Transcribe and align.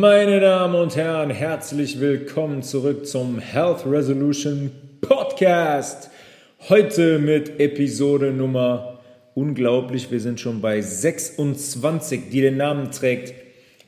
Meine 0.00 0.40
Damen 0.40 0.76
und 0.76 0.96
Herren, 0.96 1.28
herzlich 1.28 2.00
willkommen 2.00 2.62
zurück 2.62 3.06
zum 3.06 3.38
Health 3.38 3.84
Resolution 3.84 4.70
Podcast. 5.02 6.08
Heute 6.70 7.18
mit 7.18 7.60
Episode 7.60 8.32
Nummer 8.32 8.98
unglaublich, 9.34 10.10
wir 10.10 10.20
sind 10.20 10.40
schon 10.40 10.62
bei 10.62 10.80
26, 10.80 12.30
die 12.30 12.40
den 12.40 12.56
Namen 12.56 12.92
trägt. 12.92 13.34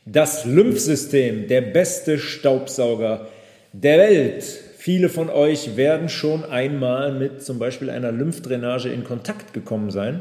Das 0.05 0.45
Lymphsystem, 0.45 1.49
der 1.49 1.63
beste 1.63 2.19
Staubsauger 2.19 3.29
der 3.73 3.97
Welt. 3.97 4.43
Viele 4.77 5.09
von 5.09 5.31
euch 5.31 5.79
werden 5.79 6.11
schon 6.11 6.45
einmal 6.45 7.15
mit 7.15 7.43
zum 7.43 7.59
Beispiel 7.59 7.89
einer 7.89 8.13
Lymphdrainage 8.13 8.91
in 8.91 9.03
Kontakt 9.03 9.55
gekommen 9.55 9.91
sein. 9.91 10.21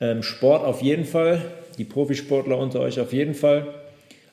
Ähm, 0.00 0.22
Sport 0.22 0.64
auf 0.64 0.82
jeden 0.82 1.04
Fall, 1.04 1.42
die 1.78 1.84
Profisportler 1.84 2.56
unter 2.56 2.78
euch 2.78 3.00
auf 3.00 3.12
jeden 3.12 3.34
Fall 3.34 3.79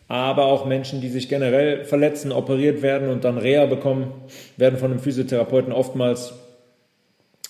aber 0.08 0.46
auch 0.46 0.66
Menschen, 0.66 1.02
die 1.02 1.10
sich 1.10 1.28
generell 1.28 1.84
verletzen, 1.84 2.32
operiert 2.32 2.82
werden 2.82 3.10
und 3.10 3.24
dann 3.24 3.38
Reha 3.38 3.65
bekommen, 3.65 4.14
werden 4.56 4.79
von 4.79 4.92
einem 4.92 5.00
Physiotherapeuten 5.00 5.74
oftmals, 5.74 6.34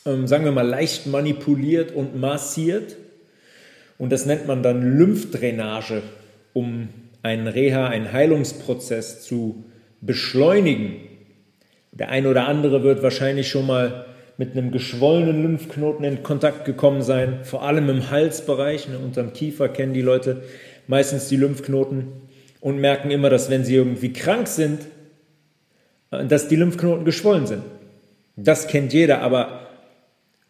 ähm, 0.05 0.27
sagen 0.27 0.45
wir 0.45 0.51
mal, 0.51 0.67
leicht 0.67 1.05
manipuliert 1.07 1.91
und 1.91 2.19
massiert. 2.19 2.95
Und 3.99 4.11
das 4.11 4.25
nennt 4.25 4.47
man 4.47 4.63
dann 4.63 4.97
Lymphdrainage, 4.97 6.01
um 6.53 6.89
einen 7.21 7.47
Reha, 7.47 7.87
einen 7.87 8.11
Heilungsprozess 8.11 9.23
zu 9.23 9.65
beschleunigen. 10.01 10.95
Der 11.91 12.09
eine 12.09 12.29
oder 12.29 12.47
andere 12.47 12.83
wird 12.83 13.03
wahrscheinlich 13.03 13.49
schon 13.49 13.67
mal 13.67 14.05
mit 14.37 14.51
einem 14.51 14.71
geschwollenen 14.71 15.41
Lymphknoten 15.41 16.05
in 16.05 16.21
Kontakt 16.21 16.65
gekommen 16.65 17.01
sein, 17.01 17.39
vor 17.43 17.63
allem 17.63 17.89
im 17.89 18.11
Halsbereich, 18.11 18.87
ne, 18.87 18.99
unterm 18.99 19.33
Kiefer 19.33 19.67
kennen 19.67 19.93
die 19.93 20.03
Leute 20.03 20.43
meistens 20.87 21.27
die 21.27 21.37
Lymphknoten 21.37 22.26
und 22.61 22.79
merken 22.79 23.11
immer, 23.11 23.29
dass 23.29 23.49
wenn 23.49 23.63
sie 23.63 23.75
irgendwie 23.75 24.13
krank 24.13 24.47
sind, 24.47 24.81
äh, 26.11 26.25
dass 26.25 26.47
die 26.47 26.55
Lymphknoten 26.55 27.05
geschwollen 27.05 27.47
sind. 27.47 27.63
Das 28.35 28.67
kennt 28.67 28.93
jeder, 28.93 29.21
aber 29.21 29.67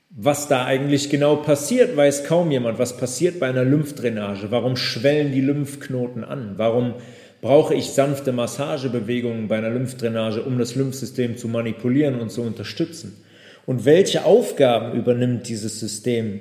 was 0.10 0.48
da 0.48 0.66
eigentlich 0.66 1.10
genau 1.10 1.38
passiert, 1.38 1.96
weiß 1.96 2.24
kaum 2.24 2.50
jemand. 2.52 2.80
Was 2.80 2.98
passiert 2.98 3.40
bei 3.40 3.48
einer 3.48 3.64
Lymphdrainage? 3.64 4.52
Warum 4.52 4.76
schwellen 4.76 5.32
die 5.32 5.42
Lymphknoten 5.42 6.24
an? 6.24 6.54
Warum 6.58 6.96
brauche 7.42 7.76
ich 7.76 7.92
sanfte 7.92 8.32
Massagebewegungen 8.32 9.48
bei 9.48 9.58
einer 9.58 9.70
Lymphdrainage, 9.70 10.42
um 10.42 10.58
das 10.58 10.76
Lymphsystem 10.76 11.38
zu 11.38 11.48
manipulieren 11.48 12.20
und 12.20 12.32
zu 12.32 12.42
unterstützen? 12.42 13.24
Und 13.66 13.86
welche 13.86 14.26
Aufgaben 14.26 14.98
übernimmt 14.98 15.48
dieses 15.50 15.80
System 15.80 16.40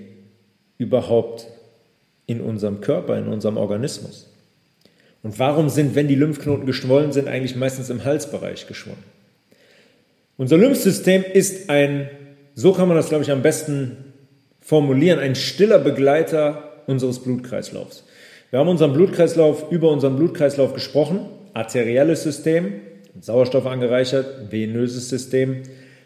überhaupt 0.79 1.47
in 2.27 2.41
unserem 2.41 2.81
Körper, 2.81 3.19
in 3.19 3.27
unserem 3.27 3.57
Organismus? 3.57 4.33
Und 5.27 5.41
warum 5.41 5.69
sind, 5.69 5.97
wenn 5.97 6.07
die 6.07 6.15
Lymphknoten 6.15 6.67
geschwollen 6.67 7.11
sind, 7.11 7.27
eigentlich 7.27 7.57
meistens 7.57 7.91
im 7.91 8.05
Halsbereich 8.05 8.69
geschwollen? 8.69 9.03
Unser 10.37 10.57
Lymphsystem 10.57 11.25
ist 11.25 11.69
ein, 11.69 12.09
so 12.55 12.73
kann 12.73 12.87
man 12.87 12.97
das, 12.97 13.09
glaube 13.09 13.25
ich, 13.25 13.33
am 13.33 13.43
besten 13.43 13.97
formulieren, 14.61 15.19
ein 15.19 15.35
stiller 15.35 15.81
Begleiter 15.81 16.85
unseres 16.87 17.19
Blutkreislaufs. 17.19 18.05
Wir 18.51 18.61
haben 18.61 18.69
unseren 18.69 18.93
Blutkreislauf 18.93 19.73
über 19.73 19.91
unseren 19.91 20.15
Blutkreislauf 20.15 20.75
gesprochen, 20.75 21.27
arterielles 21.55 22.23
System, 22.23 22.75
Sauerstoff 23.21 23.67
angereichert, 23.67 24.53
venöses 24.53 25.09
System, 25.09 25.65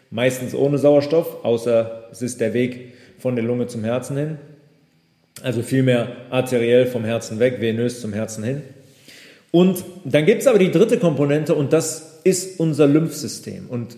meistens 0.09 0.55
ohne 0.55 0.79
Sauerstoff, 0.79 1.45
außer 1.45 2.07
es 2.11 2.23
ist 2.23 2.41
der 2.41 2.55
Weg 2.55 2.95
von 3.19 3.35
der 3.35 3.45
Lunge 3.45 3.67
zum 3.67 3.83
Herzen 3.83 4.17
hin. 4.17 4.37
Also 5.43 5.61
vielmehr 5.61 6.07
arteriell 6.31 6.87
vom 6.87 7.05
Herzen 7.05 7.37
weg, 7.37 7.61
venös 7.61 8.01
zum 8.01 8.13
Herzen 8.13 8.43
hin. 8.43 8.63
Und 9.51 9.83
dann 10.05 10.25
gibt 10.25 10.41
es 10.41 10.47
aber 10.47 10.59
die 10.59 10.71
dritte 10.71 10.97
Komponente 10.97 11.53
und 11.55 11.73
das 11.73 12.19
ist 12.23 12.59
unser 12.59 12.87
Lymphsystem. 12.87 13.67
Und 13.67 13.97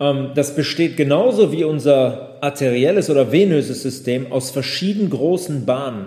ähm, 0.00 0.30
das 0.34 0.54
besteht 0.54 0.96
genauso 0.96 1.52
wie 1.52 1.64
unser 1.64 2.42
arterielles 2.42 3.10
oder 3.10 3.30
venöses 3.30 3.82
System 3.82 4.32
aus 4.32 4.50
verschiedenen 4.50 5.10
großen 5.10 5.66
Bahnen, 5.66 6.06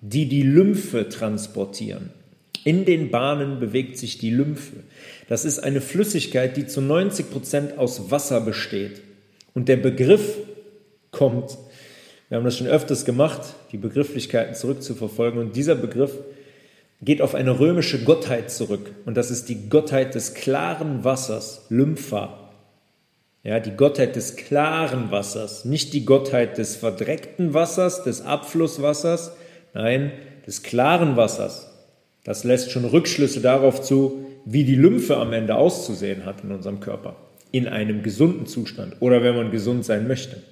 die 0.00 0.26
die 0.26 0.42
Lymphe 0.42 1.08
transportieren. 1.08 2.10
In 2.64 2.84
den 2.84 3.10
Bahnen 3.10 3.60
bewegt 3.60 3.96
sich 3.96 4.18
die 4.18 4.30
Lymphe. 4.30 4.76
Das 5.28 5.44
ist 5.44 5.58
eine 5.60 5.80
Flüssigkeit, 5.80 6.56
die 6.56 6.66
zu 6.66 6.80
90 6.80 7.30
Prozent 7.30 7.78
aus 7.78 8.10
Wasser 8.10 8.40
besteht. 8.40 9.00
Und 9.54 9.68
der 9.68 9.76
Begriff 9.76 10.36
kommt, 11.10 11.56
wir 12.28 12.36
haben 12.36 12.44
das 12.44 12.58
schon 12.58 12.66
öfters 12.66 13.04
gemacht, 13.04 13.40
die 13.72 13.78
Begrifflichkeiten 13.78 14.54
zurückzuverfolgen. 14.54 15.40
Und 15.40 15.56
dieser 15.56 15.74
Begriff 15.74 16.12
geht 17.02 17.22
auf 17.22 17.34
eine 17.34 17.58
römische 17.58 18.04
Gottheit 18.04 18.50
zurück. 18.50 18.92
Und 19.06 19.16
das 19.16 19.30
ist 19.30 19.48
die 19.48 19.68
Gottheit 19.68 20.14
des 20.14 20.34
klaren 20.34 21.04
Wassers, 21.04 21.66
Lympha. 21.70 22.50
Ja, 23.42 23.58
die 23.58 23.70
Gottheit 23.70 24.16
des 24.16 24.36
klaren 24.36 25.10
Wassers, 25.10 25.64
nicht 25.64 25.94
die 25.94 26.04
Gottheit 26.04 26.58
des 26.58 26.76
verdreckten 26.76 27.54
Wassers, 27.54 28.02
des 28.02 28.20
Abflusswassers, 28.20 29.32
nein, 29.72 30.12
des 30.46 30.62
klaren 30.62 31.16
Wassers. 31.16 31.70
Das 32.22 32.44
lässt 32.44 32.70
schon 32.70 32.84
Rückschlüsse 32.84 33.40
darauf 33.40 33.80
zu, 33.80 34.26
wie 34.44 34.64
die 34.64 34.74
Lymphe 34.74 35.16
am 35.16 35.32
Ende 35.32 35.54
auszusehen 35.54 36.26
hat 36.26 36.44
in 36.44 36.52
unserem 36.52 36.80
Körper. 36.80 37.16
In 37.50 37.66
einem 37.66 38.02
gesunden 38.02 38.46
Zustand 38.46 38.96
oder 39.00 39.22
wenn 39.22 39.36
man 39.36 39.50
gesund 39.50 39.86
sein 39.86 40.06
möchte. 40.06 40.42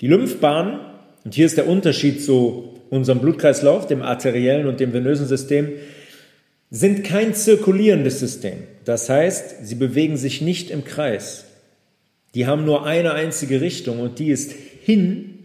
Die 0.00 0.06
Lymphbahn, 0.06 0.80
und 1.24 1.34
hier 1.34 1.46
ist 1.46 1.56
der 1.56 1.68
Unterschied 1.68 2.22
zu 2.22 2.75
unserem 2.90 3.20
Blutkreislauf, 3.20 3.86
dem 3.86 4.02
arteriellen 4.02 4.66
und 4.66 4.80
dem 4.80 4.92
venösen 4.92 5.26
System, 5.26 5.70
sind 6.70 7.04
kein 7.04 7.34
zirkulierendes 7.34 8.18
System. 8.20 8.58
Das 8.84 9.08
heißt, 9.08 9.66
sie 9.66 9.74
bewegen 9.76 10.16
sich 10.16 10.40
nicht 10.40 10.70
im 10.70 10.84
Kreis. 10.84 11.44
Die 12.34 12.46
haben 12.46 12.64
nur 12.64 12.84
eine 12.84 13.12
einzige 13.12 13.60
Richtung 13.60 14.00
und 14.00 14.18
die 14.18 14.28
ist 14.28 14.52
hin 14.52 15.38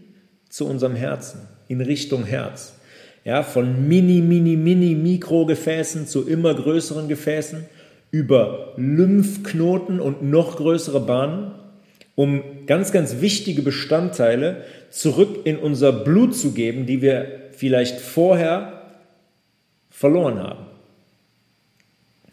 zu 0.48 0.66
unserem 0.66 0.94
Herzen, 0.94 1.40
in 1.68 1.80
Richtung 1.80 2.24
Herz. 2.24 2.74
Ja, 3.24 3.42
von 3.44 3.86
mini, 3.88 4.20
mini, 4.20 4.56
mini 4.56 4.94
Mikrogefäßen 4.94 6.06
zu 6.06 6.26
immer 6.26 6.54
größeren 6.54 7.08
Gefäßen 7.08 7.64
über 8.10 8.74
Lymphknoten 8.76 10.00
und 10.00 10.22
noch 10.22 10.56
größere 10.56 11.00
Bahnen, 11.00 11.52
um 12.14 12.66
ganz, 12.66 12.92
ganz 12.92 13.20
wichtige 13.20 13.62
Bestandteile 13.62 14.64
zurück 14.90 15.40
in 15.44 15.56
unser 15.56 15.92
Blut 15.92 16.36
zu 16.36 16.52
geben, 16.52 16.86
die 16.86 17.00
wir 17.00 17.50
vielleicht 17.52 18.00
vorher 18.00 18.82
verloren 19.90 20.38
haben. 20.38 20.66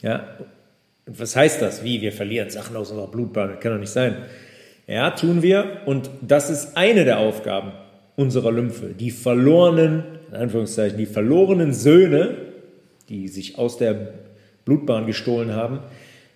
Ja, 0.02 0.28
was 1.06 1.36
heißt 1.36 1.62
das? 1.62 1.84
Wie 1.84 2.02
wir 2.02 2.12
verlieren 2.12 2.50
Sachen 2.50 2.76
aus 2.76 2.92
unserer 2.92 3.08
Blutbahn? 3.08 3.50
Das 3.50 3.60
kann 3.60 3.74
doch 3.74 3.80
nicht 3.80 3.92
sein. 3.92 4.18
Ja, 4.88 5.12
tun 5.12 5.42
wir. 5.42 5.82
Und 5.86 6.10
das 6.22 6.50
ist 6.50 6.78
eine 6.78 7.06
der 7.06 7.20
Aufgaben 7.20 7.72
unserer 8.16 8.52
Lymphe. 8.52 8.94
Die 9.00 9.12
verlorenen, 9.12 10.04
in 10.30 10.36
Anführungszeichen, 10.36 10.98
die 10.98 11.06
verlorenen 11.06 11.74
Söhne, 11.74 12.36
die 13.08 13.28
sich 13.28 13.58
aus 13.58 13.78
der 13.78 14.14
Blutbahn 14.66 15.06
gestohlen 15.06 15.54
haben, 15.54 15.80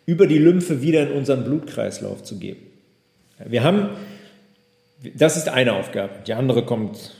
über 0.06 0.28
die 0.28 0.38
Lymphe 0.38 0.82
wieder 0.82 1.04
in 1.04 1.12
unseren 1.12 1.44
Blutkreislauf 1.44 2.24
zu 2.24 2.40
geben. 2.40 2.73
Wir 3.46 3.64
haben 3.64 3.90
das 5.16 5.38
ist 5.38 5.50
eine 5.50 5.74
Aufgabe. 5.74 6.14
Die 6.26 6.34
andere 6.34 6.64
kommt, 6.64 7.12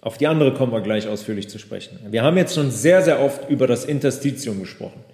auf 0.00 0.18
die 0.18 0.26
andere 0.26 0.54
kommen 0.54 0.72
wir 0.72 0.80
gleich 0.80 1.08
ausführlich 1.08 1.48
zu 1.48 1.58
sprechen. 1.58 1.98
Wir 2.10 2.22
haben 2.22 2.36
jetzt 2.36 2.54
schon 2.54 2.70
sehr, 2.70 3.02
sehr 3.02 3.20
oft 3.20 3.48
über 3.50 3.66
das 3.66 3.84
Interstitium 3.84 4.60
gesprochen. 4.60 5.04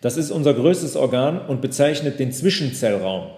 Das 0.00 0.16
ist 0.16 0.30
unser 0.30 0.54
größtes 0.54 0.96
Organ 0.96 1.40
und 1.46 1.60
bezeichnet 1.60 2.18
den 2.18 2.32
Zwischenzellraum, 2.32 3.28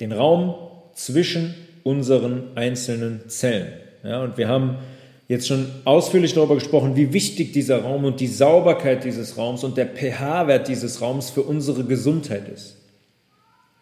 den 0.00 0.12
Raum 0.12 0.54
zwischen 0.94 1.54
unseren 1.82 2.56
einzelnen 2.56 3.28
Zellen. 3.28 3.72
Ja, 4.02 4.22
und 4.22 4.36
wir 4.36 4.48
haben 4.48 4.78
jetzt 5.28 5.46
schon 5.46 5.70
ausführlich 5.84 6.34
darüber 6.34 6.56
gesprochen, 6.56 6.96
wie 6.96 7.12
wichtig 7.12 7.52
dieser 7.52 7.82
Raum 7.82 8.04
und 8.04 8.20
die 8.20 8.26
Sauberkeit 8.26 9.04
dieses 9.04 9.38
Raums 9.38 9.62
und 9.64 9.76
der 9.76 9.86
pH-Wert 9.86 10.68
dieses 10.68 11.00
Raums 11.00 11.30
für 11.30 11.42
unsere 11.42 11.84
Gesundheit 11.84 12.48
ist. 12.48 12.76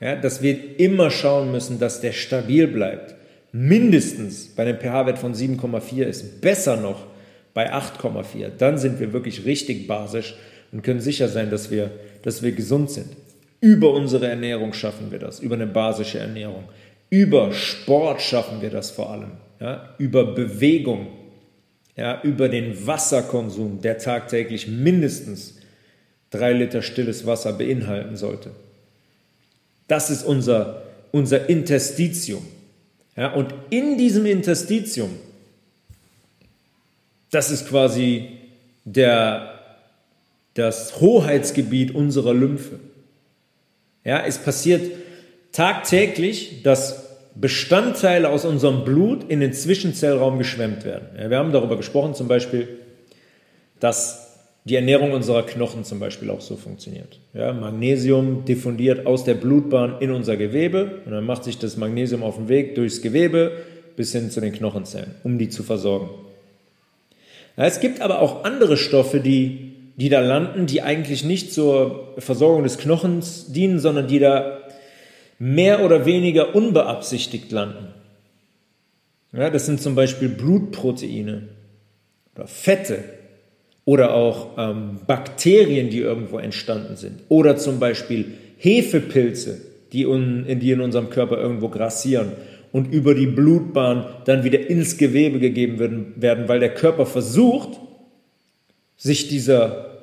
Ja, 0.00 0.16
dass 0.16 0.42
wir 0.42 0.78
immer 0.78 1.10
schauen 1.10 1.50
müssen, 1.50 1.78
dass 1.78 2.00
der 2.00 2.12
stabil 2.12 2.66
bleibt 2.68 3.18
mindestens 3.52 4.48
bei 4.48 4.64
einem 4.64 4.78
pH-Wert 4.78 5.18
von 5.18 5.34
7,4 5.34 6.04
ist, 6.04 6.40
besser 6.40 6.76
noch 6.76 7.06
bei 7.54 7.72
8,4. 7.72 8.50
Dann 8.58 8.78
sind 8.78 9.00
wir 9.00 9.12
wirklich 9.12 9.44
richtig 9.44 9.86
basisch 9.86 10.34
und 10.72 10.82
können 10.82 11.00
sicher 11.00 11.28
sein, 11.28 11.50
dass 11.50 11.70
wir, 11.70 11.90
dass 12.22 12.42
wir 12.42 12.52
gesund 12.52 12.90
sind. 12.90 13.08
Über 13.60 13.92
unsere 13.92 14.28
Ernährung 14.28 14.72
schaffen 14.72 15.10
wir 15.10 15.18
das, 15.18 15.40
über 15.40 15.56
eine 15.56 15.66
basische 15.66 16.18
Ernährung. 16.18 16.64
Über 17.10 17.52
Sport 17.52 18.20
schaffen 18.20 18.60
wir 18.60 18.70
das 18.70 18.90
vor 18.90 19.10
allem. 19.10 19.32
Ja? 19.60 19.94
Über 19.98 20.34
Bewegung, 20.34 21.08
ja? 21.96 22.20
über 22.22 22.48
den 22.48 22.86
Wasserkonsum, 22.86 23.80
der 23.80 23.98
tagtäglich 23.98 24.68
mindestens 24.68 25.58
drei 26.30 26.52
Liter 26.52 26.82
stilles 26.82 27.26
Wasser 27.26 27.54
beinhalten 27.54 28.16
sollte. 28.16 28.50
Das 29.88 30.10
ist 30.10 30.22
unser, 30.22 30.82
unser 31.10 31.48
Interstitium. 31.48 32.46
Ja, 33.16 33.32
und 33.32 33.52
in 33.70 33.98
diesem 33.98 34.26
das 40.54 41.00
Hoheitsgebiet 41.00 41.94
unserer 41.94 42.34
Lymphe. 42.34 42.78
Ja, 44.04 44.24
es 44.24 44.38
passiert 44.38 44.92
tagtäglich, 45.52 46.62
dass 46.62 47.08
Bestandteile 47.34 48.30
aus 48.30 48.44
unserem 48.44 48.84
Blut 48.84 49.28
in 49.28 49.40
den 49.40 49.52
Zwischenzellraum 49.52 50.38
geschwemmt 50.38 50.84
werden. 50.84 51.08
Ja, 51.18 51.30
wir 51.30 51.38
haben 51.38 51.52
darüber 51.52 51.76
gesprochen, 51.76 52.14
zum 52.14 52.28
Beispiel, 52.28 52.68
dass 53.80 54.27
die 54.68 54.76
Ernährung 54.76 55.12
unserer 55.12 55.44
Knochen 55.44 55.84
zum 55.84 55.98
Beispiel 55.98 56.30
auch 56.30 56.42
so 56.42 56.56
funktioniert. 56.56 57.18
Ja, 57.32 57.52
Magnesium 57.52 58.44
diffundiert 58.44 59.06
aus 59.06 59.24
der 59.24 59.34
Blutbahn 59.34 59.96
in 60.00 60.10
unser 60.10 60.36
Gewebe 60.36 61.00
und 61.06 61.12
dann 61.12 61.24
macht 61.24 61.44
sich 61.44 61.58
das 61.58 61.76
Magnesium 61.76 62.22
auf 62.22 62.36
den 62.36 62.48
Weg 62.48 62.74
durchs 62.74 63.00
Gewebe 63.00 63.52
bis 63.96 64.12
hin 64.12 64.30
zu 64.30 64.40
den 64.40 64.52
Knochenzellen, 64.52 65.14
um 65.24 65.38
die 65.38 65.48
zu 65.48 65.62
versorgen. 65.62 66.10
Ja, 67.56 67.64
es 67.64 67.80
gibt 67.80 68.02
aber 68.02 68.20
auch 68.20 68.44
andere 68.44 68.76
Stoffe, 68.76 69.20
die, 69.20 69.72
die 69.96 70.10
da 70.10 70.20
landen, 70.20 70.66
die 70.66 70.82
eigentlich 70.82 71.24
nicht 71.24 71.52
zur 71.52 72.14
Versorgung 72.18 72.62
des 72.62 72.78
Knochens 72.78 73.52
dienen, 73.52 73.80
sondern 73.80 74.06
die 74.06 74.18
da 74.18 74.58
mehr 75.38 75.84
oder 75.84 76.04
weniger 76.04 76.54
unbeabsichtigt 76.54 77.50
landen. 77.50 77.88
Ja, 79.32 79.50
das 79.50 79.66
sind 79.66 79.80
zum 79.80 79.94
Beispiel 79.94 80.28
Blutproteine 80.28 81.48
oder 82.34 82.46
Fette 82.46 83.02
oder 83.88 84.12
auch 84.12 84.58
ähm, 84.58 84.98
Bakterien, 85.06 85.88
die 85.88 86.00
irgendwo 86.00 86.38
entstanden 86.38 86.96
sind 86.96 87.20
oder 87.30 87.56
zum 87.56 87.80
Beispiel 87.80 88.34
Hefepilze, 88.58 89.62
die, 89.94 90.04
un, 90.04 90.44
die 90.46 90.72
in 90.72 90.82
unserem 90.82 91.08
Körper 91.08 91.38
irgendwo 91.38 91.70
grassieren 91.70 92.32
und 92.70 92.92
über 92.92 93.14
die 93.14 93.26
Blutbahn 93.26 94.04
dann 94.26 94.44
wieder 94.44 94.68
ins 94.68 94.98
Gewebe 94.98 95.38
gegeben 95.38 95.78
werden, 95.78 96.12
werden 96.16 96.48
weil 96.48 96.60
der 96.60 96.74
Körper 96.74 97.06
versucht, 97.06 97.80
sich 98.98 99.28
dieser 99.28 100.02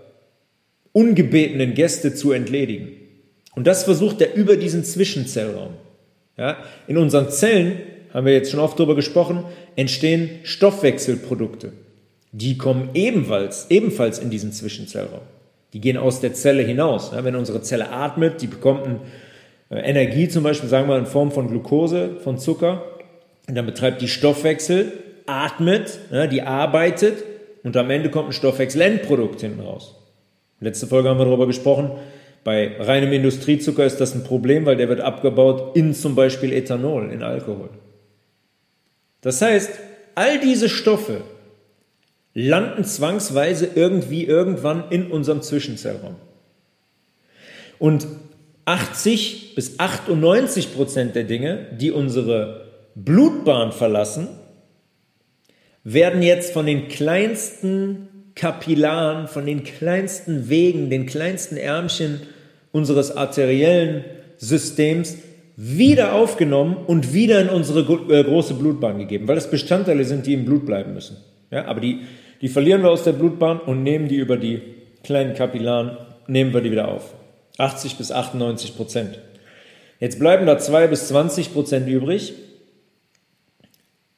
ungebetenen 0.92 1.76
Gäste 1.76 2.16
zu 2.16 2.32
entledigen. 2.32 2.88
Und 3.54 3.68
das 3.68 3.84
versucht 3.84 4.20
er 4.20 4.34
über 4.34 4.58
diesen 4.58 4.84
Zwischenzellraum. 4.84 5.74
Ja, 6.38 6.58
in 6.88 6.98
unseren 6.98 7.30
Zellen, 7.30 7.74
haben 8.12 8.26
wir 8.26 8.34
jetzt 8.34 8.50
schon 8.50 8.60
oft 8.60 8.80
darüber 8.80 8.96
gesprochen, 8.96 9.44
entstehen 9.76 10.40
Stoffwechselprodukte. 10.42 11.85
Die 12.38 12.58
kommen 12.58 12.90
ebenfalls, 12.94 13.68
ebenfalls 13.70 14.20
in 14.20 14.30
diesen 14.30 14.52
Zwischenzellraum. 14.52 15.22
Die 15.72 15.80
gehen 15.80 15.96
aus 15.96 16.20
der 16.20 16.34
Zelle 16.34 16.64
hinaus. 16.64 17.12
Ja, 17.14 17.24
wenn 17.24 17.34
unsere 17.36 17.62
Zelle 17.62 17.92
atmet, 17.92 18.42
die 18.42 18.48
bekommt 18.48 18.86
äh, 19.70 19.78
Energie 19.78 20.28
zum 20.28 20.44
Beispiel, 20.44 20.68
sagen 20.68 20.90
wir 20.90 20.98
in 20.98 21.06
Form 21.06 21.32
von 21.32 21.48
Glucose, 21.48 22.18
von 22.22 22.38
Zucker. 22.38 22.84
Und 23.48 23.56
dann 23.56 23.66
betreibt 23.66 24.02
die 24.02 24.10
Stoffwechsel, 24.10 24.92
atmet, 25.28 25.98
ja, 26.12 26.28
die 26.28 26.42
arbeitet 26.42 27.24
und 27.64 27.78
am 27.78 27.90
Ende 27.90 28.10
kommt 28.10 28.28
ein 28.28 28.34
Stoffwechselendprodukt 28.34 29.40
hinten 29.40 29.62
raus. 29.62 29.96
Letzte 30.60 30.88
Folge 30.88 31.08
haben 31.08 31.20
wir 31.20 31.26
darüber 31.26 31.48
gesprochen. 31.48 31.92
Bei 32.44 32.76
reinem 32.80 33.14
Industriezucker 33.14 33.86
ist 33.86 34.02
das 34.02 34.14
ein 34.14 34.26
Problem, 34.26 34.66
weil 34.66 34.76
der 34.76 34.90
wird 34.90 35.00
abgebaut 35.00 35.78
in 35.78 35.94
zum 35.94 36.16
Beispiel 36.16 36.52
Ethanol, 36.52 37.12
in 37.14 37.24
Alkohol. 37.24 37.70
Das 39.22 39.42
heißt, 39.42 39.72
all 40.16 40.42
diese 40.42 40.68
Stoffe 40.68 41.22
landen 42.36 42.84
zwangsweise 42.84 43.70
irgendwie 43.74 44.26
irgendwann 44.26 44.92
in 44.92 45.10
unserem 45.10 45.42
Zwischenzellraum. 45.42 46.18
Und 47.80 48.06
80 48.66 49.56
bis 49.56 49.80
98 49.80 50.76
Prozent 50.76 51.16
der 51.16 51.24
Dinge, 51.24 51.68
die 51.80 51.92
unsere 51.92 52.66
Blutbahn 52.94 53.72
verlassen, 53.72 54.28
werden 55.84 56.22
jetzt 56.22 56.52
von 56.52 56.66
den 56.66 56.88
kleinsten 56.88 58.10
Kapillaren, 58.36 59.28
von 59.28 59.46
den 59.46 59.64
kleinsten 59.64 60.50
Wegen, 60.50 60.90
den 60.90 61.06
kleinsten 61.06 61.58
Ärmchen 61.58 62.22
unseres 62.72 63.16
arteriellen 63.16 64.04
Systems 64.38 65.18
wieder 65.56 66.14
aufgenommen 66.14 66.76
und 66.76 67.14
wieder 67.14 67.40
in 67.40 67.48
unsere 67.48 67.80
äh, 68.12 68.24
große 68.24 68.56
Blutbahn 68.56 68.98
gegeben, 68.98 69.28
weil 69.28 69.36
das 69.36 69.50
Bestandteile 69.50 70.04
sind, 70.04 70.26
die 70.26 70.34
im 70.34 70.44
Blut 70.44 70.66
bleiben 70.66 70.94
müssen. 70.94 71.16
Ja, 71.50 71.66
aber 71.66 71.80
die, 71.80 72.02
die 72.46 72.50
verlieren 72.50 72.84
wir 72.84 72.92
aus 72.92 73.04
der 73.04 73.14
Blutbahn 73.14 73.60
und 73.60 73.82
nehmen 73.82 74.08
die 74.08 74.18
über 74.18 74.38
die 74.38 74.62
kleinen 75.02 75.34
Kapillaren, 75.34 75.98
nehmen 76.28 76.54
wir 76.54 76.62
die 76.62 76.70
wieder 76.70 76.90
auf. 76.90 77.16
80 77.58 77.96
bis 77.96 78.12
98 78.12 78.76
Prozent. 78.76 79.20
Jetzt 80.00 80.20
bleiben 80.20 80.46
da 80.46 80.60
2 80.60 80.86
bis 80.86 81.08
20 81.08 81.54
Prozent 81.54 81.90
übrig 81.90 82.36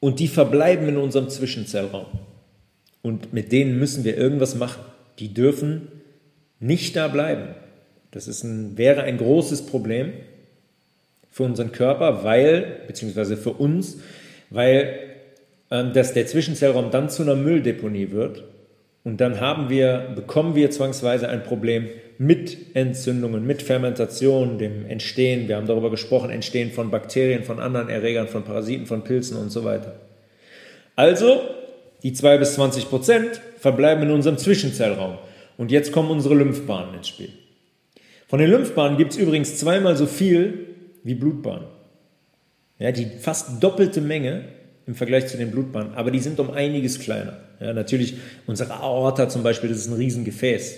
und 0.00 0.20
die 0.20 0.28
verbleiben 0.28 0.90
in 0.90 0.98
unserem 0.98 1.30
Zwischenzellraum. 1.30 2.04
Und 3.00 3.32
mit 3.32 3.50
denen 3.50 3.78
müssen 3.78 4.04
wir 4.04 4.18
irgendwas 4.18 4.56
machen. 4.56 4.82
Die 5.20 5.32
dürfen 5.32 5.88
nicht 6.60 6.96
da 6.96 7.08
bleiben. 7.08 7.54
Das 8.10 8.28
ist 8.28 8.44
ein, 8.44 8.76
wäre 8.76 9.04
ein 9.04 9.16
großes 9.16 9.64
Problem 9.64 10.12
für 11.30 11.44
unseren 11.44 11.72
Körper, 11.72 12.24
weil, 12.24 12.82
beziehungsweise 12.88 13.38
für 13.38 13.52
uns, 13.54 14.00
weil 14.50 15.07
dass 15.68 16.14
der 16.14 16.26
Zwischenzellraum 16.26 16.90
dann 16.90 17.10
zu 17.10 17.22
einer 17.22 17.36
Mülldeponie 17.36 18.10
wird 18.10 18.44
und 19.04 19.20
dann 19.20 19.40
haben 19.40 19.70
wir, 19.70 20.12
bekommen 20.14 20.54
wir 20.54 20.70
zwangsweise 20.70 21.28
ein 21.28 21.42
Problem 21.42 21.88
mit 22.18 22.74
Entzündungen, 22.74 23.46
mit 23.46 23.62
Fermentation, 23.62 24.58
dem 24.58 24.84
Entstehen, 24.86 25.48
wir 25.48 25.56
haben 25.56 25.66
darüber 25.66 25.90
gesprochen, 25.90 26.30
Entstehen 26.30 26.72
von 26.72 26.90
Bakterien, 26.90 27.44
von 27.44 27.60
anderen 27.60 27.88
Erregern, 27.88 28.28
von 28.28 28.44
Parasiten, 28.44 28.86
von 28.86 29.04
Pilzen 29.04 29.36
und 29.36 29.50
so 29.50 29.64
weiter. 29.64 29.94
Also, 30.96 31.40
die 32.02 32.12
2 32.12 32.38
bis 32.38 32.54
20 32.54 32.88
Prozent 32.88 33.40
verbleiben 33.58 34.04
in 34.04 34.10
unserem 34.10 34.36
Zwischenzellraum. 34.36 35.18
Und 35.56 35.70
jetzt 35.70 35.92
kommen 35.92 36.10
unsere 36.10 36.34
Lymphbahnen 36.34 36.94
ins 36.94 37.08
Spiel. 37.08 37.30
Von 38.26 38.40
den 38.40 38.50
Lymphbahnen 38.50 38.98
gibt 38.98 39.12
es 39.12 39.16
übrigens 39.16 39.56
zweimal 39.56 39.96
so 39.96 40.06
viel 40.06 40.66
wie 41.02 41.14
Blutbahnen. 41.14 41.68
Ja, 42.78 42.92
die 42.92 43.06
fast 43.06 43.62
doppelte 43.62 44.00
Menge 44.00 44.44
im 44.88 44.94
Vergleich 44.94 45.26
zu 45.26 45.36
den 45.36 45.50
Blutbahnen, 45.50 45.94
aber 45.94 46.10
die 46.10 46.18
sind 46.18 46.40
um 46.40 46.50
einiges 46.50 46.98
kleiner. 46.98 47.36
Ja, 47.60 47.74
natürlich, 47.74 48.14
unsere 48.46 48.72
Aorta 48.72 49.28
zum 49.28 49.42
Beispiel, 49.42 49.68
das 49.68 49.80
ist 49.80 49.88
ein 49.88 49.94
Riesengefäß. 49.94 50.76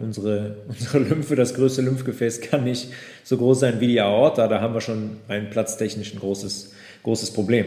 Unsere, 0.00 0.56
unsere 0.68 0.98
Lymphe, 1.00 1.36
das 1.36 1.52
größte 1.52 1.82
Lymphgefäß, 1.82 2.40
kann 2.40 2.64
nicht 2.64 2.88
so 3.22 3.36
groß 3.36 3.60
sein 3.60 3.80
wie 3.80 3.86
die 3.86 4.00
Aorta. 4.00 4.48
Da 4.48 4.62
haben 4.62 4.72
wir 4.72 4.80
schon 4.80 5.18
ein 5.28 5.50
platztechnisch 5.50 6.14
ein 6.14 6.20
großes, 6.20 6.72
großes 7.02 7.32
Problem. 7.32 7.66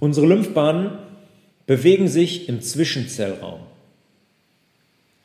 Unsere 0.00 0.26
Lymphbahnen 0.26 0.90
bewegen 1.66 2.08
sich 2.08 2.50
im 2.50 2.60
Zwischenzellraum. 2.60 3.60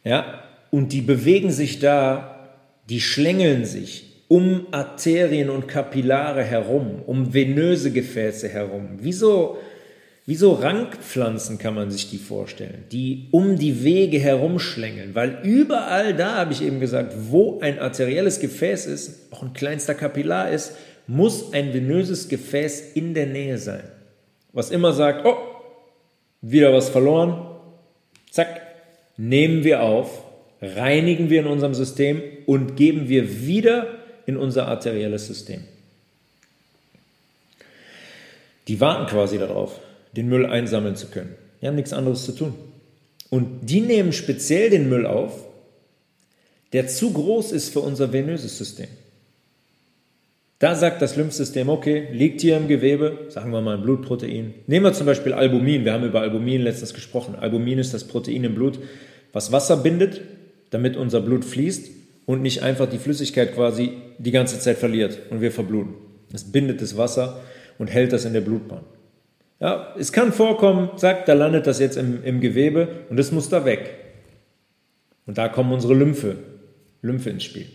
Ja, 0.06 0.42
und 0.69 0.94
die 0.94 1.01
bewegen 1.01 1.51
sich 1.51 1.80
da, 1.80 2.47
die 2.88 3.02
schlängeln 3.02 3.66
sich 3.66 4.10
um 4.31 4.68
Arterien 4.71 5.50
und 5.50 5.68
Kapillare 5.68 6.42
herum, 6.42 7.02
um 7.06 7.33
venöse 7.33 7.92
Gefäße 7.92 8.47
herum. 8.47 9.00
Wieso, 9.02 9.57
wieso 10.26 10.54
Rankpflanzen 10.54 11.57
kann 11.57 11.76
man 11.76 11.92
sich 11.92 12.09
die 12.09 12.18
vorstellen, 12.18 12.85
die 12.94 13.28
um 13.31 13.57
die 13.57 13.83
Wege 13.83 14.19
herumschlängeln? 14.19 15.16
Weil 15.16 15.40
überall 15.44 16.14
da, 16.16 16.35
habe 16.35 16.54
ich 16.54 16.64
eben 16.64 16.80
gesagt, 16.80 17.14
wo 17.30 17.59
ein 17.59 17.78
arterielles 17.80 18.40
Gefäß 18.40 18.85
ist, 18.85 19.33
auch 19.33 19.44
ein 19.44 19.52
kleinster 19.52 19.95
Kapillar 19.95 20.50
ist, 20.50 20.78
muss 21.07 21.52
ein 21.52 21.73
venöses 21.73 22.30
Gefäß 22.30 22.94
in 22.94 23.14
der 23.14 23.26
Nähe 23.26 23.57
sein. 23.57 23.83
Was 24.54 24.71
immer 24.71 24.94
sagt, 24.94 25.26
oh, 25.26 25.35
wieder 26.42 26.71
was 26.71 26.88
verloren, 26.88 27.47
zack, 28.30 28.61
nehmen 29.18 29.66
wir 29.66 29.83
auf, 29.83 30.23
reinigen 30.61 31.30
wir 31.30 31.42
in 31.42 31.47
unserem 31.47 31.73
System 31.73 32.21
und 32.45 32.78
geben 32.78 33.09
wir 33.09 33.45
wieder 33.45 33.97
in 34.25 34.37
unser 34.37 34.68
arterielles 34.68 35.28
System. 35.28 35.63
Die 38.68 38.80
warten 38.80 39.07
quasi 39.07 39.37
darauf, 39.37 39.80
den 40.16 40.30
Müll 40.30 40.45
einsammeln 40.45 40.95
zu 40.95 41.07
können. 41.07 41.35
Die 41.61 41.68
haben 41.68 41.75
nichts 41.75 41.94
anderes 41.94 42.25
zu 42.25 42.31
tun. 42.33 42.54
Und 43.30 43.69
die 43.69 43.81
nehmen 43.81 44.13
speziell 44.13 44.69
den 44.69 44.90
Müll 44.90 45.06
auf, 45.06 45.45
der 46.73 46.87
zu 46.87 47.11
groß 47.11 47.51
ist 47.51 47.69
für 47.69 47.80
unser 47.80 48.13
venöses 48.13 48.57
System. 48.57 48.87
Da 50.59 50.75
sagt 50.75 51.01
das 51.01 51.16
Lymphsystem, 51.16 51.69
okay, 51.69 52.07
liegt 52.11 52.42
hier 52.42 52.56
im 52.56 52.68
Gewebe, 52.68 53.25
sagen 53.30 53.51
wir 53.51 53.61
mal 53.61 53.78
ein 53.78 53.83
Blutprotein. 53.83 54.54
Nehmen 54.68 54.85
wir 54.85 54.94
zum 54.94 55.07
Beispiel 55.07 55.33
Albumin. 55.33 55.85
Wir 55.85 55.94
haben 55.94 56.06
über 56.06 56.21
Albumin 56.21 56.61
letztens 56.61 56.94
gesprochen. 56.94 57.35
Albumin 57.35 57.80
ist 57.80 57.94
das 57.95 58.04
Protein 58.04 58.44
im 58.44 58.54
Blut, 58.54 58.80
was 59.33 59.51
Wasser 59.51 59.78
bindet, 59.78 60.21
damit 60.69 60.97
unser 60.97 61.19
Blut 61.21 61.45
fließt 61.45 62.00
und 62.25 62.42
nicht 62.42 62.63
einfach 62.63 62.87
die 62.87 62.97
Flüssigkeit 62.97 63.54
quasi 63.54 63.94
die 64.18 64.31
ganze 64.31 64.59
Zeit 64.59 64.78
verliert 64.78 65.19
und 65.30 65.42
wir 65.42 65.51
verbluten. 65.51 65.95
Es 66.33 66.51
bindet 66.51 66.81
das 66.81 66.97
Wasser 66.97 67.42
und 67.78 67.87
hält 67.87 68.13
das 68.13 68.25
in 68.25 68.33
der 68.33 68.42
Blutbahn. 68.42 68.83
Ja, 69.59 69.94
es 69.97 70.11
kann 70.11 70.33
vorkommen, 70.33 70.90
sagt, 70.95 71.28
da 71.28 71.33
landet 71.33 71.68
das 71.68 71.80
jetzt 71.80 71.97
im, 71.97 72.23
im 72.23 72.42
Gewebe 72.42 72.87
und 73.09 73.19
es 73.19 73.31
muss 73.31 73.49
da 73.49 73.66
weg. 73.66 73.92
Und 75.25 75.37
da 75.37 75.49
kommen 75.49 75.71
unsere 75.71 75.94
Lymphe, 75.94 76.37
Lymphe 77.01 77.30
ins 77.30 77.44
Spiel. 77.44 77.68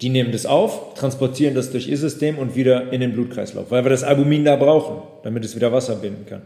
Die 0.00 0.08
nehmen 0.10 0.32
das 0.32 0.46
auf, 0.46 0.94
transportieren 0.94 1.54
das 1.54 1.70
durch 1.70 1.88
ihr 1.88 1.96
System 1.96 2.38
und 2.38 2.54
wieder 2.54 2.92
in 2.92 3.00
den 3.00 3.12
Blutkreislauf, 3.12 3.70
weil 3.70 3.84
wir 3.84 3.90
das 3.90 4.04
Albumin 4.04 4.44
da 4.44 4.56
brauchen, 4.56 5.02
damit 5.22 5.44
es 5.44 5.56
wieder 5.56 5.72
Wasser 5.72 5.96
binden 5.96 6.26
kann. 6.26 6.42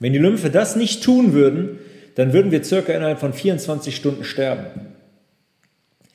Wenn 0.00 0.12
die 0.12 0.18
Lymphe 0.18 0.50
das 0.50 0.76
nicht 0.76 1.02
tun 1.02 1.32
würden, 1.32 1.78
dann 2.14 2.32
würden 2.32 2.50
wir 2.50 2.64
circa 2.64 2.92
innerhalb 2.92 3.20
von 3.20 3.32
24 3.32 3.94
Stunden 3.94 4.24
sterben. 4.24 4.66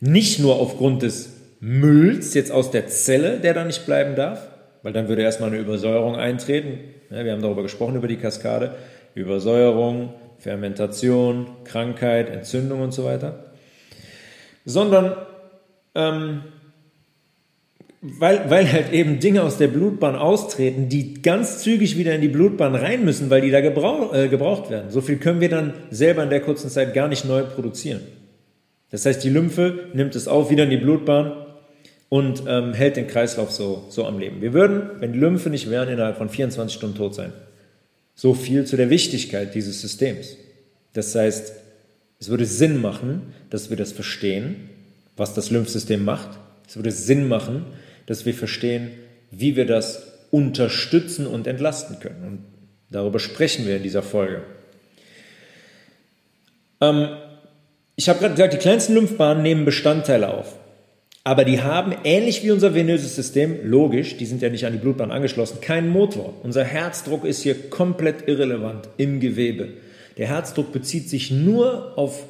Nicht 0.06 0.38
nur 0.40 0.60
aufgrund 0.60 1.02
des 1.02 1.30
Mülls 1.62 2.34
jetzt 2.34 2.52
aus 2.52 2.72
der 2.72 2.88
Zelle, 2.88 3.40
der 3.40 3.54
da 3.54 3.64
nicht 3.64 3.86
bleiben 3.86 4.16
darf, 4.16 4.50
weil 4.82 4.92
dann 4.92 5.08
würde 5.08 5.22
erstmal 5.22 5.48
eine 5.48 5.60
Übersäuerung 5.60 6.18
eintreten. 6.18 6.80
Ja, 7.10 7.24
wir 7.24 7.32
haben 7.32 7.42
darüber 7.42 7.64
gesprochen, 7.64 7.96
über 7.96 8.10
die 8.10 8.18
Kaskade. 8.18 8.76
Übersäuerung, 9.16 10.14
Fermentation, 10.40 11.48
Krankheit, 11.64 12.30
Entzündung 12.30 12.82
und 12.82 12.94
so 12.94 13.06
weiter. 13.06 13.46
Sondern 14.66 15.16
ähm, 15.96 16.42
weil, 18.02 18.50
weil 18.50 18.70
halt 18.70 18.92
eben 18.92 19.22
Dinge 19.22 19.44
aus 19.44 19.58
der 19.58 19.70
Blutbahn 19.70 20.18
austreten, 20.18 20.90
die 20.90 21.22
ganz 21.22 21.60
zügig 21.60 21.98
wieder 21.98 22.14
in 22.14 22.20
die 22.20 22.28
Blutbahn 22.28 22.76
rein 22.76 23.06
müssen, 23.06 23.30
weil 23.30 23.40
die 23.40 23.52
da 23.52 23.62
gebrauch, 23.62 24.14
äh, 24.14 24.28
gebraucht 24.28 24.70
werden. 24.70 24.92
So 24.92 25.00
viel 25.00 25.16
können 25.16 25.40
wir 25.40 25.48
dann 25.48 25.76
selber 25.92 26.24
in 26.24 26.30
der 26.30 26.42
kurzen 26.42 26.70
Zeit 26.70 26.94
gar 26.94 27.08
nicht 27.08 27.24
neu 27.24 27.44
produzieren. 27.44 28.02
Das 28.94 29.08
heißt, 29.08 29.24
die 29.24 29.32
Lymphe 29.32 29.90
nimmt 29.94 30.14
es 30.14 30.28
auf, 30.28 30.52
wieder 30.52 30.66
in 30.66 30.70
die 30.70 30.78
Blutbahn 30.78 31.32
und 32.10 32.44
ähm, 32.48 32.76
hält 32.76 32.96
den 32.96 33.08
Kreislauf 33.08 33.50
so, 33.50 33.88
so 33.90 34.06
am 34.06 34.20
Leben. 34.20 34.40
Wir 34.40 34.54
würden, 34.54 35.02
wenn 35.02 35.14
die 35.14 35.20
Lymphe 35.20 35.50
nicht 35.50 35.68
wären, 35.68 35.90
innerhalb 35.90 36.16
von 36.16 36.30
24 36.30 36.78
Stunden 36.78 36.96
tot 36.96 37.16
sein. 37.16 37.34
So 38.14 38.36
viel 38.36 38.66
zu 38.66 38.78
der 38.78 38.92
Wichtigkeit 38.92 39.56
dieses 39.56 39.82
Systems. 39.82 40.38
Das 40.94 41.16
heißt, 41.16 41.54
es 42.20 42.30
würde 42.30 42.46
Sinn 42.46 42.82
machen, 42.82 43.34
dass 43.50 43.72
wir 43.72 43.78
das 43.78 43.92
verstehen, 43.92 44.70
was 45.18 45.34
das 45.34 45.50
Lymphsystem 45.50 46.06
macht. 46.06 46.38
Es 46.68 46.76
würde 46.76 46.92
Sinn 46.92 47.28
machen, 47.28 47.66
dass 48.06 48.28
wir 48.28 48.36
verstehen, 48.36 48.92
wie 49.32 49.56
wir 49.56 49.66
das 49.66 50.04
unterstützen 50.30 51.26
und 51.26 51.48
entlasten 51.48 52.00
können. 52.00 52.24
Und 52.24 52.44
darüber 52.92 53.18
sprechen 53.18 53.66
wir 53.66 53.78
in 53.78 53.84
dieser 53.84 54.04
Folge. 54.04 54.44
Ähm, 56.80 57.08
ich 57.96 58.10
habe 58.10 58.20
gerade 58.20 58.34
gesagt, 58.34 58.54
die 58.54 58.58
kleinsten 58.58 58.96
Lymphbahnen 58.96 59.44
nehmen 59.44 59.66
Bestandteile 59.66 60.34
auf. 60.34 60.56
Aber 61.26 61.46
die 61.46 61.62
haben, 61.62 61.96
ähnlich 62.04 62.44
wie 62.44 62.52
unser 62.52 62.76
venöses 62.76 63.16
System, 63.16 63.60
logisch, 63.64 64.18
die 64.18 64.26
sind 64.26 64.42
ja 64.42 64.50
nicht 64.50 64.66
an 64.66 64.74
die 64.74 64.80
Blutbahn 64.80 65.12
angeschlossen, 65.12 65.62
keinen 65.62 65.90
Motor. 65.90 66.34
Unser 66.44 66.66
Herzdruck 66.66 67.24
ist 67.24 67.44
hier 67.44 67.70
komplett 67.70 68.28
irrelevant 68.28 68.90
im 68.98 69.22
Gewebe. 69.22 69.70
Der 70.18 70.28
Herzdruck 70.28 70.74
bezieht 70.74 71.10
sich 71.10 71.32
nur 71.32 71.98
auf 71.98 72.24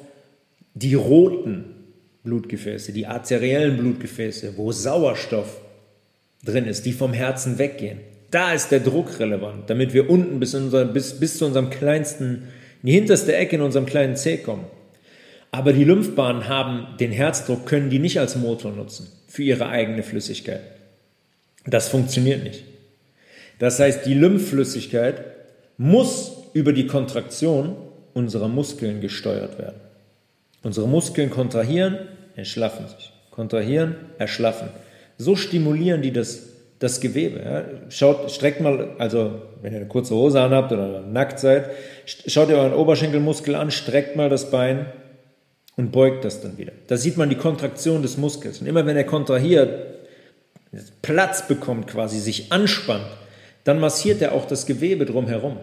die 0.76 0.94
roten 0.94 1.66
Blutgefäße, 2.24 2.94
die 2.94 3.08
arteriellen 3.08 3.78
Blutgefäße, 3.78 4.54
wo 4.58 4.72
Sauerstoff 4.72 5.60
drin 6.46 6.66
ist, 6.66 6.86
die 6.86 6.94
vom 6.94 7.14
Herzen 7.14 7.58
weggehen. 7.58 8.00
Da 8.30 8.54
ist 8.54 8.72
der 8.72 8.80
Druck 8.80 9.20
relevant, 9.20 9.70
damit 9.70 9.94
wir 9.94 10.10
unten 10.10 10.40
bis, 10.40 10.54
unser, 10.54 10.86
bis, 10.86 11.20
bis 11.20 11.38
zu 11.38 11.46
unserem 11.46 11.70
kleinsten, 11.70 12.48
in 12.82 12.88
die 12.88 12.94
hinterste 12.94 13.36
Ecke 13.36 13.56
in 13.56 13.62
unserem 13.62 13.86
kleinen 13.86 14.16
Zeh 14.16 14.38
kommen. 14.38 14.66
Aber 15.54 15.72
die 15.72 15.84
Lymphbahnen 15.84 16.48
haben 16.48 16.98
den 17.00 17.12
Herzdruck, 17.12 17.68
können 17.68 17.92
die 17.92 18.00
nicht 18.00 18.20
als 18.20 18.36
Motor 18.36 18.72
nutzen 18.72 19.08
für 19.28 19.44
ihre 19.44 19.70
eigene 19.70 20.02
Flüssigkeit. 20.02 20.62
Das 21.68 21.90
funktioniert 21.90 22.44
nicht. 22.44 22.64
Das 23.60 23.80
heißt, 23.80 24.08
die 24.08 24.16
Lymphflüssigkeit 24.16 25.24
muss 25.78 26.32
über 26.54 26.74
die 26.74 26.88
Kontraktion 26.88 27.76
unserer 28.16 28.48
Muskeln 28.48 29.00
gesteuert 29.00 29.60
werden. 29.60 29.80
Unsere 30.64 30.88
Muskeln 30.88 31.30
kontrahieren, 31.30 32.00
erschlaffen 32.36 32.88
sich. 32.88 33.14
Kontrahieren, 33.30 33.96
erschlaffen. 34.18 34.70
So 35.20 35.36
stimulieren 35.36 36.02
die 36.02 36.12
das, 36.12 36.48
das 36.80 37.00
Gewebe. 37.00 37.40
Ja. 37.40 37.66
Schaut, 37.90 38.32
streckt 38.32 38.60
mal, 38.60 38.96
also 38.98 39.44
wenn 39.62 39.72
ihr 39.72 39.82
eine 39.82 39.88
kurze 39.88 40.16
Hose 40.16 40.42
anhabt 40.42 40.72
oder 40.72 41.02
nackt 41.02 41.38
seid, 41.38 41.70
schaut 42.08 42.50
ihr 42.50 42.58
euren 42.58 42.74
Oberschenkelmuskel 42.74 43.54
an, 43.54 43.70
streckt 43.70 44.16
mal 44.16 44.30
das 44.30 44.50
Bein 44.50 44.88
und 45.76 45.92
beugt 45.92 46.24
das 46.24 46.42
dann 46.42 46.58
wieder. 46.58 46.74
Da 46.88 46.98
sieht 46.98 47.18
man 47.18 47.30
die 47.30 47.36
Kontraktion 47.36 48.02
des 48.02 48.18
Muskels. 48.18 48.62
Und 48.62 48.68
immer 48.68 48.86
wenn 48.86 48.98
er 48.98 49.06
kontrahiert, 49.06 49.94
Platz 51.02 51.48
bekommt 51.48 51.88
quasi, 51.88 52.20
sich 52.20 52.52
anspannt, 52.52 53.06
dann 53.64 53.80
massiert 53.80 54.22
er 54.22 54.34
auch 54.34 54.46
das 54.46 54.66
Gewebe 54.66 55.06
drumherum. 55.06 55.58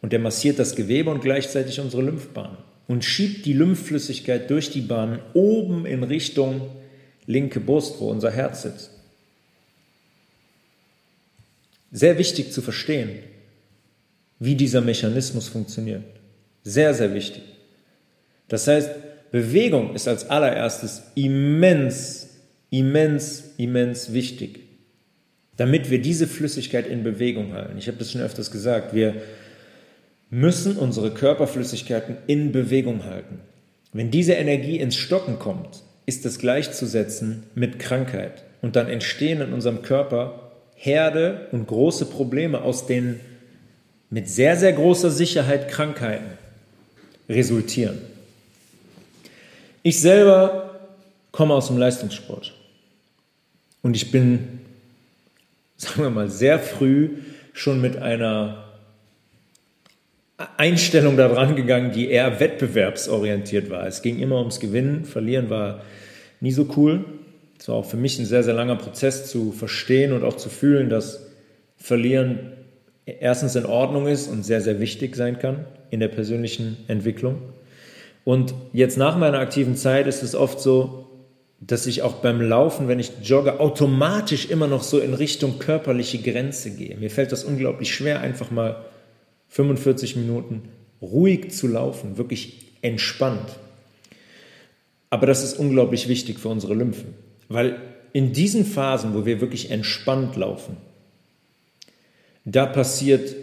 Und 0.00 0.12
er 0.12 0.18
massiert 0.18 0.58
das 0.58 0.74
Gewebe 0.74 1.10
und 1.10 1.22
gleichzeitig 1.22 1.80
unsere 1.80 2.02
Lymphbahn 2.02 2.56
und 2.88 3.04
schiebt 3.04 3.46
die 3.46 3.52
Lymphflüssigkeit 3.52 4.50
durch 4.50 4.70
die 4.70 4.80
Bahn 4.80 5.20
oben 5.32 5.86
in 5.86 6.02
Richtung 6.02 6.62
linke 7.26 7.60
Brust, 7.60 8.00
wo 8.00 8.10
unser 8.10 8.30
Herz 8.30 8.62
sitzt. 8.62 8.90
Sehr 11.92 12.18
wichtig 12.18 12.52
zu 12.52 12.62
verstehen, 12.62 13.20
wie 14.38 14.56
dieser 14.56 14.80
Mechanismus 14.80 15.48
funktioniert. 15.48 16.02
Sehr, 16.64 16.94
sehr 16.94 17.14
wichtig. 17.14 17.42
Das 18.52 18.68
heißt, 18.68 18.90
Bewegung 19.30 19.94
ist 19.94 20.06
als 20.06 20.28
allererstes 20.28 21.04
immens, 21.14 22.28
immens, 22.68 23.44
immens 23.56 24.12
wichtig, 24.12 24.60
damit 25.56 25.90
wir 25.90 26.02
diese 26.02 26.26
Flüssigkeit 26.26 26.86
in 26.86 27.02
Bewegung 27.02 27.54
halten. 27.54 27.78
Ich 27.78 27.88
habe 27.88 27.96
das 27.96 28.12
schon 28.12 28.20
öfters 28.20 28.50
gesagt. 28.50 28.94
Wir 28.94 29.14
müssen 30.28 30.76
unsere 30.76 31.12
Körperflüssigkeiten 31.12 32.18
in 32.26 32.52
Bewegung 32.52 33.04
halten. 33.04 33.40
Wenn 33.94 34.10
diese 34.10 34.34
Energie 34.34 34.78
ins 34.78 34.96
Stocken 34.96 35.38
kommt, 35.38 35.82
ist 36.04 36.26
es 36.26 36.38
gleichzusetzen 36.38 37.44
mit 37.54 37.78
Krankheit. 37.78 38.44
Und 38.60 38.76
dann 38.76 38.90
entstehen 38.90 39.40
in 39.40 39.54
unserem 39.54 39.80
Körper 39.80 40.52
Herde 40.74 41.48
und 41.52 41.68
große 41.68 42.04
Probleme, 42.04 42.60
aus 42.60 42.86
denen 42.86 43.18
mit 44.10 44.28
sehr, 44.28 44.56
sehr 44.56 44.74
großer 44.74 45.10
Sicherheit 45.10 45.68
Krankheiten 45.68 46.36
resultieren. 47.30 48.11
Ich 49.82 50.00
selber 50.00 50.70
komme 51.32 51.54
aus 51.54 51.66
dem 51.66 51.78
Leistungssport 51.78 52.54
und 53.82 53.96
ich 53.96 54.10
bin, 54.10 54.60
sagen 55.76 56.02
wir 56.02 56.10
mal, 56.10 56.30
sehr 56.30 56.58
früh 56.58 57.10
schon 57.52 57.80
mit 57.80 57.96
einer 57.96 58.64
Einstellung 60.56 61.16
daran 61.16 61.56
gegangen, 61.56 61.92
die 61.92 62.08
eher 62.08 62.38
wettbewerbsorientiert 62.40 63.70
war. 63.70 63.86
Es 63.86 64.02
ging 64.02 64.18
immer 64.18 64.38
ums 64.38 64.60
Gewinnen, 64.60 65.04
Verlieren 65.04 65.50
war 65.50 65.82
nie 66.40 66.52
so 66.52 66.68
cool. 66.76 67.04
Es 67.58 67.68
war 67.68 67.76
auch 67.76 67.84
für 67.84 67.96
mich 67.96 68.18
ein 68.18 68.26
sehr, 68.26 68.42
sehr 68.42 68.54
langer 68.54 68.76
Prozess 68.76 69.30
zu 69.30 69.52
verstehen 69.52 70.12
und 70.12 70.24
auch 70.24 70.36
zu 70.36 70.48
fühlen, 70.48 70.88
dass 70.88 71.26
Verlieren 71.76 72.52
erstens 73.06 73.56
in 73.56 73.66
Ordnung 73.66 74.06
ist 74.06 74.28
und 74.28 74.44
sehr, 74.44 74.60
sehr 74.60 74.78
wichtig 74.78 75.16
sein 75.16 75.38
kann 75.38 75.64
in 75.90 76.00
der 76.00 76.08
persönlichen 76.08 76.76
Entwicklung. 76.86 77.42
Und 78.24 78.54
jetzt 78.72 78.96
nach 78.96 79.16
meiner 79.16 79.38
aktiven 79.38 79.76
Zeit 79.76 80.06
ist 80.06 80.22
es 80.22 80.34
oft 80.34 80.60
so, 80.60 81.06
dass 81.60 81.86
ich 81.86 82.02
auch 82.02 82.14
beim 82.14 82.40
Laufen, 82.40 82.88
wenn 82.88 82.98
ich 82.98 83.12
jogge, 83.22 83.60
automatisch 83.60 84.50
immer 84.50 84.66
noch 84.66 84.82
so 84.82 84.98
in 84.98 85.14
Richtung 85.14 85.58
körperliche 85.58 86.18
Grenze 86.18 86.70
gehe. 86.70 86.96
Mir 86.96 87.10
fällt 87.10 87.30
das 87.30 87.44
unglaublich 87.44 87.94
schwer, 87.94 88.20
einfach 88.20 88.50
mal 88.50 88.84
45 89.48 90.16
Minuten 90.16 90.62
ruhig 91.00 91.52
zu 91.52 91.68
laufen, 91.68 92.16
wirklich 92.16 92.72
entspannt. 92.80 93.58
Aber 95.10 95.26
das 95.26 95.44
ist 95.44 95.58
unglaublich 95.58 96.08
wichtig 96.08 96.40
für 96.40 96.48
unsere 96.48 96.74
Lymphen, 96.74 97.14
weil 97.48 97.76
in 98.12 98.32
diesen 98.32 98.64
Phasen, 98.64 99.14
wo 99.14 99.24
wir 99.24 99.40
wirklich 99.40 99.70
entspannt 99.70 100.36
laufen, 100.36 100.76
da 102.44 102.66
passiert 102.66 103.34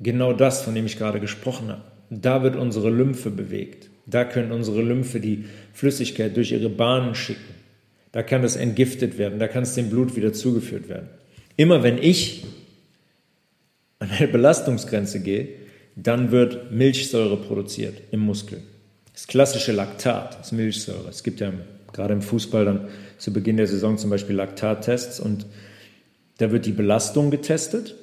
genau 0.00 0.32
das, 0.32 0.62
von 0.62 0.74
dem 0.74 0.86
ich 0.86 0.98
gerade 0.98 1.20
gesprochen 1.20 1.68
habe. 1.68 1.82
Da 2.10 2.42
wird 2.42 2.56
unsere 2.56 2.90
Lymphe 2.90 3.30
bewegt. 3.30 3.89
Da 4.10 4.24
können 4.24 4.52
unsere 4.52 4.82
Lymphe 4.82 5.20
die 5.20 5.44
Flüssigkeit 5.72 6.36
durch 6.36 6.52
ihre 6.52 6.68
Bahnen 6.68 7.14
schicken. 7.14 7.54
Da 8.12 8.22
kann 8.22 8.42
es 8.42 8.56
entgiftet 8.56 9.18
werden, 9.18 9.38
da 9.38 9.46
kann 9.46 9.62
es 9.62 9.74
dem 9.74 9.88
Blut 9.88 10.16
wieder 10.16 10.32
zugeführt 10.32 10.88
werden. 10.88 11.08
Immer 11.56 11.82
wenn 11.82 11.98
ich 11.98 12.44
an 14.00 14.10
eine 14.10 14.28
Belastungsgrenze 14.28 15.20
gehe, 15.20 15.48
dann 15.94 16.32
wird 16.32 16.72
Milchsäure 16.72 17.36
produziert 17.36 17.94
im 18.10 18.20
Muskel. 18.20 18.58
Das 19.12 19.26
klassische 19.26 19.72
Laktat 19.72 20.40
das 20.40 20.52
Milchsäure. 20.52 21.08
Es 21.08 21.22
gibt 21.22 21.40
ja 21.40 21.52
gerade 21.92 22.14
im 22.14 22.22
Fußball 22.22 22.64
dann 22.64 22.88
zu 23.18 23.32
Beginn 23.32 23.58
der 23.58 23.66
Saison 23.66 23.98
zum 23.98 24.10
Beispiel 24.10 24.34
Laktattests 24.34 25.20
und 25.20 25.46
da 26.38 26.50
wird 26.50 26.66
die 26.66 26.72
Belastung 26.72 27.30
getestet. 27.30 27.94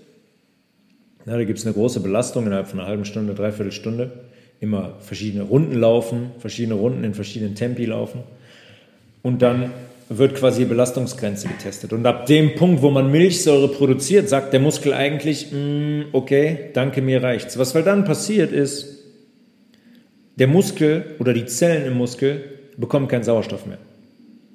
Ja, 1.25 1.35
da 1.35 1.43
gibt 1.43 1.59
es 1.59 1.65
eine 1.65 1.73
große 1.73 1.99
Belastung 1.99 2.45
innerhalb 2.45 2.67
von 2.67 2.79
einer 2.79 2.87
halben 2.87 3.03
Stunde, 3.03 3.33
dreiviertel 3.33 3.71
Stunde 3.71 4.26
immer 4.59 4.95
verschiedene 4.99 5.43
Runden 5.43 5.77
laufen, 5.79 6.31
verschiedene 6.39 6.75
Runden 6.75 7.03
in 7.03 7.13
verschiedenen 7.13 7.55
Tempi 7.55 7.85
laufen. 7.85 8.21
Und 9.21 9.41
dann 9.41 9.71
wird 10.09 10.35
quasi 10.35 10.61
die 10.61 10.69
Belastungsgrenze 10.69 11.47
getestet. 11.47 11.91
Und 11.91 12.05
ab 12.05 12.25
dem 12.27 12.55
Punkt, 12.55 12.81
wo 12.81 12.89
man 12.89 13.11
Milchsäure 13.11 13.67
produziert, 13.67 14.29
sagt 14.29 14.53
der 14.53 14.59
Muskel 14.59 14.93
eigentlich, 14.93 15.51
mm, 15.51 16.13
okay, 16.13 16.69
danke, 16.73 17.01
mir 17.01 17.21
reicht's. 17.21 17.57
Was 17.57 17.75
weil 17.75 17.83
dann 17.83 18.05
passiert 18.05 18.51
ist, 18.51 19.03
der 20.37 20.47
Muskel 20.47 21.15
oder 21.19 21.33
die 21.33 21.45
Zellen 21.45 21.85
im 21.85 21.97
Muskel 21.97 22.43
bekommen 22.77 23.07
keinen 23.07 23.23
Sauerstoff 23.23 23.65
mehr. 23.65 23.79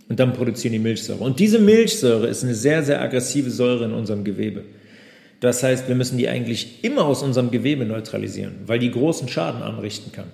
Und 0.09 0.21
dann 0.21 0.33
produzieren 0.33 0.73
die 0.73 0.79
Milchsäure. 0.79 1.23
Und 1.23 1.39
diese 1.39 1.59
Milchsäure 1.59 2.29
ist 2.29 2.45
eine 2.45 2.55
sehr, 2.55 2.83
sehr 2.83 3.01
aggressive 3.01 3.51
Säure 3.51 3.85
in 3.85 3.93
unserem 3.93 4.25
Gewebe. 4.25 4.63
Das 5.43 5.65
heißt, 5.65 5.89
wir 5.89 5.97
müssen 5.97 6.19
die 6.19 6.29
eigentlich 6.29 6.85
immer 6.85 7.05
aus 7.05 7.25
unserem 7.25 7.51
Gewebe 7.51 7.85
neutralisieren, 7.85 8.55
weil 8.67 8.79
die 8.79 8.93
großen 8.93 9.27
Schaden 9.27 9.61
anrichten 9.61 10.13
kann. 10.13 10.29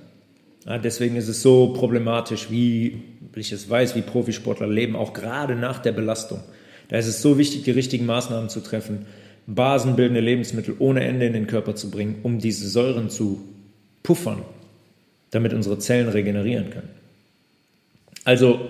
Ja, 0.66 0.76
deswegen 0.76 1.16
ist 1.16 1.28
es 1.28 1.40
so 1.40 1.72
problematisch, 1.72 2.50
wie 2.50 3.02
ich 3.34 3.50
es 3.50 3.70
weiß, 3.70 3.96
wie 3.96 4.02
Profisportler 4.02 4.66
leben, 4.66 4.96
auch 4.96 5.14
gerade 5.14 5.54
nach 5.56 5.78
der 5.78 5.92
Belastung. 5.92 6.40
Da 6.88 6.98
ist 6.98 7.06
es 7.06 7.22
so 7.22 7.38
wichtig, 7.38 7.62
die 7.62 7.70
richtigen 7.70 8.04
Maßnahmen 8.04 8.50
zu 8.50 8.60
treffen, 8.60 9.06
basenbildende 9.46 10.20
Lebensmittel 10.20 10.76
ohne 10.78 11.02
Ende 11.04 11.24
in 11.24 11.32
den 11.32 11.46
Körper 11.46 11.74
zu 11.74 11.90
bringen, 11.90 12.16
um 12.22 12.38
diese 12.38 12.68
Säuren 12.68 13.08
zu 13.08 13.40
puffern, 14.02 14.42
damit 15.30 15.54
unsere 15.54 15.78
Zellen 15.78 16.10
regenerieren 16.10 16.68
können. 16.68 16.90
Also, 18.24 18.60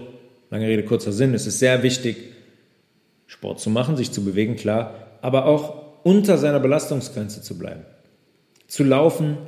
lange 0.53 0.69
Rede, 0.69 0.85
kurzer 0.85 1.11
Sinn, 1.11 1.35
es 1.35 1.49
ist 1.49 1.59
sehr 1.59 1.83
wichtig, 1.83 2.17
Sport 3.27 3.59
zu 3.59 3.71
machen, 3.71 3.97
sich 3.97 4.13
zu 4.13 4.25
bewegen, 4.25 4.55
klar, 4.55 4.95
aber 5.21 5.47
auch 5.47 5.88
unter 6.03 6.39
seiner 6.39 6.61
Belastungsgrenze 6.61 7.43
zu 7.43 7.59
bleiben. 7.59 7.83
Zu 8.67 8.85
laufen, 8.85 9.39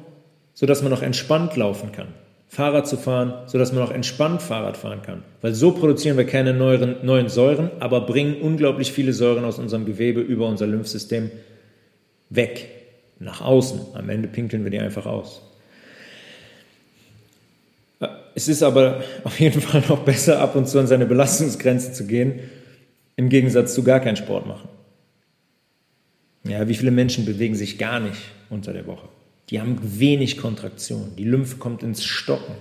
sodass 0.54 0.82
man 0.82 0.90
noch 0.90 1.02
entspannt 1.02 1.56
laufen 1.56 1.92
kann. 1.92 2.08
Fahrrad 2.48 2.88
zu 2.88 2.96
fahren, 2.96 3.34
sodass 3.46 3.72
man 3.72 3.82
auch 3.84 3.92
entspannt 3.92 4.42
Fahrrad 4.42 4.76
fahren 4.76 5.02
kann. 5.02 5.22
Weil 5.40 5.54
so 5.54 5.70
produzieren 5.70 6.16
wir 6.16 6.26
keine 6.26 6.52
neuen, 6.52 6.96
neuen 7.04 7.28
Säuren, 7.28 7.70
aber 7.78 8.00
bringen 8.00 8.40
unglaublich 8.40 8.92
viele 8.92 9.12
Säuren 9.12 9.44
aus 9.44 9.60
unserem 9.60 9.86
Gewebe 9.86 10.20
über 10.20 10.48
unser 10.48 10.66
Lymphsystem 10.66 11.30
weg, 12.28 12.68
nach 13.20 13.40
außen. 13.40 13.80
Am 13.94 14.08
Ende 14.08 14.26
pinkeln 14.26 14.64
wir 14.64 14.70
die 14.72 14.80
einfach 14.80 15.06
aus. 15.06 15.42
Es 18.34 18.48
ist 18.48 18.62
aber 18.62 19.04
auf 19.24 19.38
jeden 19.38 19.60
Fall 19.60 19.82
noch 19.88 20.00
besser, 20.00 20.40
ab 20.40 20.56
und 20.56 20.68
zu 20.68 20.80
an 20.80 20.88
seine 20.88 21.06
Belastungsgrenze 21.06 21.92
zu 21.92 22.06
gehen, 22.06 22.40
im 23.14 23.28
Gegensatz 23.28 23.74
zu 23.74 23.84
gar 23.84 24.00
keinen 24.00 24.16
Sport 24.16 24.46
machen. 24.46 24.68
Ja, 26.44 26.68
wie 26.68 26.74
viele 26.74 26.90
Menschen 26.90 27.24
bewegen 27.24 27.54
sich 27.54 27.78
gar 27.78 28.00
nicht 28.00 28.20
unter 28.48 28.72
der 28.72 28.86
Woche? 28.86 29.08
Die 29.50 29.60
haben 29.60 29.78
wenig 29.82 30.38
Kontraktion. 30.38 31.12
Die 31.18 31.24
Lymphe 31.24 31.56
kommt 31.56 31.82
ins 31.82 32.04
Stocken. 32.04 32.54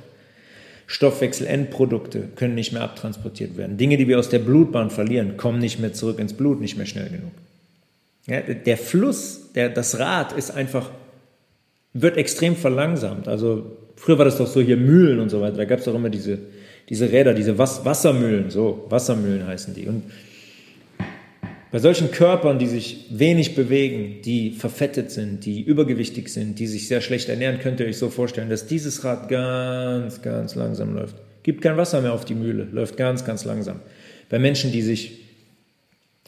Stoffwechselendprodukte 0.88 2.30
können 2.36 2.56
nicht 2.56 2.74
mehr 2.74 2.82
abtransportiert 2.82 3.58
werden. 3.58 3.78
Dinge, 3.78 3.96
die 3.98 4.08
wir 4.08 4.18
aus 4.18 4.30
der 4.30 4.40
Blutbahn 4.40 4.90
verlieren, 4.90 5.38
kommen 5.38 5.60
nicht 5.60 5.80
mehr 5.80 5.94
zurück 5.94 6.18
ins 6.18 6.34
Blut, 6.34 6.60
nicht 6.60 6.78
mehr 6.78 6.88
schnell 6.88 7.10
genug. 7.10 7.32
Ja, 8.26 8.42
der 8.42 8.78
Fluss, 8.78 9.52
der, 9.54 9.70
das 9.70 10.00
Rad 10.00 10.34
ist 10.34 10.50
einfach, 10.50 10.90
wird 11.94 12.18
extrem 12.18 12.56
verlangsamt. 12.56 13.28
Also 13.28 13.78
früher 13.96 14.18
war 14.18 14.26
das 14.26 14.38
doch 14.38 14.48
so 14.48 14.62
hier 14.62 14.78
Mühlen 14.78 15.20
und 15.20 15.30
so 15.30 15.42
weiter. 15.42 15.58
Da 15.58 15.66
gab 15.66 15.80
es 15.80 15.86
doch 15.86 15.94
immer 15.94 16.10
diese, 16.10 16.40
diese 16.90 17.12
Räder, 17.12 17.36
diese 17.36 17.60
Was 17.60 17.86
Wassermühlen, 17.86 18.50
so 18.50 18.88
Wassermühlen 18.90 19.46
heißen 19.46 19.76
die. 19.76 19.86
Und 19.88 20.04
bei 21.72 21.78
solchen 21.78 22.10
Körpern, 22.10 22.58
die 22.58 22.68
sich 22.68 23.06
wenig 23.12 23.54
bewegen, 23.54 24.22
die 24.24 24.52
verfettet 24.52 25.12
sind, 25.12 25.46
die 25.46 25.62
übergewichtig 25.62 26.30
sind, 26.30 26.58
die 26.58 26.66
sich 26.66 26.88
sehr 26.88 27.02
schlecht 27.02 27.30
ernähren, 27.30 27.60
könnt 27.60 27.80
ihr 27.80 27.86
euch 27.86 27.98
so 27.98 28.10
vorstellen, 28.10 28.50
dass 28.50 28.66
dieses 28.66 29.04
Rad 29.04 29.30
ganz, 29.30 30.22
ganz 30.24 30.56
langsam 30.56 30.96
läuft. 30.96 31.16
Gibt 31.44 31.62
kein 31.62 31.78
Wasser 31.78 32.02
mehr 32.02 32.14
auf 32.14 32.26
die 32.26 32.34
Mühle, 32.34 32.68
läuft 32.72 32.98
ganz, 32.98 33.24
ganz 33.24 33.46
langsam. 33.46 33.82
Bei 34.30 34.40
Menschen, 34.40 34.72
die 34.72 34.82
sich 34.82 35.20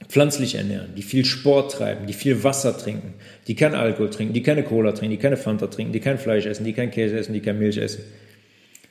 pflanzlich 0.08 0.56
ernähren, 0.56 0.94
die 0.96 1.02
viel 1.02 1.26
Sport 1.26 1.72
treiben, 1.72 2.06
die 2.06 2.14
viel 2.14 2.44
Wasser 2.44 2.78
trinken, 2.78 3.14
die 3.48 3.56
kein 3.56 3.74
Alkohol 3.74 4.10
trinken, 4.10 4.34
die 4.34 4.44
keine 4.44 4.64
Cola 4.64 4.92
trinken, 4.92 5.12
die 5.12 5.22
keine 5.22 5.38
Fanta 5.38 5.68
trinken, 5.68 5.94
die 5.94 6.00
kein 6.00 6.18
Fleisch 6.18 6.46
essen, 6.46 6.66
die 6.66 6.74
kein 6.74 6.92
Käse 6.92 7.18
essen, 7.18 7.34
die 7.34 7.42
kein 7.42 7.58
Milch 7.58 7.78
essen. 7.78 8.04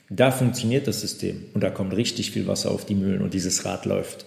Da 0.09 0.31
funktioniert 0.31 0.87
das 0.87 0.99
System 0.99 1.45
und 1.53 1.63
da 1.63 1.69
kommt 1.69 1.95
richtig 1.95 2.31
viel 2.31 2.47
Wasser 2.47 2.71
auf 2.71 2.85
die 2.85 2.95
Mühlen 2.95 3.21
und 3.21 3.33
dieses 3.33 3.63
Rad 3.63 3.85
läuft. 3.85 4.25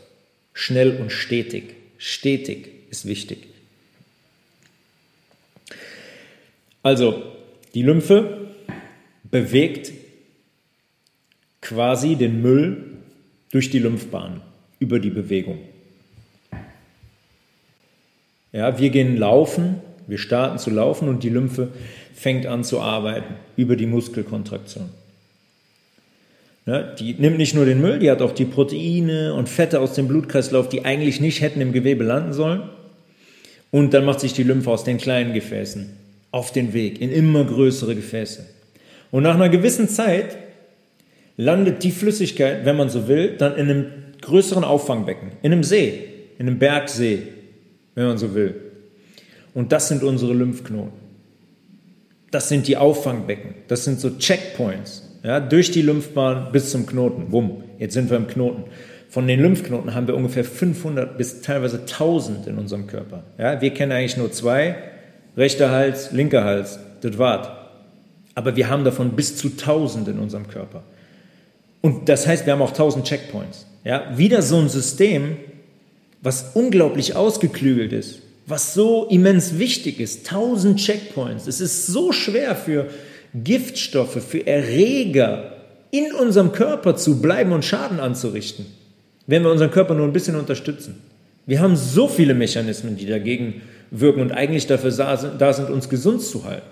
Schnell 0.54 0.96
und 0.96 1.12
stetig. 1.12 1.74
Stetig 2.06 2.68
ist 2.90 3.06
wichtig. 3.06 3.46
Also, 6.82 7.22
die 7.72 7.80
Lymphe 7.80 8.50
bewegt 9.22 9.90
quasi 11.62 12.16
den 12.16 12.42
Müll 12.42 12.98
durch 13.52 13.70
die 13.70 13.78
Lymphbahn 13.78 14.42
über 14.80 14.98
die 14.98 15.08
Bewegung. 15.08 15.60
Ja, 18.52 18.78
wir 18.78 18.90
gehen 18.90 19.16
laufen, 19.16 19.80
wir 20.06 20.18
starten 20.18 20.58
zu 20.58 20.68
laufen 20.68 21.08
und 21.08 21.22
die 21.22 21.30
Lymphe 21.30 21.72
fängt 22.14 22.44
an 22.44 22.64
zu 22.64 22.82
arbeiten 22.82 23.36
über 23.56 23.76
die 23.76 23.86
Muskelkontraktion. 23.86 24.90
Ne? 26.66 26.94
Die 26.98 27.14
nimmt 27.14 27.36
nicht 27.36 27.54
nur 27.54 27.66
den 27.66 27.80
Müll, 27.80 27.98
die 27.98 28.10
hat 28.10 28.22
auch 28.22 28.32
die 28.32 28.46
Proteine 28.46 29.34
und 29.34 29.48
Fette 29.48 29.80
aus 29.80 29.94
dem 29.94 30.08
Blutkreislauf, 30.08 30.68
die 30.68 30.84
eigentlich 30.84 31.20
nicht 31.20 31.40
hätten 31.40 31.60
im 31.60 31.72
Gewebe 31.72 32.04
landen 32.04 32.32
sollen. 32.32 32.62
Und 33.70 33.92
dann 33.92 34.04
macht 34.04 34.20
sich 34.20 34.32
die 34.32 34.44
Lymphe 34.44 34.70
aus 34.70 34.84
den 34.84 34.98
kleinen 34.98 35.34
Gefäßen 35.34 35.90
auf 36.30 36.52
den 36.52 36.72
Weg 36.72 37.00
in 37.00 37.12
immer 37.12 37.44
größere 37.44 37.94
Gefäße. 37.94 38.44
Und 39.10 39.22
nach 39.22 39.36
einer 39.36 39.48
gewissen 39.48 39.88
Zeit 39.88 40.36
landet 41.36 41.84
die 41.84 41.92
Flüssigkeit, 41.92 42.64
wenn 42.64 42.76
man 42.76 42.88
so 42.88 43.06
will, 43.06 43.36
dann 43.36 43.56
in 43.56 43.70
einem 43.70 43.86
größeren 44.20 44.64
Auffangbecken, 44.64 45.32
in 45.42 45.52
einem 45.52 45.62
See, 45.62 46.04
in 46.38 46.48
einem 46.48 46.58
Bergsee, 46.58 47.22
wenn 47.94 48.06
man 48.06 48.18
so 48.18 48.34
will. 48.34 48.54
Und 49.54 49.70
das 49.70 49.88
sind 49.88 50.02
unsere 50.02 50.32
Lymphknoten. 50.32 51.04
Das 52.32 52.48
sind 52.48 52.66
die 52.66 52.76
Auffangbecken. 52.76 53.54
Das 53.68 53.84
sind 53.84 54.00
so 54.00 54.10
Checkpoints 54.18 55.03
ja, 55.24 55.40
durch 55.40 55.70
die 55.70 55.82
Lymphbahn 55.82 56.52
bis 56.52 56.70
zum 56.70 56.86
Knoten. 56.86 57.32
Wumm, 57.32 57.64
jetzt 57.78 57.94
sind 57.94 58.10
wir 58.10 58.16
im 58.16 58.28
Knoten. 58.28 58.64
Von 59.08 59.26
den 59.26 59.40
Lymphknoten 59.40 59.94
haben 59.94 60.06
wir 60.06 60.16
ungefähr 60.16 60.44
500 60.44 61.16
bis 61.16 61.40
teilweise 61.40 61.80
1000 61.80 62.46
in 62.46 62.58
unserem 62.58 62.86
Körper. 62.86 63.22
Ja, 63.38 63.60
wir 63.60 63.70
kennen 63.70 63.92
eigentlich 63.92 64.16
nur 64.16 64.32
zwei, 64.32 64.76
rechter 65.36 65.70
Hals, 65.70 66.12
linker 66.12 66.44
Hals, 66.44 66.78
das 67.00 67.16
war's. 67.16 67.48
Aber 68.34 68.56
wir 68.56 68.68
haben 68.68 68.84
davon 68.84 69.12
bis 69.12 69.36
zu 69.36 69.48
1000 69.48 70.08
in 70.08 70.18
unserem 70.18 70.48
Körper. 70.48 70.82
Und 71.80 72.08
das 72.08 72.26
heißt, 72.26 72.44
wir 72.44 72.52
haben 72.52 72.62
auch 72.62 72.70
1000 72.70 73.06
Checkpoints. 73.06 73.66
Ja, 73.84 74.16
wieder 74.16 74.42
so 74.42 74.58
ein 74.58 74.68
System, 74.68 75.36
was 76.20 76.50
unglaublich 76.54 77.14
ausgeklügelt 77.14 77.92
ist, 77.92 78.20
was 78.46 78.74
so 78.74 79.06
immens 79.06 79.58
wichtig 79.58 80.00
ist. 80.00 80.26
1000 80.30 80.80
Checkpoints. 80.80 81.46
Es 81.46 81.60
ist 81.60 81.86
so 81.86 82.10
schwer 82.12 82.56
für 82.56 82.88
Giftstoffe, 83.34 84.22
für 84.22 84.46
Erreger 84.46 85.52
in 85.90 86.12
unserem 86.12 86.52
Körper 86.52 86.96
zu 86.96 87.20
bleiben 87.20 87.52
und 87.52 87.64
Schaden 87.64 88.00
anzurichten, 88.00 88.66
wenn 89.26 89.42
wir 89.42 89.50
unseren 89.50 89.70
Körper 89.70 89.94
nur 89.94 90.06
ein 90.06 90.12
bisschen 90.12 90.36
unterstützen. 90.36 91.02
Wir 91.46 91.60
haben 91.60 91.76
so 91.76 92.08
viele 92.08 92.34
Mechanismen, 92.34 92.96
die 92.96 93.06
dagegen 93.06 93.62
wirken 93.90 94.20
und 94.20 94.32
eigentlich 94.32 94.66
dafür 94.66 94.90
da 94.90 95.52
sind, 95.52 95.70
uns 95.70 95.88
gesund 95.88 96.22
zu 96.22 96.44
halten. 96.44 96.66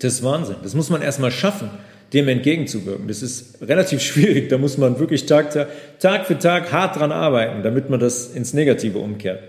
Das 0.00 0.14
ist 0.14 0.22
Wahnsinn. 0.22 0.56
Das 0.62 0.74
muss 0.74 0.90
man 0.90 1.00
erstmal 1.00 1.30
schaffen, 1.30 1.70
dem 2.12 2.28
entgegenzuwirken. 2.28 3.06
Das 3.06 3.22
ist 3.22 3.62
relativ 3.62 4.00
schwierig. 4.02 4.48
Da 4.48 4.58
muss 4.58 4.78
man 4.78 4.98
wirklich 4.98 5.26
Tag, 5.26 5.68
Tag 6.00 6.26
für 6.26 6.38
Tag 6.38 6.72
hart 6.72 6.96
dran 6.96 7.12
arbeiten, 7.12 7.62
damit 7.62 7.88
man 7.88 8.00
das 8.00 8.26
ins 8.34 8.52
Negative 8.52 8.98
umkehrt. 8.98 9.40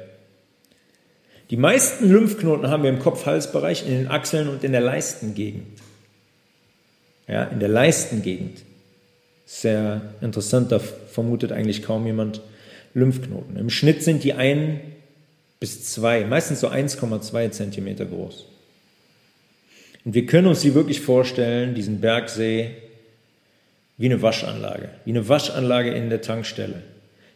Die 1.49 1.57
meisten 1.57 2.09
Lymphknoten 2.09 2.69
haben 2.69 2.83
wir 2.83 2.89
im 2.89 2.99
Kopf-Hals-Bereich, 2.99 3.87
in 3.87 3.93
den 3.93 4.07
Achseln 4.07 4.47
und 4.47 4.63
in 4.63 4.71
der 4.71 4.81
Leistengegend 4.81 5.65
ja, 7.27 7.45
in 7.45 7.59
der 7.59 7.69
Leistengegend. 7.69 8.61
Sehr 9.45 10.01
interessant, 10.21 10.71
da 10.71 10.79
vermutet 10.79 11.51
eigentlich 11.51 11.83
kaum 11.83 12.05
jemand 12.05 12.41
Lymphknoten. 12.93 13.57
Im 13.57 13.69
Schnitt 13.69 14.03
sind 14.03 14.23
die 14.23 14.33
ein 14.33 14.79
bis 15.59 15.83
zwei, 15.85 16.25
meistens 16.25 16.59
so 16.59 16.69
1,2 16.69 17.51
Zentimeter 17.51 18.05
groß. 18.05 18.45
Und 20.05 20.13
wir 20.13 20.25
können 20.25 20.47
uns 20.47 20.61
sie 20.61 20.73
wirklich 20.75 21.01
vorstellen, 21.01 21.75
diesen 21.75 22.01
Bergsee, 22.01 22.71
wie 23.97 24.05
eine 24.05 24.21
Waschanlage, 24.21 24.89
wie 25.05 25.11
eine 25.11 25.29
Waschanlage 25.29 25.91
in 25.91 26.09
der 26.09 26.21
Tankstelle. 26.21 26.81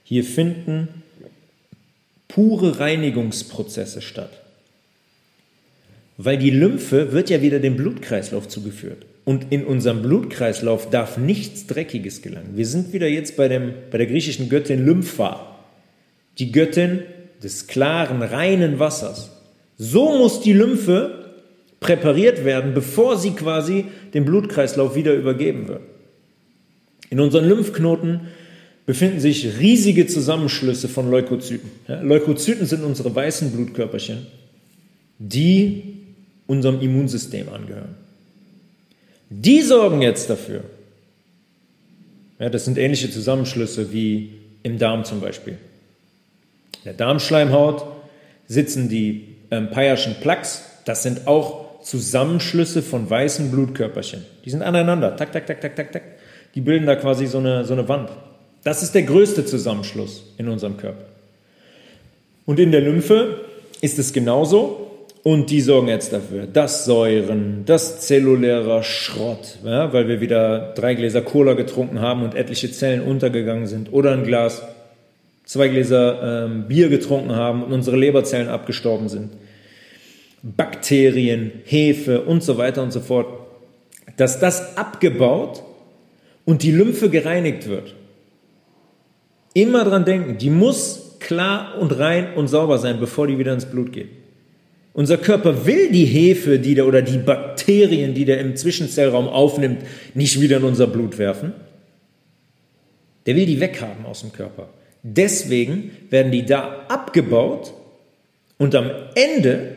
Hier 0.04 0.24
finden 0.24 1.04
pure 2.28 2.80
Reinigungsprozesse 2.80 4.02
statt. 4.02 4.32
Weil 6.18 6.38
die 6.38 6.50
Lymphe 6.50 7.12
wird 7.12 7.30
ja 7.30 7.42
wieder 7.42 7.60
dem 7.60 7.78
Blutkreislauf 7.78 8.48
zugeführt. 8.48 9.06
Und 9.28 9.52
in 9.52 9.66
unserem 9.66 10.04
Blutkreislauf 10.04 10.90
darf 10.90 11.18
nichts 11.18 11.68
Dreckiges 11.68 12.22
gelangen. 12.22 12.52
Wir 12.54 12.66
sind 12.66 12.94
wieder 12.94 13.10
jetzt 13.10 13.36
bei, 13.36 13.50
dem, 13.50 13.74
bei 13.92 13.98
der 13.98 14.08
griechischen 14.08 14.48
Göttin 14.48 14.86
Lympha, 14.86 15.58
die 16.40 16.54
Göttin 16.54 17.02
des 17.44 17.68
klaren, 17.68 18.22
reinen 18.22 18.80
Wassers. 18.80 19.30
So 19.78 20.18
muss 20.18 20.40
die 20.40 20.54
Lymphe 20.54 21.34
präpariert 21.82 22.46
werden, 22.46 22.74
bevor 22.74 23.18
sie 23.18 23.32
quasi 23.32 23.88
den 24.14 24.24
Blutkreislauf 24.24 24.96
wieder 24.96 25.14
übergeben 25.14 25.68
wird. 25.68 25.82
In 27.10 27.20
unseren 27.20 27.50
Lymphknoten 27.50 28.30
befinden 28.86 29.20
sich 29.20 29.60
riesige 29.60 30.08
Zusammenschlüsse 30.08 30.88
von 30.88 31.12
Leukozyten. 31.12 31.70
Leukozyten 32.02 32.66
sind 32.66 32.82
unsere 32.82 33.14
weißen 33.14 33.52
Blutkörperchen, 33.52 34.26
die 35.20 35.84
unserem 36.48 36.80
Immunsystem 36.80 37.50
angehören. 37.50 38.07
Die 39.30 39.62
sorgen 39.62 40.02
jetzt 40.02 40.30
dafür. 40.30 40.64
Ja, 42.40 42.50
das 42.50 42.66
sind 42.66 42.78
ähnliche 42.78 43.10
Zusammenschlüsse 43.10 43.92
wie 43.92 44.34
im 44.64 44.78
Darm 44.78 45.04
zum 45.04 45.22
Beispiel. 45.22 45.54
In 45.54 46.84
der 46.86 46.94
Darmschleimhaut 46.94 47.86
sitzen 48.48 48.90
die 48.90 49.36
ähm, 49.52 49.70
Peyerschen 49.70 50.16
Plaques, 50.22 50.64
das 50.86 51.04
sind 51.04 51.28
auch 51.28 51.82
Zusammenschlüsse 51.82 52.82
von 52.82 53.10
weißen 53.10 53.52
Blutkörperchen. 53.52 54.26
Die 54.46 54.50
sind 54.50 54.62
aneinander. 54.62 55.16
Tak, 55.16 55.32
tak, 55.32 55.48
tak, 55.48 55.62
tak, 55.62 55.76
tak, 55.76 55.92
tak. 55.92 56.04
Die 56.56 56.62
bilden 56.62 56.86
da 56.86 56.96
quasi 56.96 57.28
so 57.28 57.38
eine, 57.40 57.66
so 57.66 57.74
eine 57.74 57.88
Wand. 57.88 58.10
Das 58.64 58.84
ist 58.84 58.94
der 58.94 59.04
größte 59.04 59.46
Zusammenschluss 59.46 60.24
in 60.38 60.48
unserem 60.50 60.78
Körper. 60.78 61.06
Und 62.46 62.60
in 62.60 62.72
der 62.72 62.82
Lymphe 62.82 63.42
ist 63.82 64.00
es 64.00 64.14
genauso. 64.14 64.87
Und 65.28 65.50
die 65.50 65.60
sorgen 65.60 65.90
jetzt 65.90 66.14
dafür, 66.14 66.48
dass 66.48 66.86
Säuren, 66.86 67.66
dass 67.66 68.00
zellulärer 68.00 68.82
Schrott, 68.82 69.58
ja, 69.66 69.92
weil 69.92 70.08
wir 70.08 70.22
wieder 70.22 70.72
drei 70.74 70.94
Gläser 70.94 71.22
Cola 71.22 71.52
getrunken 71.52 72.00
haben 72.00 72.24
und 72.24 72.34
etliche 72.34 72.72
Zellen 72.72 73.02
untergegangen 73.02 73.68
sind 73.68 73.92
oder 73.92 74.14
ein 74.14 74.24
Glas, 74.24 74.62
zwei 75.44 75.68
Gläser 75.68 76.46
ähm, 76.46 76.70
Bier 76.70 76.88
getrunken 76.88 77.36
haben 77.36 77.62
und 77.62 77.74
unsere 77.74 77.98
Leberzellen 77.98 78.48
abgestorben 78.48 79.10
sind. 79.10 79.34
Bakterien, 80.44 81.52
Hefe 81.66 82.22
und 82.22 82.42
so 82.42 82.58
weiter 82.58 82.82
und 82.82 82.94
so 82.94 83.02
fort, 83.02 83.28
dass 84.16 84.40
das 84.40 84.78
abgebaut 84.78 85.62
und 86.46 86.64
die 86.64 86.72
Lymphe 86.72 87.10
gereinigt 87.10 87.68
wird. 87.68 87.96
Immer 89.54 89.84
dran 89.84 90.06
denken, 90.06 90.38
die 90.38 90.52
muss 90.52 91.18
klar 91.20 91.78
und 91.82 92.00
rein 92.00 92.34
und 92.36 92.48
sauber 92.48 92.78
sein, 92.78 93.02
bevor 93.02 93.28
die 93.28 93.38
wieder 93.38 93.52
ins 93.52 93.66
Blut 93.66 93.92
geht. 93.92 94.08
Unser 94.98 95.20
Körper 95.20 95.68
will 95.68 95.92
die 95.92 96.06
Hefe, 96.06 96.58
die 96.58 96.74
der 96.74 96.88
oder 96.88 97.04
die 97.04 97.20
Bakterien, 97.20 98.16
die 98.16 98.26
der 98.26 98.40
im 98.40 98.56
Zwischenzellraum 98.56 99.28
aufnimmt, 99.28 99.84
nicht 100.16 100.42
wieder 100.42 100.58
in 100.58 100.64
unser 100.64 100.88
Blut 100.88 101.20
werfen. 101.20 101.54
Der 103.28 103.36
will 103.36 103.46
die 103.46 103.60
weghaben 103.60 104.08
aus 104.08 104.22
dem 104.22 104.34
Körper. 104.34 104.70
Deswegen 105.04 105.92
werden 106.10 106.32
die 106.32 106.48
da 106.48 106.88
abgebaut 106.88 107.74
und 108.58 108.74
am 108.74 108.90
Ende 109.14 109.76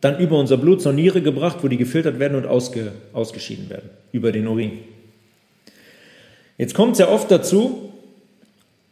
dann 0.00 0.20
über 0.20 0.38
unser 0.38 0.56
Blut 0.56 0.82
zur 0.82 0.92
Niere 0.92 1.20
gebracht, 1.20 1.58
wo 1.62 1.66
die 1.66 1.76
gefiltert 1.76 2.20
werden 2.20 2.36
und 2.36 2.46
ausge, 2.46 2.92
ausgeschieden 3.12 3.68
werden 3.68 3.90
über 4.12 4.30
den 4.30 4.46
Urin. 4.46 4.78
Jetzt 6.58 6.74
kommt 6.74 6.92
es 6.92 7.00
ja 7.00 7.08
oft 7.08 7.28
dazu, 7.32 7.92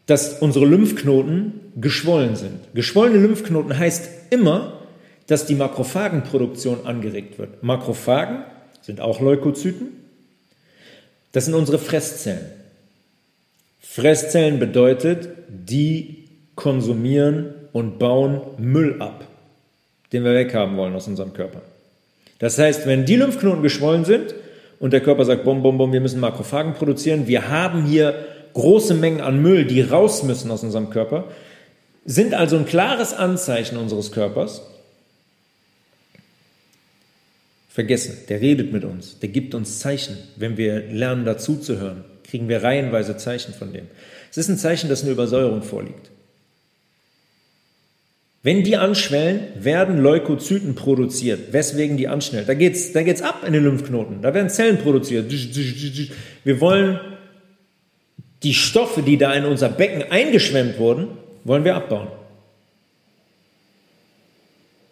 dass 0.06 0.40
unsere 0.40 0.66
Lymphknoten 0.66 1.52
geschwollen 1.76 2.35
sind. 2.35 2.59
Geschwollene 2.74 3.18
Lymphknoten 3.18 3.78
heißt 3.78 4.11
immer, 4.30 4.76
dass 5.27 5.47
die 5.47 5.55
Makrophagenproduktion 5.55 6.87
angeregt 6.87 7.39
wird. 7.39 7.62
Makrophagen 7.62 8.45
sind 8.81 9.01
auch 9.01 9.21
Leukozyten. 9.21 9.89
Das 11.33 11.47
sind 11.47 11.55
unsere 11.55 11.79
Fresszellen. 11.79 12.47
Fresszellen 13.81 14.59
bedeutet, 14.59 15.29
die 15.49 16.29
konsumieren 16.55 17.55
und 17.73 17.99
bauen 17.99 18.41
Müll 18.59 19.01
ab, 19.01 19.25
den 20.12 20.25
wir 20.25 20.35
weghaben 20.35 20.77
wollen 20.77 20.95
aus 20.95 21.09
unserem 21.09 21.33
Körper. 21.33 21.62
Das 22.39 22.59
heißt, 22.59 22.87
wenn 22.87 23.05
die 23.05 23.17
Lymphknoten 23.17 23.62
geschwollen 23.62 24.05
sind 24.05 24.35
und 24.79 24.93
der 24.93 25.01
Körper 25.01 25.25
sagt, 25.25 25.45
bom, 25.45 25.62
bom, 25.62 25.79
bom, 25.79 25.93
wir 25.93 26.01
müssen 26.01 26.21
Makrophagen 26.21 26.75
produzieren, 26.75 27.27
wir 27.27 27.49
haben 27.49 27.85
hier 27.85 28.15
große 28.53 28.95
Mengen 28.95 29.21
an 29.21 29.41
Müll, 29.41 29.65
die 29.65 29.83
raus 29.83 30.23
müssen 30.23 30.51
aus 30.51 30.62
unserem 30.62 30.91
Körper, 30.91 31.25
sind 32.05 32.35
also 32.35 32.57
ein 32.57 32.67
klares 32.67 33.12
Anzeichen 33.12 33.77
unseres 33.77 34.12
Körpers. 34.12 34.62
Vergessen, 37.77 38.17
der 38.31 38.41
redet 38.41 38.73
mit 38.73 38.85
uns, 38.85 39.19
der 39.19 39.29
gibt 39.29 39.55
uns 39.55 39.81
Zeichen. 39.81 40.17
Wenn 40.37 40.57
wir 40.57 40.81
lernen, 40.91 41.27
dazuzuhören, 41.27 42.07
kriegen 42.25 42.49
wir 42.49 42.62
reihenweise 42.62 43.19
Zeichen 43.19 43.53
von 43.53 43.75
dem. 43.75 43.85
Es 44.31 44.39
ist 44.39 44.49
ein 44.49 44.57
Zeichen, 44.57 44.89
dass 44.89 45.03
eine 45.03 45.12
Übersäuerung 45.12 45.62
vorliegt. 45.62 46.11
Wenn 48.43 48.65
die 48.65 48.79
anschwellen, 48.79 49.41
werden 49.59 49.99
Leukozyten 49.99 50.75
produziert. 50.75 51.53
Weswegen 51.53 51.99
die 51.99 52.09
anschwellen? 52.09 52.47
Da 52.47 52.55
geht's, 52.55 52.93
da 52.93 53.03
geht's 53.03 53.21
ab 53.21 53.45
in 53.47 53.53
den 53.53 53.65
Lymphknoten. 53.65 54.23
Da 54.23 54.33
werden 54.33 54.49
Zellen 54.49 54.79
produziert. 54.79 55.31
Wir 56.45 56.61
wollen 56.62 56.99
die 58.43 58.55
Stoffe, 58.55 59.03
die 59.03 59.19
da 59.19 59.35
in 59.35 59.45
unser 59.45 59.69
Becken 59.69 60.11
eingeschwemmt 60.11 60.79
wurden, 60.79 61.09
wollen 61.45 61.65
wir 61.65 61.75
abbauen. 61.75 62.09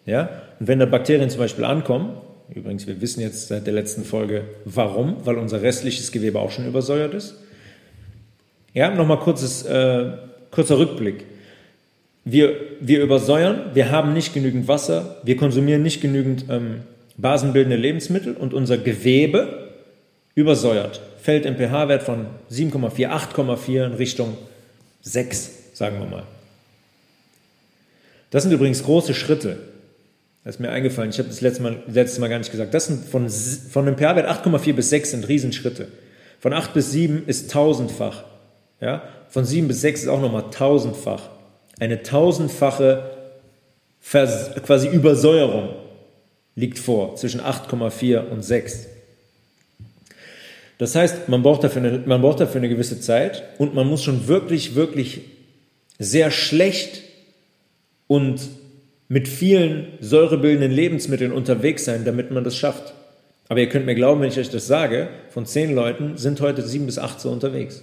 Ja? 0.05 0.43
Und 0.61 0.69
wenn 0.69 0.81
da 0.81 0.85
Bakterien 0.85 1.31
zum 1.31 1.39
Beispiel 1.39 1.65
ankommen, 1.65 2.19
übrigens, 2.53 2.87
wir 2.87 3.01
wissen 3.01 3.21
jetzt 3.21 3.49
seit 3.49 3.67
der 3.67 3.75
letzten 3.75 4.05
Folge, 4.05 4.45
warum, 4.65 5.17
weil 5.25 5.39
unser 5.39 5.63
restliches 5.63 6.13
Gewebe 6.13 6.41
auch 6.41 6.51
schon 6.51 6.67
übersäuert 6.67 7.15
ist. 7.15 7.37
Ja, 8.73 8.91
nochmal 8.91 9.21
kurzes, 9.21 9.65
äh, 9.65 10.13
kurzer 10.51 10.79
Rückblick. 10.79 11.25
Wir, 12.25 12.55
wir 12.81 13.03
übersäuern, 13.03 13.71
wir 13.75 13.91
haben 13.91 14.15
nicht 14.15 14.33
genügend 14.33 14.67
Wasser, 14.67 15.21
wir 15.25 15.37
konsumieren 15.37 15.83
nicht 15.83 16.01
genügend 16.01 16.47
ähm, 16.49 16.81
basenbildende 17.17 17.77
Lebensmittel 17.77 18.35
und 18.35 18.55
unser 18.55 18.79
Gewebe 18.79 19.71
übersäuert, 20.35 21.01
fällt 21.21 21.47
im 21.47 21.57
pH-Wert 21.57 22.03
von 22.03 22.27
7,4, 22.51 23.09
8,4 23.09 23.87
in 23.87 23.93
Richtung 23.93 24.37
6, 25.03 25.51
sagen 25.75 25.99
wir 26.01 26.07
mal. 26.07 26.23
Das 28.31 28.43
sind 28.43 28.53
übrigens 28.53 28.83
große 28.83 29.15
Schritte. 29.15 29.59
Das 30.45 30.57
ist 30.57 30.61
mir 30.61 30.71
eingefallen, 30.71 31.11
ich 31.11 31.19
habe 31.19 31.29
das 31.29 31.41
letzte 31.41 31.63
Mal, 31.63 31.83
letztes 31.87 32.19
Mal 32.19 32.29
gar 32.29 32.39
nicht 32.39 32.51
gesagt. 32.51 32.75
Das 32.75 32.87
sind 32.87 33.05
von, 33.05 33.29
von 33.29 33.87
einem 33.87 33.97
pH-Wert 33.97 34.29
8,4 34.29 34.73
bis 34.75 34.91
6 34.91 35.11
sind 35.13 35.29
Riesenschritte. 35.29 35.89
Von 36.39 36.53
8 36.53 36.75
bis 36.75 36.93
7 36.93 37.25
ist 37.27 37.51
tausendfach. 37.51 38.25
Ja? 38.81 39.03
Von 39.31 39.45
7 39.45 39.67
bis 39.67 39.81
6 39.81 40.03
ist 40.03 40.09
auch 40.09 40.21
nochmal 40.21 40.51
tausendfach 40.51 41.31
eine 41.81 42.03
tausendfache 42.03 43.11
Vers 44.01 44.51
quasi 44.65 44.89
Übersäuerung 44.89 45.71
liegt 46.57 46.79
vor 46.79 47.17
zwischen 47.17 47.41
8,4 47.41 48.29
und 48.29 48.45
6. 48.45 48.87
Das 50.79 50.95
heißt, 50.95 51.29
man 51.29 51.43
braucht, 51.43 51.65
dafür 51.65 51.83
eine, 51.83 51.99
man 52.05 52.21
braucht 52.21 52.41
dafür 52.41 52.61
eine 52.61 52.69
gewisse 52.69 53.01
Zeit 53.01 53.43
und 53.59 53.75
man 53.75 53.87
muss 53.87 54.03
schon 54.03 54.29
wirklich, 54.29 54.75
wirklich 54.75 55.23
sehr 55.99 56.31
schlecht 56.31 57.03
und 58.07 58.41
mit 59.15 59.29
vielen 59.29 59.87
säurebildenden 60.01 60.73
Lebensmitteln 60.73 61.31
unterwegs 61.31 61.85
sein, 61.85 62.05
damit 62.05 62.33
man 62.33 62.43
das 62.43 62.57
schafft. 62.57 62.95
Aber 63.49 63.61
ihr 63.61 63.69
könnt 63.69 63.87
mir 63.87 63.95
glauben, 63.95 64.21
wenn 64.21 64.29
ich 64.29 64.41
euch 64.41 64.51
das 64.51 64.67
sage, 64.67 65.07
von 65.31 65.47
zehn 65.47 65.73
Leuten 65.73 66.17
sind 66.17 66.41
heute 66.41 66.63
sieben 66.63 66.87
bis 66.87 66.99
acht 66.99 67.21
so 67.21 67.31
unterwegs. 67.31 67.81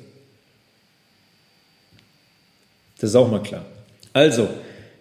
Das 2.99 3.11
ist 3.11 3.15
auch 3.15 3.31
mal 3.31 3.41
klar. 3.41 3.63
Also, 4.11 4.49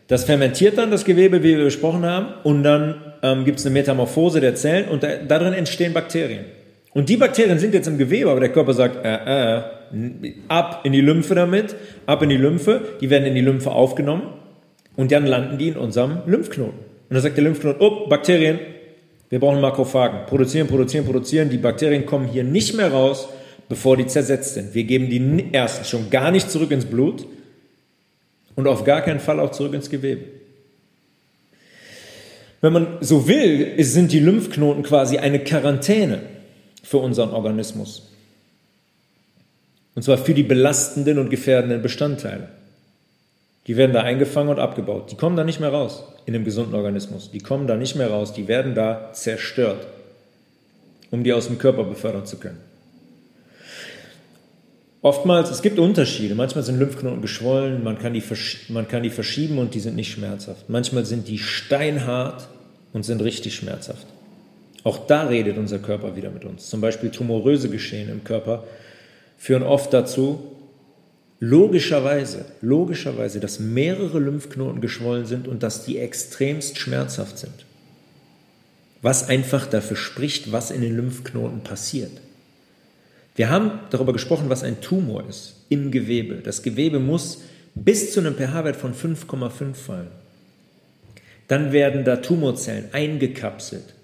das 0.07 0.23
fermentiert 0.23 0.79
dann 0.79 0.93
das 0.93 1.05
Gewebe, 1.05 1.43
wie 1.43 1.57
wir 1.57 1.65
besprochen 1.65 2.05
haben, 2.05 2.29
und 2.45 2.63
dann 2.63 3.13
ähm, 3.25 3.45
gibt 3.45 3.59
es 3.59 3.67
eine 3.67 3.73
Metamorphose 3.73 4.41
der 4.41 4.55
Zellen 4.55 4.89
und 4.89 5.03
da, 5.03 5.17
darin 5.17 5.53
entstehen 5.53 5.93
Bakterien. 5.93 6.45
Und 6.95 7.09
die 7.09 7.17
Bakterien 7.17 7.59
sind 7.59 7.75
jetzt 7.75 7.89
im 7.89 7.99
Gewebe, 7.99 8.31
aber 8.31 8.39
der 8.39 8.53
Körper 8.53 8.75
sagt, 8.75 9.05
äh, 9.05 9.59
äh, 9.59 9.63
ab 10.47 10.83
in 10.85 10.93
die 10.93 11.01
Lymphe 11.01 11.35
damit, 11.35 11.75
ab 12.07 12.23
in 12.23 12.29
die 12.29 12.37
Lymphe, 12.37 12.83
die 13.01 13.11
werden 13.11 13.25
in 13.25 13.35
die 13.35 13.41
Lymphe 13.41 13.73
aufgenommen 13.73 14.40
und 15.01 15.11
dann 15.13 15.25
landen 15.25 15.57
die 15.57 15.69
in 15.69 15.79
unserem 15.79 16.19
Lymphknoten. 16.27 16.79
Und 16.79 17.15
dann 17.15 17.23
sagt 17.23 17.39
der 17.39 17.45
Lymphknoten, 17.45 17.81
oh, 17.81 18.07
Bakterien, 18.07 18.59
wir 19.31 19.41
brauchen 19.41 19.59
Makrophagen. 19.63 20.27
Produzieren, 20.27 20.67
produzieren, 20.67 21.07
produzieren. 21.07 21.49
Die 21.49 21.57
Bakterien 21.57 22.05
kommen 22.05 22.29
hier 22.29 22.45
nicht 22.45 22.75
mehr 22.75 22.93
raus, 22.93 23.31
bevor 23.67 23.97
die 23.97 24.07
zersetzt 24.07 24.53
sind. 24.53 24.75
Wir 24.75 24.85
geben 24.85 25.09
die 25.09 25.49
erstens 25.53 25.89
schon 25.89 26.11
gar 26.11 26.31
nicht 26.31 26.51
zurück 26.51 26.71
ins 26.71 26.85
Blut 26.85 27.27
und 28.57 28.67
auf 28.67 28.85
gar 28.85 29.01
keinen 29.01 29.21
Fall 29.21 29.41
auch 29.41 29.53
zurück 29.53 29.73
ins 29.73 29.89
Gewebe. 29.89 30.27
Wenn 32.61 32.75
man 32.75 32.99
so 33.01 33.27
will, 33.27 33.83
sind 33.83 34.13
die 34.13 34.21
Lymphknoten 34.21 34.83
quasi 34.83 35.17
eine 35.17 35.39
Quarantäne 35.39 36.21
für 36.83 36.99
unseren 36.99 37.31
Organismus. 37.31 38.11
Und 39.95 40.03
zwar 40.03 40.19
für 40.19 40.35
die 40.35 40.43
belastenden 40.43 41.19
und 41.19 41.31
gefährdenden 41.31 41.81
Bestandteile. 41.81 42.51
Die 43.67 43.77
werden 43.77 43.93
da 43.93 44.03
eingefangen 44.03 44.51
und 44.51 44.59
abgebaut. 44.59 45.11
Die 45.11 45.17
kommen 45.17 45.37
da 45.37 45.45
nicht 45.45 45.61
mehr 45.61 45.71
raus 45.71 46.05
in 46.27 46.35
einem 46.35 46.45
gesunden 46.45 46.75
Organismus. 46.75 47.31
Die 47.31 47.41
kommen 47.41 47.67
da 47.67 47.77
nicht 47.77 47.97
mehr 47.97 48.11
raus. 48.11 48.33
Die 48.33 48.49
werden 48.49 48.75
da 48.75 49.11
zerstört, 49.13 49.87
um 51.11 51.25
die 51.25 51.33
aus 51.33 51.47
dem 51.47 51.59
Körper 51.59 51.85
befördern 51.85 52.27
zu 52.27 52.39
können. 52.39 52.61
Oftmals, 55.03 55.51
es 55.51 55.63
gibt 55.63 55.79
Unterschiede. 55.79 56.35
Manchmal 56.35 56.63
sind 56.63 56.79
Lymphknoten 56.79 57.23
geschwollen, 57.23 57.83
man 57.83 57.99
kann, 57.99 58.13
die, 58.13 58.23
man 58.69 58.87
kann 58.87 59.03
die 59.03 59.11
verschieben 59.11 59.59
und 59.59 59.75
die 59.75 59.81
sind 59.81 59.97
nicht 59.97 60.13
schmerzhaft. 60.13 60.69
Manchmal 60.69 61.07
sind 61.07 61.27
die 61.29 61.39
steinhart 61.39 62.49
und 62.93 63.05
sind 63.05 63.23
richtig 63.23 63.55
schmerzhaft. 63.55 64.07
Auch 64.85 65.07
da 65.07 65.27
redet 65.27 65.57
unser 65.57 65.79
Körper 65.79 66.17
wieder 66.17 66.31
mit 66.31 66.45
uns. 66.45 66.69
Zum 66.69 66.81
Beispiel 66.81 67.11
tumoröse 67.11 67.71
Geschehen 67.71 68.11
im 68.11 68.25
Körper 68.25 68.65
führen 69.39 69.63
oft 69.63 69.93
dazu, 69.93 70.57
logischerweise, 71.41 72.45
logischerweise, 72.61 73.41
dass 73.41 73.59
mehrere 73.59 74.19
Lymphknoten 74.19 74.81
geschwollen 74.81 75.27
sind 75.27 75.49
und 75.49 75.63
dass 75.63 75.85
die 75.85 75.99
extremst 75.99 76.79
schmerzhaft 76.79 77.39
sind. 77.39 77.65
Was 79.03 79.29
einfach 79.29 79.67
dafür 79.67 79.97
spricht, 79.97 80.53
was 80.53 80.71
in 80.71 80.83
den 80.83 80.95
Lymphknoten 80.95 81.63
passiert. 81.63 82.13
Wir 83.35 83.49
haben 83.49 83.73
darüber 83.89 84.13
gesprochen, 84.13 84.51
was 84.51 84.63
ein 84.63 84.83
Tumor 84.83 85.25
ist 85.27 85.65
im 85.71 85.91
Gewebe. 85.91 86.37
Das 86.37 86.63
Gewebe 86.63 86.99
muss 86.99 87.41
bis 87.75 88.13
zu 88.13 88.21
einem 88.21 88.35
pH-Wert 88.35 88.77
von 88.77 88.95
5,5 88.95 89.75
fallen. 89.75 90.09
Dann 91.49 91.73
werden 91.73 92.05
da 92.05 92.17
Tumorzellen 92.17 92.93
eingekapselt. 92.93 93.95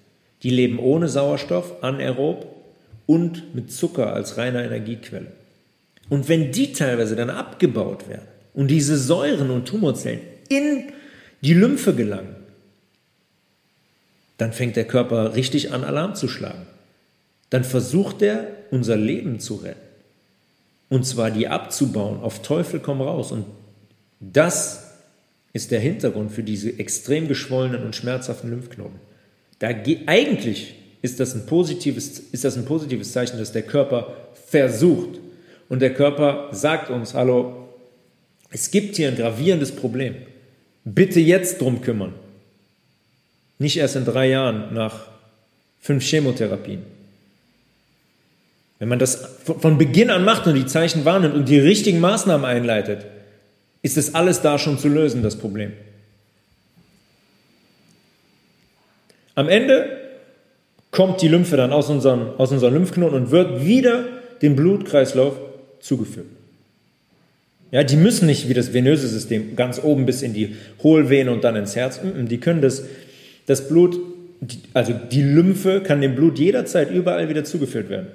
Die 0.42 0.51
leben 0.51 0.79
ohne 0.79 1.09
Sauerstoff, 1.09 1.83
anaerob 1.83 2.46
und 3.05 3.55
mit 3.55 3.70
Zucker 3.70 4.14
als 4.14 4.38
reiner 4.38 4.64
Energiequelle. 4.64 5.33
Und 6.09 6.29
wenn 6.29 6.53
die 6.53 6.73
teilweise 6.73 7.16
dann 7.16 7.31
abgebaut 7.31 8.09
werden 8.09 8.27
und 8.55 8.69
diese 8.69 8.97
Säuren 8.97 9.51
und 9.51 9.66
Tumorzellen 9.66 10.21
in 10.49 10.85
die 11.42 11.55
Lymphe 11.55 11.95
gelangen, 11.95 12.37
dann 14.38 14.53
fängt 14.53 14.77
der 14.77 14.87
Körper 14.87 15.35
richtig 15.35 15.73
an, 15.73 15.85
Alarm 15.85 16.14
zu 16.14 16.29
schlagen. 16.29 16.66
Dann 17.51 17.64
versucht 17.64 18.23
er, 18.23 18.49
unser 18.71 18.97
Leben 18.97 19.40
zu 19.40 19.57
retten. 19.57 19.81
Und 20.88 21.07
zwar 21.07 21.31
die 21.31 21.49
abzubauen, 21.49 22.21
auf 22.21 22.42
Teufel 22.42 22.81
komm 22.81 23.01
raus. 23.01 23.33
Und 23.33 23.47
das 24.21 24.92
ist 25.53 25.71
der 25.71 25.81
Hintergrund 25.81 26.33
für 26.33 26.42
diese 26.42 26.79
extrem 26.79 27.29
geschwollenen 27.29 27.85
und 27.85 27.97
schmerzhaften 27.97 28.51
Lymphknoten. 28.51 29.01
Da 29.59 29.69
eigentlich 30.07 30.75
ist 31.03 31.19
das, 31.19 31.35
ein 31.35 31.47
positives, 31.47 32.19
ist 32.19 32.45
das 32.45 32.57
ein 32.57 32.66
positives 32.66 33.12
Zeichen, 33.12 33.38
dass 33.38 33.53
der 33.53 33.62
Körper 33.62 34.14
versucht. 34.49 35.19
Und 35.68 35.81
der 35.81 35.94
Körper 35.94 36.48
sagt 36.52 36.90
uns, 36.90 37.14
hallo, 37.14 37.68
es 38.50 38.70
gibt 38.70 38.96
hier 38.96 39.09
ein 39.09 39.16
gravierendes 39.16 39.72
Problem. 39.72 40.14
Bitte 40.85 41.20
jetzt 41.20 41.61
drum 41.61 41.81
kümmern. 41.81 42.14
Nicht 43.59 43.76
erst 43.76 43.96
in 43.96 44.05
drei 44.05 44.29
Jahren 44.29 44.72
nach 44.74 45.09
fünf 45.81 46.05
Chemotherapien. 46.05 46.83
Wenn 48.79 48.88
man 48.88 48.98
das 48.98 49.38
von 49.42 49.79
Beginn 49.79 50.11
an 50.11 50.24
macht 50.24 50.46
und 50.46 50.55
die 50.55 50.66
Zeichen 50.66 51.05
wahrnimmt 51.05 51.35
und 51.35 51.48
die 51.48 51.59
richtigen 51.59 52.00
Maßnahmen 52.00 52.44
einleitet, 52.44 53.07
ist 53.83 53.96
es 53.96 54.14
alles 54.14 54.42
da 54.42 54.59
schon 54.59 54.79
zu 54.79 54.88
lösen, 54.88 55.22
das 55.22 55.37
Problem. 55.37 55.72
Am 59.35 59.48
Ende 59.48 59.88
kommt 60.90 61.22
die 61.22 61.29
Lymphe 61.29 61.57
dann 61.57 61.72
aus 61.72 61.88
unseren, 61.88 62.37
aus 62.38 62.52
unseren 62.52 62.74
Lymphknoten 62.74 63.16
und 63.16 63.31
wird 63.31 63.64
wieder 63.64 64.05
dem 64.42 64.57
Blutkreislauf 64.57 65.35
zugeführt. 65.87 66.27
Ja, 67.70 67.83
die 67.83 67.96
müssen 67.96 68.27
nicht 68.27 68.49
wie 68.49 68.55
das 68.55 68.72
venöse 68.72 69.09
System 69.09 69.57
ganz 69.57 69.83
oben 69.83 70.07
bis 70.07 70.22
in 70.22 70.35
die 70.35 70.57
Hohlvene 70.83 71.33
und 71.33 71.42
dann 71.44 71.57
ins 71.57 71.75
Herz. 71.75 72.01
Die 72.03 72.38
können 72.38 72.62
das, 72.62 72.85
das 73.46 73.68
Blut, 73.68 73.99
also 74.72 74.92
die 74.92 75.22
Lymphe 75.22 75.81
kann 75.81 76.01
dem 76.01 76.14
Blut 76.14 76.38
jederzeit 76.38 76.90
überall 76.90 77.29
wieder 77.29 77.44
zugeführt 77.44 77.88
werden. 77.88 78.07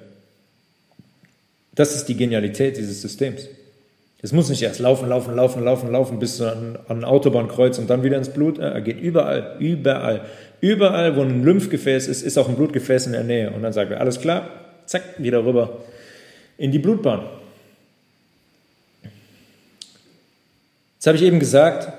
Das 1.76 1.96
ist 1.96 2.06
die 2.06 2.16
Genialität 2.16 2.78
dieses 2.78 3.02
Systems. 3.02 3.48
Es 4.22 4.34
muss 4.34 4.50
nicht 4.50 4.62
erst 4.62 4.80
laufen, 4.80 5.10
laufen, 5.10 5.36
laufen, 5.36 5.64
laufen, 5.64 5.92
laufen 5.92 6.20
bis 6.20 6.40
an, 6.42 6.78
an 6.88 7.00
ein 7.00 7.04
Autobahnkreuz 7.04 7.80
und 7.80 7.90
dann 7.90 8.04
wieder 8.04 8.18
ins 8.18 8.30
Blut. 8.30 8.60
Er 8.60 8.80
geht 8.82 9.02
überall, 9.02 9.56
überall. 9.60 10.22
Überall, 10.60 11.16
wo 11.16 11.22
ein 11.22 11.44
Lymphgefäß 11.44 12.08
ist, 12.08 12.22
ist 12.22 12.38
auch 12.38 12.48
ein 12.48 12.56
Blutgefäß 12.56 13.08
in 13.08 13.14
der 13.14 13.24
Nähe. 13.24 13.52
Und 13.52 13.64
dann 13.64 13.74
sagt 13.74 13.92
er, 13.92 14.00
alles 14.00 14.22
klar, 14.22 14.48
zack, 14.86 15.02
wieder 15.18 15.44
rüber 15.44 15.80
in 16.58 16.72
die 16.72 16.80
Blutbahn. 16.80 17.41
Jetzt 21.02 21.08
habe 21.08 21.18
ich 21.18 21.24
eben 21.24 21.40
gesagt, 21.40 21.92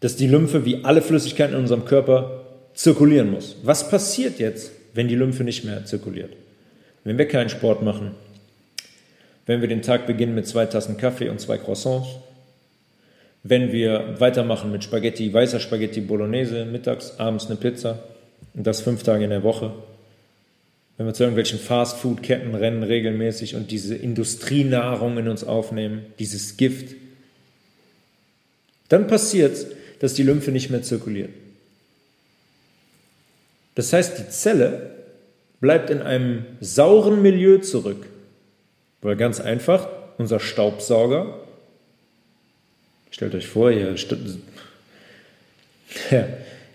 dass 0.00 0.16
die 0.16 0.26
Lymphe 0.26 0.64
wie 0.64 0.86
alle 0.86 1.02
Flüssigkeiten 1.02 1.54
in 1.54 1.60
unserem 1.60 1.84
Körper 1.84 2.46
zirkulieren 2.72 3.30
muss. 3.30 3.56
Was 3.62 3.90
passiert 3.90 4.38
jetzt, 4.38 4.70
wenn 4.94 5.06
die 5.06 5.14
Lymphe 5.14 5.44
nicht 5.44 5.66
mehr 5.66 5.84
zirkuliert? 5.84 6.32
Wenn 7.04 7.18
wir 7.18 7.28
keinen 7.28 7.50
Sport 7.50 7.82
machen, 7.82 8.12
wenn 9.44 9.60
wir 9.60 9.68
den 9.68 9.82
Tag 9.82 10.06
beginnen 10.06 10.34
mit 10.34 10.46
zwei 10.46 10.64
Tassen 10.64 10.96
Kaffee 10.96 11.28
und 11.28 11.42
zwei 11.42 11.58
Croissants, 11.58 12.08
wenn 13.42 13.70
wir 13.70 14.18
weitermachen 14.18 14.72
mit 14.72 14.82
Spaghetti, 14.82 15.30
weißer 15.30 15.60
Spaghetti 15.60 16.00
Bolognese, 16.00 16.64
mittags, 16.64 17.18
abends 17.18 17.48
eine 17.48 17.56
Pizza 17.56 17.98
und 18.54 18.66
das 18.66 18.80
fünf 18.80 19.02
Tage 19.02 19.24
in 19.24 19.30
der 19.30 19.42
Woche, 19.42 19.74
wenn 20.96 21.04
wir 21.04 21.12
zu 21.12 21.24
irgendwelchen 21.24 21.58
Fast-Food-Ketten 21.58 22.54
rennen 22.54 22.82
regelmäßig 22.82 23.56
und 23.56 23.70
diese 23.70 23.94
Industrienahrung 23.94 25.18
in 25.18 25.28
uns 25.28 25.44
aufnehmen, 25.44 26.06
dieses 26.18 26.56
Gift, 26.56 26.94
dann 28.88 29.06
passiert 29.06 29.66
dass 30.00 30.14
die 30.14 30.22
Lymphe 30.22 30.52
nicht 30.52 30.70
mehr 30.70 30.82
zirkuliert. 30.82 31.30
Das 33.74 33.92
heißt, 33.92 34.18
die 34.18 34.28
Zelle 34.28 34.90
bleibt 35.60 35.90
in 35.90 36.02
einem 36.02 36.44
sauren 36.60 37.22
Milieu 37.22 37.58
zurück. 37.58 38.06
Weil 39.02 39.16
ganz 39.16 39.40
einfach, 39.40 39.88
unser 40.18 40.40
Staubsauger, 40.40 41.40
stellt 43.10 43.34
euch 43.34 43.46
vor, 43.46 43.70
ihr, 43.70 43.94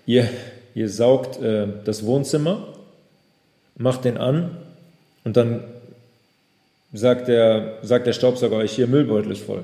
ihr, 0.06 0.30
ihr 0.76 0.90
saugt 0.90 1.42
äh, 1.42 1.68
das 1.84 2.06
Wohnzimmer, 2.06 2.78
macht 3.76 4.06
den 4.06 4.18
an 4.18 4.58
und 5.24 5.38
dann 5.38 5.64
sagt 6.94 7.28
der, 7.28 7.80
sagt 7.82 8.06
der 8.06 8.14
Staubsauger 8.14 8.58
euch, 8.58 8.74
hier 8.74 8.88
Müllbeutel 8.88 9.32
ist 9.32 9.44
voll. 9.44 9.64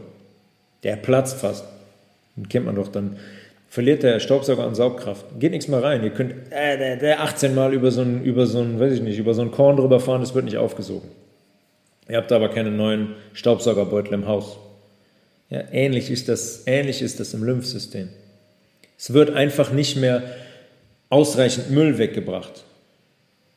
Der 0.83 0.95
platzt 0.95 1.37
fast. 1.37 1.65
Den 2.37 2.47
kennt 2.47 2.65
man 2.65 2.75
doch, 2.75 2.87
dann 2.87 3.17
verliert 3.67 4.03
der 4.03 4.19
Staubsauger 4.19 4.63
an 4.63 4.75
Saugkraft. 4.75 5.25
Geht 5.39 5.51
nichts 5.51 5.67
mehr 5.67 5.83
rein. 5.83 6.03
Ihr 6.03 6.11
könnt 6.11 6.33
äh, 6.51 7.13
18 7.13 7.53
Mal 7.53 7.73
über 7.73 7.91
so 7.91 8.01
ein, 8.01 8.79
weiß 8.79 8.93
ich 8.93 9.01
nicht, 9.01 9.17
über 9.17 9.33
so 9.33 9.41
ein 9.41 9.51
Korn 9.51 9.75
drüber 9.75 9.99
fahren, 9.99 10.21
das 10.21 10.33
wird 10.33 10.45
nicht 10.45 10.57
aufgesogen. 10.57 11.09
Ihr 12.07 12.17
habt 12.17 12.31
aber 12.31 12.49
keine 12.49 12.71
neuen 12.71 13.15
Staubsaugerbeutel 13.33 14.13
im 14.13 14.27
Haus. 14.27 14.57
Ja, 15.49 15.63
ähnlich, 15.71 16.09
ist 16.09 16.29
das, 16.29 16.63
ähnlich 16.65 17.01
ist 17.01 17.19
das 17.19 17.33
im 17.33 17.43
Lymphsystem. 17.43 18.09
Es 18.97 19.13
wird 19.13 19.31
einfach 19.31 19.71
nicht 19.71 19.97
mehr 19.97 20.23
ausreichend 21.09 21.71
Müll 21.71 21.97
weggebracht, 21.97 22.63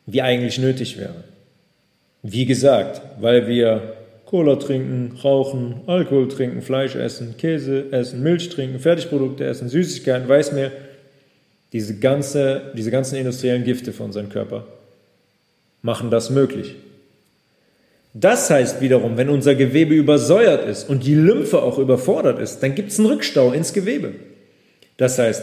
wie 0.06 0.22
eigentlich 0.22 0.58
nötig 0.58 0.98
wäre. 0.98 1.24
Wie 2.22 2.44
gesagt, 2.44 3.00
weil 3.20 3.46
wir 3.46 3.94
Cola 4.30 4.54
trinken, 4.54 5.18
rauchen, 5.24 5.80
Alkohol 5.88 6.28
trinken, 6.28 6.62
Fleisch 6.62 6.94
essen, 6.94 7.36
Käse 7.36 7.86
essen, 7.90 8.22
Milch 8.22 8.48
trinken, 8.48 8.78
Fertigprodukte 8.78 9.44
essen, 9.44 9.68
Süßigkeiten, 9.68 10.28
Weißmehl, 10.28 10.70
diese, 11.72 11.98
ganze, 11.98 12.72
diese 12.76 12.92
ganzen 12.92 13.16
industriellen 13.16 13.64
Gifte 13.64 13.92
für 13.92 14.04
unseren 14.04 14.28
Körper 14.28 14.68
machen 15.82 16.12
das 16.12 16.30
möglich. 16.30 16.76
Das 18.14 18.48
heißt 18.50 18.80
wiederum, 18.80 19.16
wenn 19.16 19.30
unser 19.30 19.56
Gewebe 19.56 19.94
übersäuert 19.94 20.64
ist 20.64 20.88
und 20.88 21.04
die 21.04 21.16
Lymphe 21.16 21.60
auch 21.60 21.78
überfordert 21.78 22.38
ist, 22.38 22.60
dann 22.60 22.76
gibt 22.76 22.92
es 22.92 23.00
einen 23.00 23.08
Rückstau 23.08 23.50
ins 23.50 23.72
Gewebe. 23.72 24.12
Das 24.96 25.18
heißt, 25.18 25.42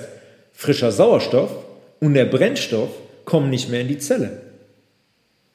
frischer 0.53 0.93
Sauerstoff 0.93 1.51
und 1.99 2.13
der 2.13 2.25
Brennstoff 2.25 2.91
kommen 3.25 3.49
nicht 3.49 3.69
mehr 3.69 3.81
in 3.81 3.89
die 3.89 3.97
Zelle. 3.97 4.31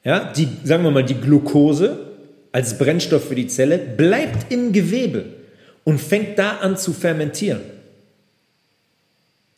Ja, 0.03 0.31
die, 0.37 0.47
sagen 0.63 0.83
wir 0.83 0.91
mal, 0.91 1.03
die 1.03 1.19
Glucose 1.19 2.02
als 2.53 2.77
Brennstoff 2.77 3.27
für 3.27 3.35
die 3.35 3.47
Zelle 3.47 3.77
bleibt 3.77 4.53
im 4.53 4.71
Gewebe 4.71 5.25
und 5.83 5.99
fängt 5.99 6.39
da 6.39 6.59
an 6.61 6.77
zu 6.77 6.93
fermentieren. 6.93 7.61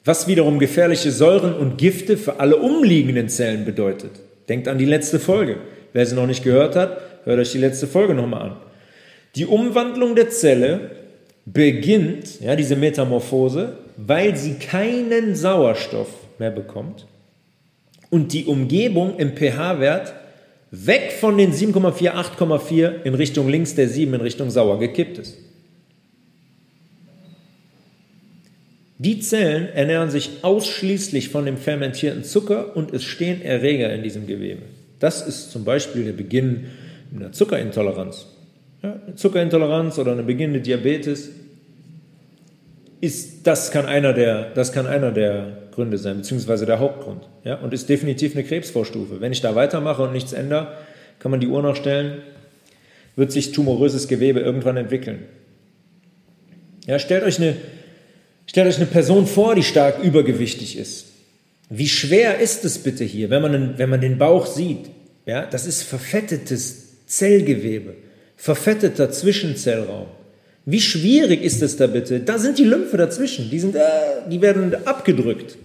Was 0.04 0.28
wiederum 0.28 0.58
gefährliche 0.58 1.12
Säuren 1.12 1.54
und 1.54 1.78
Gifte 1.78 2.18
für 2.18 2.40
alle 2.40 2.58
umliegenden 2.58 3.30
Zellen 3.30 3.66
bedeutet. 3.66 4.12
Denkt 4.50 4.68
an 4.68 4.80
die 4.80 4.86
letzte 4.86 5.20
Folge. 5.20 5.58
Wer 5.94 6.06
sie 6.06 6.16
noch 6.16 6.28
nicht 6.28 6.44
gehört 6.44 6.76
hat, 6.76 7.00
Hört 7.26 7.40
euch 7.40 7.52
die 7.52 7.58
letzte 7.58 7.88
Folge 7.88 8.14
nochmal 8.14 8.42
an. 8.44 8.58
Die 9.34 9.48
Umwandlung 9.48 10.16
der 10.16 10.30
Zelle 10.30 10.92
beginnt, 11.46 12.40
ja, 12.40 12.56
diese 12.56 12.76
Metamorphose, 12.76 13.78
weil 13.98 14.36
sie 14.38 14.54
keinen 14.54 15.36
Sauerstoff 15.36 16.08
mehr 16.38 16.52
bekommt 16.52 17.08
und 18.12 18.32
die 18.32 18.46
Umgebung 18.46 19.18
im 19.18 19.36
pH-Wert 19.36 20.14
weg 20.72 21.14
von 21.20 21.38
den 21.38 21.54
7,4, 21.54 22.12
8,4 22.12 23.04
in 23.04 23.16
Richtung 23.16 23.50
links 23.50 23.76
der 23.76 23.88
7 23.88 24.14
in 24.14 24.22
Richtung 24.22 24.50
sauer 24.50 24.80
gekippt 24.80 25.18
ist. 25.18 25.38
Die 28.98 29.20
Zellen 29.20 29.68
ernähren 29.68 30.10
sich 30.10 30.44
ausschließlich 30.44 31.30
von 31.30 31.46
dem 31.46 31.58
fermentierten 31.58 32.24
Zucker 32.24 32.76
und 32.78 32.94
es 32.94 33.04
stehen 33.04 33.42
Erreger 33.42 33.94
in 33.94 34.04
diesem 34.04 34.26
Gewebe. 34.26 34.64
Das 35.00 35.26
ist 35.28 35.52
zum 35.52 35.66
Beispiel 35.66 36.06
der 36.06 36.14
Beginn 36.14 36.68
eine 37.14 37.32
Zuckerintoleranz. 37.32 38.28
Ja, 38.82 39.00
eine 39.06 39.16
Zuckerintoleranz 39.16 40.00
oder 40.00 40.14
eine 40.14 40.24
beginnende 40.24 40.62
Diabetes 40.62 41.30
ist, 43.02 43.46
das 43.46 43.72
kann 43.72 43.86
einer 43.86 44.14
der, 44.14 44.52
das 44.52 44.72
kann 44.72 44.88
einer 44.88 45.12
der 45.12 45.65
Gründe 45.76 45.98
sein, 45.98 46.18
beziehungsweise 46.18 46.66
der 46.66 46.80
Hauptgrund. 46.80 47.28
Ja, 47.44 47.56
und 47.56 47.74
ist 47.74 47.90
definitiv 47.90 48.34
eine 48.34 48.44
Krebsvorstufe. 48.44 49.22
Wenn 49.22 49.32
ich 49.32 49.42
da 49.42 49.56
weitermache 49.56 50.04
und 50.04 50.14
nichts 50.14 50.34
ändere, 50.34 50.78
kann 51.20 51.32
man 51.32 51.40
die 51.40 51.48
Uhr 51.48 51.62
noch 51.62 51.76
stellen, 51.76 52.22
wird 53.16 53.32
sich 53.32 53.52
tumoröses 53.52 54.08
Gewebe 54.08 54.40
irgendwann 54.40 54.78
entwickeln. 54.78 55.24
Ja, 56.88 57.00
stellt 57.00 57.24
euch 57.24 57.40
eine, 57.40 57.56
stellt 58.46 58.68
euch 58.68 58.78
eine 58.78 58.86
Person 58.86 59.28
vor, 59.28 59.56
die 59.56 59.64
stark 59.64 60.04
übergewichtig 60.04 60.78
ist. 60.78 61.08
Wie 61.70 61.90
schwer 61.90 62.40
ist 62.40 62.64
es 62.64 62.80
bitte 62.80 63.04
hier, 63.04 63.30
wenn 63.30 63.42
man, 63.42 63.78
wenn 63.78 63.90
man 63.90 64.02
den 64.02 64.18
Bauch 64.18 64.46
sieht? 64.46 64.90
Ja, 65.26 65.46
das 65.46 65.66
ist 65.66 65.84
verfettetes 65.84 67.06
Zellgewebe, 67.08 67.96
verfetteter 68.36 69.12
Zwischenzellraum. 69.12 70.08
Wie 70.66 70.82
schwierig 70.82 71.44
ist 71.44 71.62
es 71.62 71.78
da 71.78 71.88
bitte? 71.88 72.20
Da 72.20 72.40
sind 72.40 72.58
die 72.58 72.64
Lymphe 72.64 72.98
dazwischen, 72.98 73.50
die, 73.50 73.60
sind, 73.60 73.76
äh, 73.76 73.80
die 74.30 74.42
werden 74.42 74.76
abgedrückt. 74.86 75.58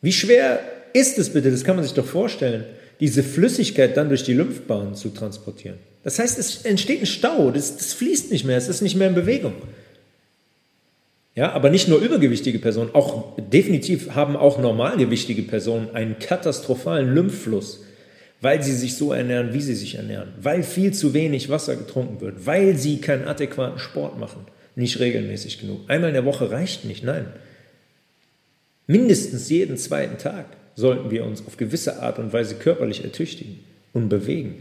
Wie 0.00 0.12
schwer 0.12 0.60
ist 0.92 1.18
es 1.18 1.30
bitte, 1.30 1.50
das 1.50 1.64
kann 1.64 1.76
man 1.76 1.84
sich 1.84 1.94
doch 1.94 2.06
vorstellen, 2.06 2.64
diese 3.00 3.22
Flüssigkeit 3.22 3.96
dann 3.96 4.08
durch 4.08 4.24
die 4.24 4.34
Lymphbahn 4.34 4.94
zu 4.94 5.10
transportieren. 5.10 5.78
Das 6.04 6.18
heißt, 6.18 6.38
es 6.38 6.62
entsteht 6.64 7.00
ein 7.00 7.06
Stau, 7.06 7.50
das, 7.50 7.76
das 7.76 7.92
fließt 7.92 8.30
nicht 8.32 8.44
mehr, 8.44 8.56
es 8.56 8.68
ist 8.68 8.82
nicht 8.82 8.96
mehr 8.96 9.08
in 9.08 9.14
Bewegung. 9.14 9.54
Ja, 11.34 11.52
aber 11.52 11.70
nicht 11.70 11.86
nur 11.86 12.00
übergewichtige 12.00 12.58
Personen, 12.58 12.94
auch 12.94 13.36
definitiv 13.38 14.16
haben 14.16 14.36
auch 14.36 14.58
normalgewichtige 14.58 15.42
Personen 15.42 15.90
einen 15.94 16.18
katastrophalen 16.18 17.14
Lymphfluss, 17.14 17.84
weil 18.40 18.62
sie 18.62 18.74
sich 18.74 18.96
so 18.96 19.12
ernähren, 19.12 19.52
wie 19.52 19.60
sie 19.60 19.76
sich 19.76 19.96
ernähren, 19.96 20.32
weil 20.40 20.64
viel 20.64 20.92
zu 20.92 21.14
wenig 21.14 21.48
Wasser 21.48 21.76
getrunken 21.76 22.20
wird, 22.20 22.46
weil 22.46 22.76
sie 22.76 23.00
keinen 23.00 23.28
adäquaten 23.28 23.78
Sport 23.78 24.18
machen, 24.18 24.46
nicht 24.74 24.98
regelmäßig 24.98 25.60
genug. 25.60 25.82
Einmal 25.88 26.10
in 26.10 26.14
der 26.14 26.24
Woche 26.24 26.50
reicht 26.50 26.84
nicht, 26.84 27.04
nein. 27.04 27.26
Mindestens 28.88 29.50
jeden 29.50 29.76
zweiten 29.76 30.16
Tag 30.18 30.46
sollten 30.74 31.10
wir 31.10 31.24
uns 31.24 31.46
auf 31.46 31.58
gewisse 31.58 32.02
Art 32.02 32.18
und 32.18 32.32
Weise 32.32 32.54
körperlich 32.54 33.04
ertüchtigen 33.04 33.60
und 33.92 34.08
bewegen. 34.08 34.56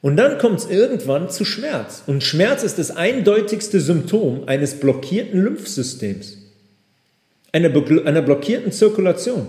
Und 0.00 0.16
dann 0.16 0.38
kommt 0.38 0.60
es 0.60 0.70
irgendwann 0.70 1.28
zu 1.28 1.44
Schmerz. 1.44 2.02
Und 2.06 2.22
Schmerz 2.22 2.62
ist 2.62 2.78
das 2.78 2.96
eindeutigste 2.96 3.80
Symptom 3.80 4.44
eines 4.46 4.80
blockierten 4.80 5.42
Lymphsystems, 5.42 6.38
einer, 7.52 7.70
einer 8.06 8.22
blockierten 8.22 8.72
Zirkulation. 8.72 9.48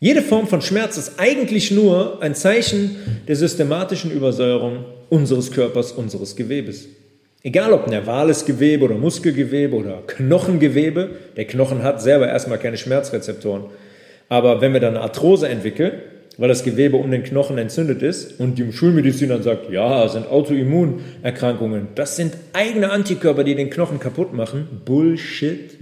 Jede 0.00 0.22
Form 0.22 0.48
von 0.48 0.62
Schmerz 0.62 0.96
ist 0.96 1.18
eigentlich 1.18 1.70
nur 1.70 2.20
ein 2.22 2.34
Zeichen 2.34 2.96
der 3.28 3.36
systematischen 3.36 4.10
Übersäuerung 4.10 4.84
unseres 5.10 5.52
Körpers, 5.52 5.92
unseres 5.92 6.34
Gewebes. 6.34 6.86
Egal 7.46 7.72
ob 7.72 7.86
nervales 7.86 8.44
Gewebe 8.44 8.86
oder 8.86 8.96
Muskelgewebe 8.96 9.76
oder 9.76 10.02
Knochengewebe, 10.04 11.10
der 11.36 11.44
Knochen 11.44 11.84
hat 11.84 12.02
selber 12.02 12.26
erstmal 12.26 12.58
keine 12.58 12.76
Schmerzrezeptoren. 12.76 13.66
Aber 14.28 14.60
wenn 14.60 14.72
wir 14.72 14.80
dann 14.80 14.96
Arthrose 14.96 15.48
entwickeln, 15.48 15.92
weil 16.38 16.48
das 16.48 16.64
Gewebe 16.64 16.96
um 16.96 17.08
den 17.08 17.22
Knochen 17.22 17.56
entzündet 17.56 18.02
ist 18.02 18.40
und 18.40 18.58
die 18.58 18.72
Schulmedizin 18.72 19.28
dann 19.28 19.44
sagt, 19.44 19.70
ja, 19.70 20.08
sind 20.08 20.26
Autoimmunerkrankungen, 20.26 21.86
das 21.94 22.16
sind 22.16 22.36
eigene 22.52 22.90
Antikörper, 22.90 23.44
die 23.44 23.54
den 23.54 23.70
Knochen 23.70 24.00
kaputt 24.00 24.34
machen. 24.34 24.66
Bullshit. 24.84 25.78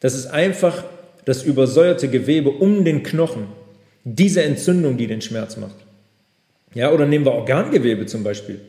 Das 0.00 0.14
ist 0.14 0.26
einfach 0.26 0.84
das 1.24 1.42
übersäuerte 1.42 2.08
Gewebe 2.08 2.50
um 2.50 2.84
den 2.84 3.02
Knochen. 3.02 3.46
Diese 4.04 4.42
Entzündung, 4.42 4.98
die 4.98 5.06
den 5.06 5.22
Schmerz 5.22 5.56
macht. 5.56 5.76
Ja, 6.74 6.92
oder 6.92 7.06
nehmen 7.06 7.24
wir 7.24 7.32
Organgewebe 7.32 8.04
zum 8.04 8.22
Beispiel. 8.22 8.60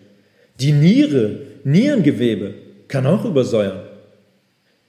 Die 0.60 0.72
Niere, 0.72 1.40
Nierengewebe 1.64 2.54
kann 2.88 3.06
auch 3.06 3.26
übersäuern. 3.26 3.82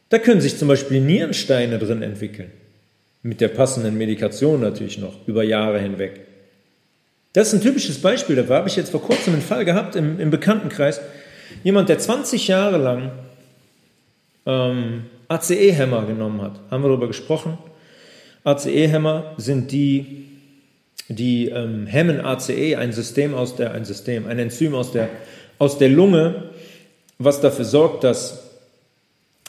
Da 0.09 0.19
können 0.19 0.41
sich 0.41 0.59
zum 0.59 0.69
Beispiel 0.69 1.01
Nierensteine 1.01 1.79
drin 1.79 2.03
entwickeln. 2.03 2.51
Mit 3.23 3.41
der 3.41 3.49
passenden 3.49 3.97
Medikation 3.97 4.61
natürlich 4.61 4.99
noch, 4.99 5.27
über 5.27 5.43
Jahre 5.43 5.81
hinweg. 5.81 6.21
Das 7.33 7.49
ist 7.49 7.55
ein 7.55 7.63
typisches 7.63 8.01
Beispiel. 8.01 8.37
Da 8.37 8.47
habe 8.55 8.69
ich 8.69 8.77
jetzt 8.77 8.91
vor 8.91 9.03
kurzem 9.03 9.33
einen 9.33 9.43
Fall 9.43 9.65
gehabt 9.65 9.97
im, 9.97 10.21
im 10.21 10.31
Bekanntenkreis. 10.31 11.01
Jemand, 11.63 11.89
der 11.89 11.99
20 11.99 12.47
Jahre 12.49 12.77
lang 12.77 13.13
ähm, 14.47 15.07
ACE-Hämmer 15.29 16.07
genommen 16.07 16.43
hat. 16.43 16.61
Haben 16.71 16.85
wir 16.85 16.89
darüber 16.89 17.09
gesprochen. 17.09 17.59
ACE-Hämmer 18.45 19.35
sind 19.39 19.73
die, 19.73 20.27
die 21.09 21.49
ähm, 21.49 21.87
hemmen 21.87 22.21
ACE, 22.21 22.77
ein 22.77 22.93
System 22.93 23.35
aus 23.35 23.57
der, 23.57 23.73
ein 23.73 23.85
System, 23.85 24.27
ein 24.27 24.39
Enzym 24.39 24.75
aus 24.75 24.93
der, 24.93 25.09
aus 25.65 25.79
der 25.79 25.89
Lunge, 25.89 26.51
was 27.19 27.41
dafür 27.41 27.65
sorgt, 27.65 28.05
dass 28.05 28.51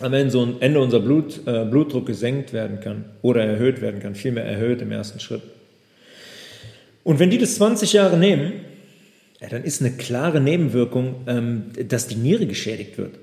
am 0.02 0.14
Ende 0.14 0.80
unser 0.80 1.00
Blut, 1.00 1.42
äh, 1.46 1.66
Blutdruck 1.66 2.06
gesenkt 2.06 2.54
werden 2.54 2.80
kann 2.80 3.06
oder 3.22 3.44
erhöht 3.44 3.82
werden 3.82 4.02
kann, 4.02 4.16
vielmehr 4.16 4.46
erhöht 4.46 4.82
im 4.82 4.92
ersten 4.92 5.20
Schritt. 5.20 5.42
Und 7.04 7.20
wenn 7.20 7.30
die 7.30 7.38
das 7.38 7.56
20 7.56 7.94
Jahre 7.94 8.18
nehmen, 8.18 8.54
ja, 9.42 9.50
dann 9.50 9.64
ist 9.64 9.82
eine 9.82 9.92
klare 9.92 10.42
Nebenwirkung, 10.42 11.16
ähm, 11.28 11.66
dass 11.88 12.08
die 12.08 12.16
Niere 12.16 12.48
geschädigt 12.48 12.98
wird. 12.98 13.16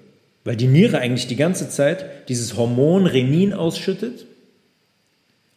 Weil 0.44 0.56
die 0.56 0.66
Niere 0.66 0.98
eigentlich 0.98 1.26
die 1.26 1.36
ganze 1.36 1.68
Zeit 1.68 2.28
dieses 2.28 2.56
Hormon 2.56 3.06
Renin 3.06 3.54
ausschüttet, 3.54 4.26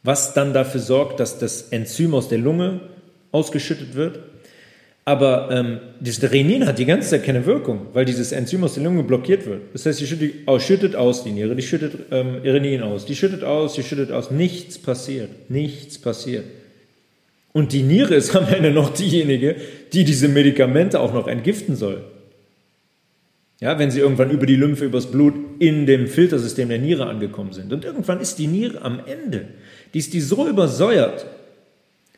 was 0.04 0.34
dann 0.34 0.54
dafür 0.54 0.82
sorgt, 0.82 1.20
dass 1.20 1.38
das 1.40 1.70
Enzym 1.70 2.14
aus 2.14 2.30
der 2.30 2.38
Lunge 2.38 2.82
ausgeschüttet 3.32 3.96
wird 3.96 4.20
aber 5.08 5.50
ähm, 5.52 5.80
das 6.00 6.20
Renin 6.32 6.66
hat 6.66 6.80
die 6.80 6.86
ganze 6.86 7.12
Zeit 7.12 7.24
keine 7.24 7.46
Wirkung, 7.46 7.88
weil 7.94 8.06
dieses 8.06 8.32
Enzym 8.32 8.64
aus 8.64 8.74
der 8.74 8.84
Lunge 8.84 9.04
blockiert 9.04 9.46
wird. 9.46 9.62
Das 9.72 9.86
heißt, 9.86 10.02
die 10.02 10.08
schüttet 10.08 10.48
aus, 10.48 10.64
schüttet 10.64 10.96
aus 10.96 11.24
die 11.24 11.30
Niere, 11.30 11.56
die 11.56 11.62
schüttet 11.62 11.94
ähm, 12.12 12.38
Renin 12.44 12.82
aus, 12.82 13.06
die 13.06 13.16
schüttet 13.16 13.44
aus, 13.44 13.76
die 13.76 13.84
schüttet 13.84 14.12
aus. 14.12 14.32
Nichts 14.32 14.80
passiert. 14.80 15.30
Nichts 15.50 16.00
passiert. 16.00 16.46
Und 17.54 17.72
die 17.72 17.84
Niere 17.84 18.16
ist 18.16 18.36
am 18.36 18.48
Ende 18.48 18.72
noch 18.72 18.92
diejenige, 18.94 19.56
die 19.94 20.04
diese 20.06 20.28
Medikamente 20.28 21.00
auch 21.00 21.14
noch 21.14 21.28
entgiften 21.28 21.76
soll. 21.76 22.04
Ja, 23.62 23.78
wenn 23.78 23.92
sie 23.92 24.00
irgendwann 24.00 24.32
über 24.32 24.48
die 24.48 24.56
Lymphe, 24.56 24.86
übers 24.86 25.06
Blut 25.12 25.36
in 25.60 25.86
dem 25.86 26.08
Filtersystem 26.08 26.68
der 26.68 26.80
Niere 26.80 27.06
angekommen 27.06 27.54
sind. 27.54 27.72
Und 27.72 27.86
irgendwann 27.86 28.20
ist 28.20 28.40
die 28.40 28.48
Niere 28.48 28.82
am 28.82 29.00
Ende. 29.06 29.46
Die 29.94 30.00
ist 30.00 30.14
die 30.14 30.20
so 30.20 30.48
übersäuert, 30.48 31.28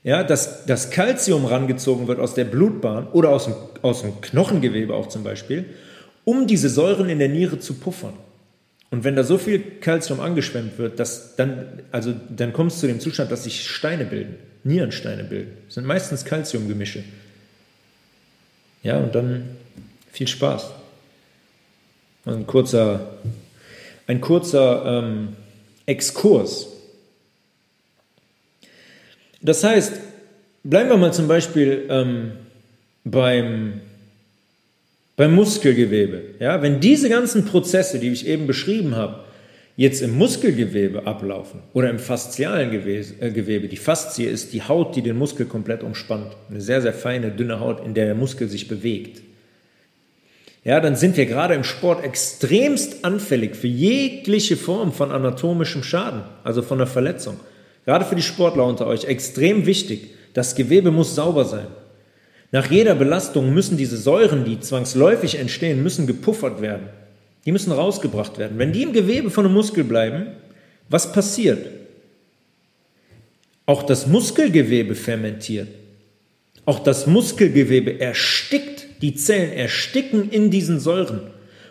ja, 0.08 0.24
dass 0.24 0.66
das 0.66 0.90
Kalzium 0.90 1.44
rangezogen 1.44 2.08
wird 2.08 2.22
aus 2.22 2.34
der 2.34 2.46
Blutbahn 2.46 3.08
oder 3.08 3.28
aus 3.28 3.44
dem, 3.44 3.56
aus 3.82 4.04
dem 4.04 4.22
Knochengewebe 4.22 4.94
auch 4.94 5.08
zum 5.08 5.22
Beispiel, 5.22 5.66
um 6.24 6.48
diese 6.48 6.70
Säuren 6.70 7.10
in 7.10 7.20
der 7.20 7.28
Niere 7.28 7.60
zu 7.60 7.74
puffern. 7.74 8.14
Und 8.90 9.04
wenn 9.04 9.18
da 9.18 9.26
so 9.26 9.38
viel 9.38 9.60
Kalzium 9.60 10.22
angeschwemmt 10.22 10.78
wird, 10.78 10.98
dass 11.02 11.36
dann, 11.36 11.84
also 11.92 12.14
dann 12.30 12.54
kommt 12.54 12.72
es 12.72 12.80
zu 12.80 12.88
dem 12.88 13.02
Zustand, 13.02 13.34
dass 13.34 13.44
sich 13.44 13.70
Steine 13.70 14.06
bilden, 14.06 14.38
Nierensteine 14.64 15.26
bilden. 15.26 15.52
Das 15.66 15.76
sind 15.76 15.86
meistens 15.86 16.24
Kalziumgemische. 16.24 17.04
Ja, 18.84 19.00
und 19.00 19.14
dann 19.14 19.58
viel 20.14 20.30
Spaß. 20.30 20.72
Ein 22.24 22.48
kurzer, 22.48 23.18
ein 24.08 24.22
kurzer 24.22 25.04
ähm, 25.04 25.36
Exkurs 25.86 26.77
das 29.42 29.64
heißt, 29.64 29.94
bleiben 30.64 30.90
wir 30.90 30.98
mal 30.98 31.14
zum 31.14 31.28
Beispiel 31.28 31.86
ähm, 31.90 32.32
beim, 33.04 33.82
beim 35.16 35.36
Muskelgewebe. 35.36 36.36
Ja? 36.40 36.62
Wenn 36.62 36.80
diese 36.80 37.10
ganzen 37.10 37.46
Prozesse, 37.46 38.00
die 38.00 38.10
ich 38.10 38.28
eben 38.28 38.48
beschrieben 38.48 38.96
habe, 38.96 39.24
jetzt 39.76 40.02
im 40.02 40.18
Muskelgewebe 40.18 41.06
ablaufen 41.06 41.62
oder 41.74 41.90
im 41.90 42.00
faszialen 42.00 42.72
äh, 42.72 43.32
Gewebe, 43.32 43.68
die 43.68 43.78
Faszie 43.78 44.26
ist 44.26 44.54
die 44.54 44.64
Haut, 44.64 44.96
die 44.96 45.04
den 45.04 45.18
Muskel 45.18 45.46
komplett 45.46 45.84
umspannt, 45.84 46.36
eine 46.50 46.62
sehr, 46.62 46.82
sehr 46.82 46.94
feine, 46.94 47.32
dünne 47.32 47.60
Haut, 47.60 47.86
in 47.86 47.94
der 47.94 48.06
der 48.06 48.16
Muskel 48.16 48.50
sich 48.50 48.68
bewegt. 48.68 49.22
Ja, 50.64 50.82
dann 50.82 50.98
sind 50.98 51.16
wir 51.16 51.28
gerade 51.28 51.54
im 51.54 51.64
Sport 51.64 52.04
extremst 52.04 53.06
anfällig 53.06 53.56
für 53.56 53.68
jegliche 53.68 54.58
Form 54.58 54.92
von 54.92 55.12
anatomischem 55.12 55.84
Schaden, 55.84 56.24
also 56.44 56.62
von 56.62 56.80
einer 56.80 56.88
Verletzung 56.88 57.40
gerade 57.88 58.04
für 58.04 58.16
die 58.16 58.22
Sportler 58.22 58.66
unter 58.66 58.86
euch, 58.86 59.06
extrem 59.06 59.66
wichtig. 59.66 60.12
Das 60.34 60.56
Gewebe 60.56 60.92
muss 60.92 61.16
sauber 61.16 61.46
sein. 61.46 61.68
Nach 62.52 62.70
jeder 62.70 62.96
Belastung 62.96 63.54
müssen 63.54 63.78
diese 63.78 63.98
Säuren, 63.98 64.44
die 64.44 64.60
zwangsläufig 64.60 65.40
entstehen, 65.40 65.82
müssen 65.82 66.06
gepuffert 66.06 66.62
werden. 66.62 66.90
Die 67.46 67.54
müssen 67.54 67.72
rausgebracht 67.72 68.38
werden. 68.38 68.60
Wenn 68.60 68.74
die 68.74 68.84
im 68.84 68.92
Gewebe 68.92 69.30
von 69.30 69.46
einem 69.46 69.54
Muskel 69.54 69.86
bleiben, 69.86 70.28
was 70.90 71.14
passiert? 71.14 71.66
Auch 73.66 73.84
das 73.84 74.06
Muskelgewebe 74.06 74.94
fermentiert. 74.94 75.70
Auch 76.66 76.80
das 76.80 77.08
Muskelgewebe 77.08 78.02
erstickt. 78.02 79.02
Die 79.02 79.16
Zellen 79.16 79.54
ersticken 79.54 80.30
in 80.30 80.52
diesen 80.52 80.82
Säuren. 80.82 81.22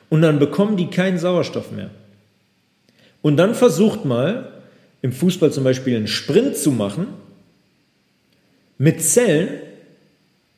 Und 0.08 0.22
dann 0.22 0.38
bekommen 0.38 0.78
die 0.78 0.88
keinen 0.88 1.18
Sauerstoff 1.18 1.72
mehr. 1.72 1.90
Und 3.20 3.36
dann 3.36 3.54
versucht 3.54 4.06
mal, 4.06 4.55
im 5.06 5.12
Fußball 5.12 5.52
zum 5.52 5.62
Beispiel 5.62 5.96
einen 5.96 6.08
Sprint 6.08 6.56
zu 6.56 6.72
machen 6.72 7.06
mit 8.76 9.00
Zellen, 9.00 9.48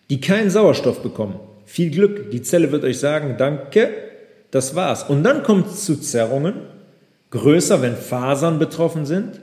die 0.08 0.22
keinen 0.22 0.48
Sauerstoff 0.48 1.02
bekommen. 1.02 1.38
Viel 1.66 1.90
Glück, 1.90 2.30
die 2.30 2.40
Zelle 2.40 2.72
wird 2.72 2.82
euch 2.82 2.98
sagen, 2.98 3.34
danke, 3.36 3.90
das 4.50 4.74
war's. 4.74 5.02
Und 5.02 5.22
dann 5.22 5.42
kommt 5.42 5.66
es 5.66 5.84
zu 5.84 5.96
Zerrungen, 5.96 6.54
größer, 7.30 7.82
wenn 7.82 7.94
Fasern 7.94 8.58
betroffen 8.58 9.04
sind, 9.04 9.38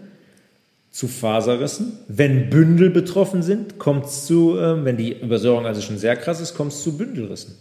zu 0.90 1.08
Faserrissen. 1.08 2.00
Wenn 2.08 2.50
Bündel 2.50 2.90
betroffen 2.90 3.44
sind, 3.44 3.78
kommt 3.78 4.06
es 4.06 4.26
zu, 4.26 4.58
äh, 4.58 4.84
wenn 4.84 4.98
die 4.98 5.22
Übersäuerung 5.22 5.68
also 5.68 5.82
schon 5.82 6.00
sehr 6.00 6.16
krass 6.16 6.42
ist, 6.42 6.56
kommt 6.56 6.72
es 6.72 6.82
zu 6.82 6.98
Bündelrissen. 6.98 7.54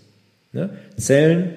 Ne? 0.52 0.70
Zellen, 0.96 1.50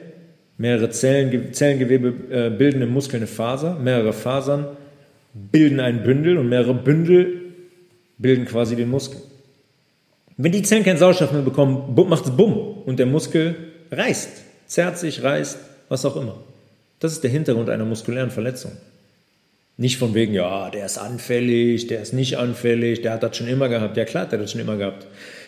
mehrere 0.58 0.90
Zellen, 0.90 1.54
Zellengewebe 1.54 2.14
äh, 2.30 2.50
bilden 2.50 2.82
im 2.82 2.90
Muskel 2.90 3.18
eine 3.18 3.28
Faser, 3.28 3.80
mehrere 3.80 4.12
Fasern 4.12 4.66
bilden 5.52 5.80
ein 5.80 6.04
Bündel 6.04 6.38
und 6.38 6.50
mehrere 6.50 6.74
Bündel 6.74 7.42
bilden 8.18 8.46
quasi 8.46 8.76
den 8.76 8.90
Muskel. 8.90 9.22
Wenn 10.38 10.52
die 10.52 10.62
Zellen 10.62 10.84
keinen 10.84 10.98
Sauerstoff 10.98 11.32
mehr 11.32 11.42
bekommen, 11.42 11.96
macht 12.10 12.26
es 12.26 12.32
Bumm 12.32 12.54
und 12.86 13.00
der 13.00 13.06
Muskel 13.08 13.56
reißt, 13.92 14.30
zerrt 14.68 14.98
sich, 15.00 15.24
reißt, 15.24 15.58
was 15.90 16.06
auch 16.06 16.16
immer. 16.16 16.38
Das 17.00 17.12
ist 17.12 17.24
der 17.24 17.32
Hintergrund 17.32 17.70
einer 17.70 17.86
muskulären 17.86 18.32
Verletzung. 18.32 18.72
Nicht 19.78 19.98
von 19.98 20.14
wegen, 20.16 20.34
ja, 20.34 20.72
der 20.72 20.86
ist 20.86 20.98
anfällig, 20.98 21.88
der 21.88 22.02
ist 22.02 22.14
nicht 22.14 22.38
anfällig, 22.38 23.02
der 23.02 23.14
hat 23.14 23.24
das 23.24 23.38
schon 23.38 23.48
immer 23.48 23.70
gehabt. 23.70 23.96
Ja 23.96 24.06
klar, 24.06 24.26
der 24.26 24.40
hat 24.40 24.44
das 24.44 24.52
schon 24.52 24.62
immer 24.62 24.78
gehabt, 24.78 25.06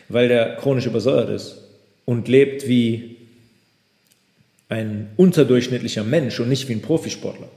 weil 0.07 0.27
der 0.27 0.55
chronisch 0.57 0.85
übersäuert 0.85 1.29
ist 1.29 1.63
und 2.05 2.27
lebt 2.27 2.67
wie 2.67 3.17
ein 4.69 5.09
unterdurchschnittlicher 5.17 6.03
Mensch 6.03 6.39
und 6.39 6.49
nicht 6.49 6.67
wie 6.69 6.73
ein 6.73 6.81
Profisportler. 6.81 7.49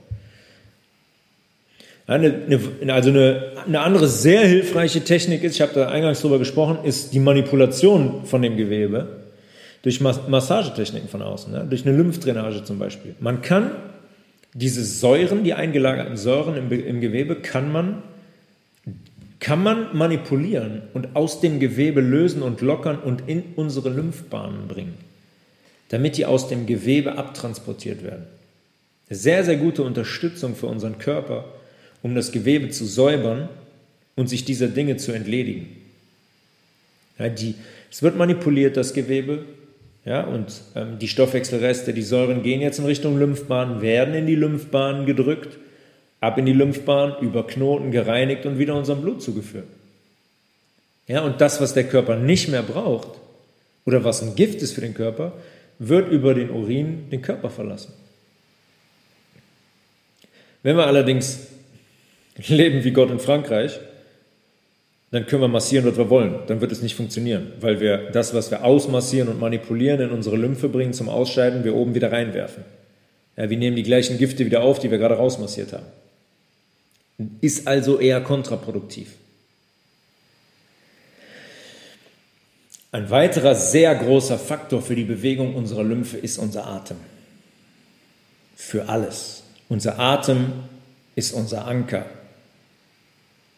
Eine, 2.05 2.33
eine, 2.81 2.93
also 2.93 3.09
eine, 3.09 3.53
eine 3.65 3.79
andere 3.79 4.07
sehr 4.07 4.45
hilfreiche 4.45 5.01
Technik 5.03 5.43
ist, 5.43 5.55
ich 5.55 5.61
habe 5.61 5.73
da 5.73 5.87
eingangs 5.87 6.21
drüber 6.21 6.37
gesprochen, 6.37 6.79
ist 6.83 7.13
die 7.13 7.19
Manipulation 7.19 8.25
von 8.25 8.41
dem 8.41 8.57
Gewebe 8.57 9.07
durch 9.83 10.01
Massagetechniken 10.01 11.09
von 11.09 11.21
außen, 11.21 11.51
ne? 11.51 11.65
durch 11.69 11.85
eine 11.85 11.95
Lymphdrainage 11.95 12.63
zum 12.63 12.79
Beispiel. 12.79 13.15
Man 13.19 13.41
kann 13.41 13.71
diese 14.53 14.83
Säuren, 14.83 15.43
die 15.43 15.53
eingelagerten 15.53 16.17
Säuren 16.17 16.57
im, 16.57 16.71
im 16.71 17.01
Gewebe, 17.01 17.35
kann 17.35 17.71
man, 17.71 18.03
kann 19.39 19.63
man 19.63 19.95
manipulieren 19.95 20.83
und 20.93 21.15
aus 21.15 21.39
dem 21.39 21.59
Gewebe 21.59 22.01
lösen 22.01 22.41
und 22.41 22.61
lockern 22.61 22.99
und 22.99 23.27
in 23.27 23.43
unsere 23.55 23.89
Lymphbahnen 23.89 24.67
bringen, 24.67 24.95
damit 25.89 26.17
die 26.17 26.25
aus 26.25 26.49
dem 26.49 26.65
Gewebe 26.65 27.17
abtransportiert 27.17 28.03
werden. 28.03 28.25
Sehr, 29.09 29.43
sehr 29.43 29.57
gute 29.57 29.83
Unterstützung 29.83 30.55
für 30.55 30.67
unseren 30.67 30.97
Körper 30.97 31.45
um 32.03 32.13
das 32.13 32.31
Gewebe 32.31 32.69
zu 32.69 32.85
säubern 32.85 33.49
und 34.15 34.27
sich 34.27 34.45
dieser 34.45 34.67
Dinge 34.67 34.97
zu 34.97 35.11
entledigen. 35.11 35.67
Ja, 37.17 37.29
die, 37.29 37.55
es 37.89 38.03
wird 38.03 38.15
manipuliert, 38.15 38.77
das 38.77 38.93
Gewebe, 38.93 39.45
ja, 40.05 40.21
und 40.21 40.61
ähm, 40.75 40.99
die 40.99 41.07
Stoffwechselreste, 41.07 41.93
die 41.93 42.01
Säuren 42.01 42.43
gehen 42.43 42.61
jetzt 42.61 42.77
in 42.77 42.85
Richtung 42.85 43.17
Lymphbahn, 43.17 43.81
werden 43.81 44.13
in 44.13 44.27
die 44.27 44.35
Lymphbahn 44.35 45.05
gedrückt, 45.05 45.57
ab 46.19 46.37
in 46.37 46.45
die 46.45 46.53
Lymphbahn, 46.53 47.15
über 47.21 47.47
Knoten 47.47 47.91
gereinigt 47.91 48.45
und 48.45 48.59
wieder 48.59 48.75
unserem 48.75 49.01
Blut 49.01 49.21
zugeführt. 49.21 49.67
Ja, 51.07 51.21
und 51.21 51.39
das, 51.39 51.61
was 51.61 51.73
der 51.73 51.85
Körper 51.85 52.17
nicht 52.17 52.49
mehr 52.49 52.63
braucht 52.63 53.09
oder 53.85 54.03
was 54.03 54.21
ein 54.21 54.35
Gift 54.35 54.61
ist 54.61 54.73
für 54.73 54.81
den 54.81 54.93
Körper, 54.93 55.33
wird 55.79 56.11
über 56.11 56.33
den 56.33 56.49
Urin 56.49 57.09
den 57.09 57.21
Körper 57.21 57.49
verlassen. 57.49 57.93
Wenn 60.63 60.77
wir 60.77 60.87
allerdings 60.87 61.47
leben 62.37 62.83
wie 62.83 62.91
Gott 62.91 63.11
in 63.11 63.19
Frankreich, 63.19 63.79
dann 65.11 65.27
können 65.27 65.43
wir 65.43 65.47
massieren, 65.47 65.85
was 65.85 65.95
wir 65.95 66.09
wollen. 66.09 66.39
Dann 66.47 66.59
wird 66.59 66.71
es 66.71 66.81
nicht 66.81 66.95
funktionieren, 66.95 67.53
weil 67.59 67.79
wir 67.79 68.09
das, 68.11 68.33
was 68.33 68.49
wir 68.49 68.63
ausmassieren 68.63 69.27
und 69.27 69.39
manipulieren, 69.39 70.01
in 70.01 70.09
unsere 70.09 70.37
Lymphe 70.37 70.69
bringen 70.69 70.93
zum 70.93 71.07
Ausscheiden, 71.07 71.63
wir 71.63 71.75
oben 71.75 71.93
wieder 71.93 72.11
reinwerfen. 72.11 72.63
Ja, 73.37 73.49
wir 73.49 73.57
nehmen 73.57 73.75
die 73.75 73.83
gleichen 73.83 74.17
Gifte 74.17 74.45
wieder 74.45 74.63
auf, 74.63 74.79
die 74.79 74.89
wir 74.89 74.97
gerade 74.97 75.15
rausmassiert 75.15 75.73
haben. 75.73 75.85
Ist 77.41 77.67
also 77.67 77.99
eher 77.99 78.21
kontraproduktiv. 78.21 79.09
Ein 82.91 83.09
weiterer 83.09 83.55
sehr 83.55 83.93
großer 83.95 84.37
Faktor 84.37 84.81
für 84.81 84.95
die 84.95 85.03
Bewegung 85.03 85.55
unserer 85.55 85.83
Lymphe 85.83 86.17
ist 86.17 86.37
unser 86.37 86.67
Atem. 86.67 86.97
Für 88.55 88.89
alles. 88.89 89.43
Unser 89.69 89.99
Atem 89.99 90.53
ist 91.15 91.33
unser 91.33 91.67
Anker. 91.67 92.05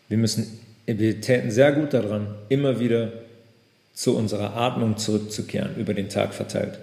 Wir 0.10 0.18
müssen, 0.18 0.60
wir 0.86 1.22
täten 1.22 1.52
sehr 1.52 1.72
gut 1.72 1.94
daran, 1.94 2.36
immer 2.50 2.80
wieder 2.80 3.12
zu 3.94 4.16
unserer 4.16 4.56
Atmung 4.56 4.98
zurückzukehren, 4.98 5.76
über 5.78 5.94
den 5.94 6.10
Tag 6.10 6.34
verteilt. 6.34 6.78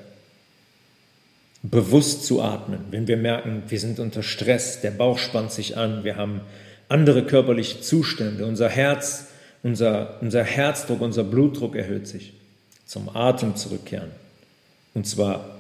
Bewusst 1.63 2.25
zu 2.25 2.43
atmen, 2.43 2.81
wenn 2.91 3.07
wir 3.07 3.17
merken, 3.17 3.63
wir 3.69 3.79
sind 3.79 4.01
unter 4.01 4.23
Stress, 4.23 4.81
der 4.81 4.91
Bauch 4.91 5.19
spannt 5.19 5.53
sich 5.53 5.77
an, 5.77 6.03
wir 6.03 6.17
haben 6.17 6.41
andere 6.89 7.25
körperliche 7.25 7.81
Zustände, 7.81 8.47
unser 8.47 8.69
Herz, 8.69 9.27
unser, 9.63 10.21
unser 10.21 10.43
Herzdruck, 10.43 11.01
unser 11.01 11.23
Blutdruck 11.23 11.77
erhöht 11.77 12.09
sich. 12.09 12.33
Zum 12.85 13.15
Atem 13.15 13.55
zurückkehren. 13.57 14.11
Und 14.93 15.07
zwar 15.07 15.59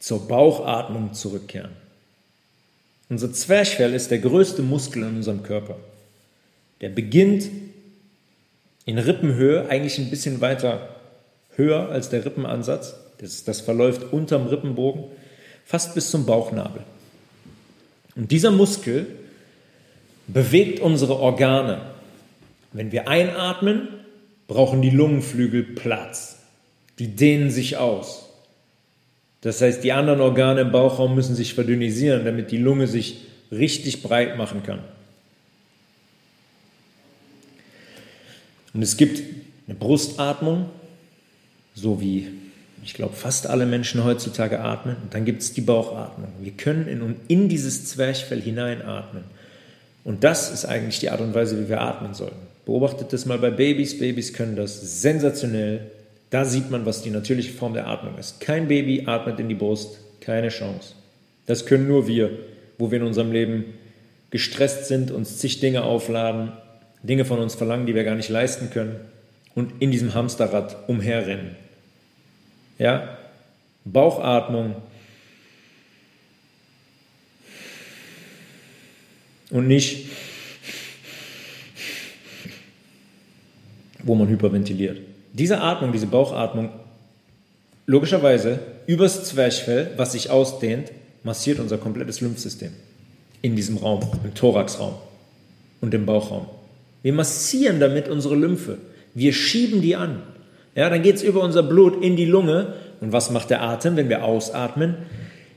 zur 0.00 0.26
Bauchatmung 0.26 1.12
zurückkehren. 1.12 1.70
Unser 3.08 3.32
Zwerchfell 3.32 3.94
ist 3.94 4.10
der 4.10 4.18
größte 4.18 4.62
Muskel 4.62 5.02
in 5.02 5.16
unserem 5.16 5.42
Körper. 5.42 5.76
Der 6.84 6.90
beginnt 6.90 7.48
in 8.84 8.98
Rippenhöhe, 8.98 9.70
eigentlich 9.70 9.96
ein 9.96 10.10
bisschen 10.10 10.42
weiter 10.42 10.90
höher 11.56 11.88
als 11.88 12.10
der 12.10 12.26
Rippenansatz. 12.26 12.94
Das, 13.16 13.42
das 13.42 13.62
verläuft 13.62 14.12
unterm 14.12 14.48
Rippenbogen, 14.48 15.04
fast 15.64 15.94
bis 15.94 16.10
zum 16.10 16.26
Bauchnabel. 16.26 16.82
Und 18.16 18.30
dieser 18.30 18.50
Muskel 18.50 19.06
bewegt 20.26 20.80
unsere 20.80 21.18
Organe. 21.18 21.80
Wenn 22.74 22.92
wir 22.92 23.08
einatmen, 23.08 23.88
brauchen 24.46 24.82
die 24.82 24.90
Lungenflügel 24.90 25.62
Platz. 25.62 26.40
Die 26.98 27.16
dehnen 27.16 27.50
sich 27.50 27.78
aus. 27.78 28.28
Das 29.40 29.62
heißt, 29.62 29.82
die 29.82 29.92
anderen 29.92 30.20
Organe 30.20 30.60
im 30.60 30.70
Bauchraum 30.70 31.14
müssen 31.14 31.34
sich 31.34 31.54
verdünnisieren, 31.54 32.26
damit 32.26 32.50
die 32.50 32.58
Lunge 32.58 32.88
sich 32.88 33.22
richtig 33.50 34.02
breit 34.02 34.36
machen 34.36 34.62
kann. 34.62 34.80
Und 38.74 38.82
es 38.82 38.96
gibt 38.96 39.22
eine 39.66 39.76
Brustatmung, 39.76 40.66
so 41.74 42.00
wie 42.00 42.28
ich 42.84 42.92
glaube 42.92 43.14
fast 43.14 43.46
alle 43.46 43.64
Menschen 43.64 44.04
heutzutage 44.04 44.60
atmen. 44.60 44.96
Und 45.02 45.14
dann 45.14 45.24
gibt 45.24 45.40
es 45.40 45.52
die 45.54 45.62
Bauchatmung. 45.62 46.28
Wir 46.40 46.52
können 46.52 46.86
in, 46.86 47.16
in 47.28 47.48
dieses 47.48 47.86
Zwerchfell 47.86 48.42
hineinatmen. 48.42 49.24
Und 50.04 50.22
das 50.22 50.52
ist 50.52 50.66
eigentlich 50.66 51.00
die 51.00 51.08
Art 51.08 51.22
und 51.22 51.34
Weise, 51.34 51.58
wie 51.58 51.70
wir 51.70 51.80
atmen 51.80 52.12
sollen. 52.12 52.36
Beobachtet 52.66 53.12
das 53.12 53.24
mal 53.24 53.38
bei 53.38 53.50
Babys. 53.50 53.98
Babys 53.98 54.34
können 54.34 54.54
das 54.54 55.00
sensationell. 55.00 55.90
Da 56.28 56.44
sieht 56.44 56.70
man, 56.70 56.84
was 56.84 57.02
die 57.02 57.10
natürliche 57.10 57.52
Form 57.52 57.72
der 57.72 57.86
Atmung 57.86 58.18
ist. 58.18 58.40
Kein 58.40 58.68
Baby 58.68 59.04
atmet 59.06 59.40
in 59.40 59.48
die 59.48 59.54
Brust, 59.54 59.98
keine 60.20 60.50
Chance. 60.50 60.94
Das 61.46 61.64
können 61.64 61.88
nur 61.88 62.06
wir, 62.06 62.30
wo 62.76 62.90
wir 62.90 62.98
in 62.98 63.06
unserem 63.06 63.32
Leben 63.32 63.64
gestresst 64.30 64.86
sind, 64.86 65.10
uns 65.10 65.38
zig 65.38 65.60
Dinge 65.60 65.84
aufladen, 65.84 66.52
Dinge 67.04 67.24
von 67.24 67.38
uns 67.38 67.54
verlangen, 67.54 67.86
die 67.86 67.94
wir 67.94 68.02
gar 68.02 68.14
nicht 68.14 68.30
leisten 68.30 68.70
können 68.70 68.96
und 69.54 69.80
in 69.80 69.90
diesem 69.90 70.14
Hamsterrad 70.14 70.88
umherrennen. 70.88 71.54
Ja? 72.78 73.18
Bauchatmung 73.84 74.76
und 79.50 79.68
nicht, 79.68 80.08
wo 84.02 84.14
man 84.14 84.28
hyperventiliert. 84.28 85.00
Diese 85.34 85.60
Atmung, 85.60 85.92
diese 85.92 86.06
Bauchatmung, 86.06 86.70
logischerweise 87.86 88.60
übers 88.86 89.24
Zwerchfell, 89.24 89.92
was 89.96 90.12
sich 90.12 90.30
ausdehnt, 90.30 90.90
massiert 91.22 91.58
unser 91.58 91.76
komplettes 91.76 92.20
Lymphsystem 92.20 92.72
in 93.42 93.56
diesem 93.56 93.76
Raum, 93.76 94.00
im 94.24 94.34
Thoraxraum 94.34 94.94
und 95.82 95.92
im 95.92 96.06
Bauchraum. 96.06 96.46
Wir 97.04 97.12
massieren 97.12 97.80
damit 97.80 98.08
unsere 98.08 98.34
Lymphe. 98.34 98.78
Wir 99.12 99.34
schieben 99.34 99.82
die 99.82 99.94
an. 99.94 100.22
Ja, 100.74 100.88
dann 100.88 101.02
geht 101.02 101.16
es 101.16 101.22
über 101.22 101.42
unser 101.42 101.62
Blut 101.62 102.02
in 102.02 102.16
die 102.16 102.24
Lunge. 102.24 102.72
Und 103.02 103.12
was 103.12 103.30
macht 103.30 103.50
der 103.50 103.62
Atem, 103.62 103.96
wenn 103.96 104.08
wir 104.08 104.24
ausatmen? 104.24 104.94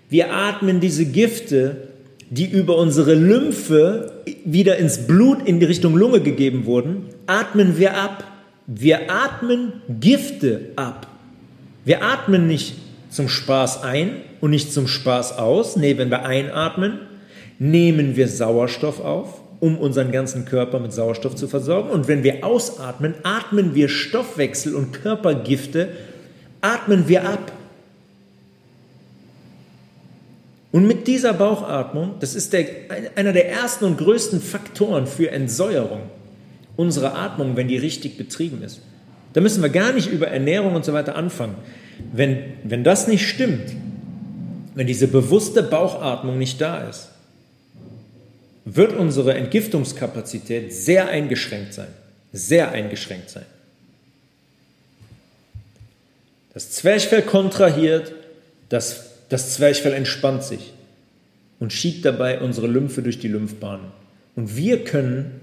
Wir 0.10 0.34
atmen 0.34 0.82
diese 0.82 1.06
Gifte, 1.06 1.88
die 2.30 2.48
über 2.48 2.76
unsere 2.76 3.14
Lymphe 3.14 4.12
wieder 4.44 4.76
ins 4.76 5.08
Blut 5.08 5.48
in 5.48 5.62
die 5.62 5.66
Richtung 5.66 5.96
Lunge 5.96 6.20
gegeben 6.20 6.66
wurden, 6.66 7.06
atmen 7.28 7.78
wir 7.78 7.96
ab. 7.96 8.26
Wir 8.68 9.10
atmen 9.10 9.72
Gifte 10.02 10.72
ab. 10.76 11.08
Wir 11.86 12.04
atmen 12.04 12.46
nicht 12.48 12.76
zum 13.10 13.30
Spaß 13.30 13.84
ein 13.84 14.18
und 14.42 14.50
nicht 14.52 14.74
zum 14.74 14.90
Spaß 14.90 15.38
aus. 15.38 15.78
Nee, 15.78 15.98
wenn 15.98 16.10
wir 16.10 16.26
einatmen, 16.26 17.00
nehmen 17.58 18.18
wir 18.18 18.28
Sauerstoff 18.28 19.00
auf 19.00 19.47
um 19.60 19.78
unseren 19.78 20.12
ganzen 20.12 20.46
Körper 20.46 20.80
mit 20.80 20.94
Sauerstoff 20.94 21.36
zu 21.36 21.48
versorgen. 21.48 21.90
Und 21.90 22.08
wenn 22.08 22.24
wir 22.24 22.46
ausatmen, 22.46 23.16
atmen 23.24 23.74
wir 23.74 23.90
Stoffwechsel 23.90 24.76
und 24.76 24.94
Körpergifte, 24.94 25.90
atmen 26.62 27.08
wir 27.08 27.28
ab. 27.28 27.52
Und 30.72 30.86
mit 30.86 31.08
dieser 31.08 31.34
Bauchatmung, 31.34 32.16
das 32.20 32.36
ist 32.36 32.54
der, 32.54 32.68
einer 33.16 33.34
der 33.34 33.50
ersten 33.50 33.86
und 33.86 33.98
größten 33.98 34.42
Faktoren 34.42 35.08
für 35.08 35.32
Entsäuerung 35.32 36.02
unserer 36.76 37.16
Atmung, 37.16 37.56
wenn 37.56 37.68
die 37.68 37.78
richtig 37.78 38.18
betrieben 38.18 38.62
ist. 38.62 38.82
Da 39.34 39.42
müssen 39.42 39.64
wir 39.64 39.70
gar 39.70 39.94
nicht 39.94 40.12
über 40.12 40.28
Ernährung 40.28 40.76
und 40.76 40.86
so 40.86 40.94
weiter 40.94 41.16
anfangen. 41.16 41.56
Wenn, 42.14 42.38
wenn 42.64 42.84
das 42.84 43.08
nicht 43.08 43.28
stimmt, 43.28 43.74
wenn 44.76 44.86
diese 44.86 45.08
bewusste 45.08 45.64
Bauchatmung 45.64 46.38
nicht 46.38 46.62
da 46.62 46.88
ist, 46.88 47.10
wird 48.76 48.94
unsere 48.94 49.34
Entgiftungskapazität 49.34 50.74
sehr 50.74 51.08
eingeschränkt 51.08 51.74
sein. 51.74 51.88
Sehr 52.34 52.72
eingeschränkt 52.72 53.30
sein. 53.30 53.46
Das 56.54 56.72
Zwerchfell 56.72 57.22
kontrahiert, 57.22 58.12
das, 58.68 59.12
das 59.30 59.54
Zwerchfell 59.54 59.94
entspannt 59.94 60.44
sich 60.44 60.74
und 61.60 61.72
schiebt 61.72 62.04
dabei 62.04 62.42
unsere 62.42 62.68
Lymphe 62.68 63.02
durch 63.02 63.20
die 63.20 63.30
Lymphbahnen. 63.30 63.88
Und 64.36 64.58
wir 64.58 64.84
können 64.84 65.40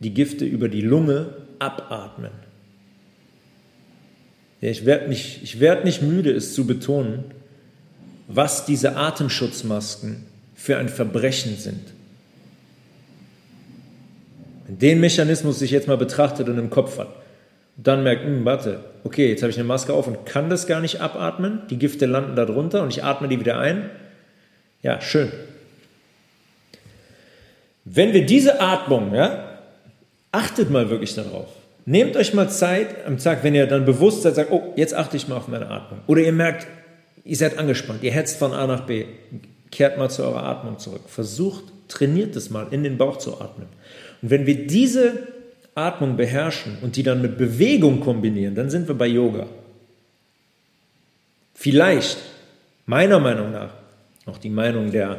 die 0.00 0.12
Gifte 0.12 0.44
über 0.44 0.68
die 0.68 0.82
Lunge 0.82 1.34
abatmen. 1.58 2.32
Ja, 4.60 4.68
ich 4.68 4.84
werde 4.84 5.08
nicht, 5.08 5.42
ich 5.42 5.58
werd 5.60 5.86
nicht 5.86 6.02
müde, 6.02 6.32
es 6.32 6.52
zu 6.52 6.66
betonen, 6.66 7.24
was 8.26 8.66
diese 8.66 8.96
Atemschutzmasken 8.96 10.24
für 10.54 10.76
ein 10.76 10.90
Verbrechen 10.90 11.56
sind. 11.56 11.97
Wenn 14.68 14.78
den 14.78 15.00
Mechanismus 15.00 15.58
sich 15.58 15.70
jetzt 15.70 15.88
mal 15.88 15.96
betrachtet 15.96 16.48
und 16.48 16.58
im 16.58 16.70
Kopf 16.70 16.98
hat, 16.98 17.08
dann 17.76 18.02
merkt, 18.02 18.24
hm, 18.24 18.44
warte, 18.44 18.80
okay, 19.04 19.28
jetzt 19.28 19.42
habe 19.42 19.50
ich 19.50 19.58
eine 19.58 19.66
Maske 19.66 19.92
auf 19.92 20.06
und 20.06 20.26
kann 20.26 20.50
das 20.50 20.66
gar 20.66 20.80
nicht 20.80 21.00
abatmen, 21.00 21.62
die 21.70 21.78
Gifte 21.78 22.06
landen 22.06 22.36
da 22.36 22.44
drunter 22.44 22.82
und 22.82 22.90
ich 22.90 23.02
atme 23.02 23.28
die 23.28 23.40
wieder 23.40 23.58
ein. 23.58 23.88
Ja, 24.82 25.00
schön. 25.00 25.32
Wenn 27.84 28.12
wir 28.12 28.26
diese 28.26 28.60
Atmung, 28.60 29.14
ja, 29.14 29.58
achtet 30.30 30.70
mal 30.70 30.90
wirklich 30.90 31.14
darauf. 31.14 31.48
Nehmt 31.86 32.16
euch 32.16 32.34
mal 32.34 32.50
Zeit 32.50 33.06
am 33.06 33.16
Tag, 33.16 33.42
wenn 33.44 33.54
ihr 33.54 33.66
dann 33.66 33.86
bewusst 33.86 34.22
seid, 34.22 34.34
sagt, 34.34 34.50
oh, 34.50 34.74
jetzt 34.76 34.94
achte 34.94 35.16
ich 35.16 35.26
mal 35.26 35.36
auf 35.36 35.48
meine 35.48 35.70
Atmung. 35.70 36.00
Oder 36.06 36.20
ihr 36.20 36.32
merkt, 36.32 36.66
ihr 37.24 37.36
seid 37.36 37.58
angespannt, 37.58 38.02
ihr 38.02 38.12
hetzt 38.12 38.38
von 38.38 38.52
A 38.52 38.66
nach 38.66 38.82
B. 38.82 39.06
Kehrt 39.70 39.96
mal 39.96 40.10
zu 40.10 40.22
eurer 40.22 40.42
Atmung 40.42 40.78
zurück. 40.78 41.02
Versucht, 41.06 41.64
trainiert 41.88 42.36
es 42.36 42.50
mal, 42.50 42.66
in 42.70 42.82
den 42.82 42.98
Bauch 42.98 43.16
zu 43.16 43.40
atmen. 43.40 43.68
Und 44.22 44.30
wenn 44.30 44.46
wir 44.46 44.66
diese 44.66 45.28
Atmung 45.74 46.16
beherrschen 46.16 46.78
und 46.82 46.96
die 46.96 47.02
dann 47.02 47.22
mit 47.22 47.38
Bewegung 47.38 48.00
kombinieren, 48.00 48.54
dann 48.54 48.70
sind 48.70 48.88
wir 48.88 48.94
bei 48.94 49.06
Yoga. 49.06 49.46
Vielleicht, 51.54 52.18
meiner 52.86 53.20
Meinung 53.20 53.52
nach, 53.52 53.72
auch 54.26 54.38
die 54.38 54.50
Meinung 54.50 54.92
der 54.92 55.18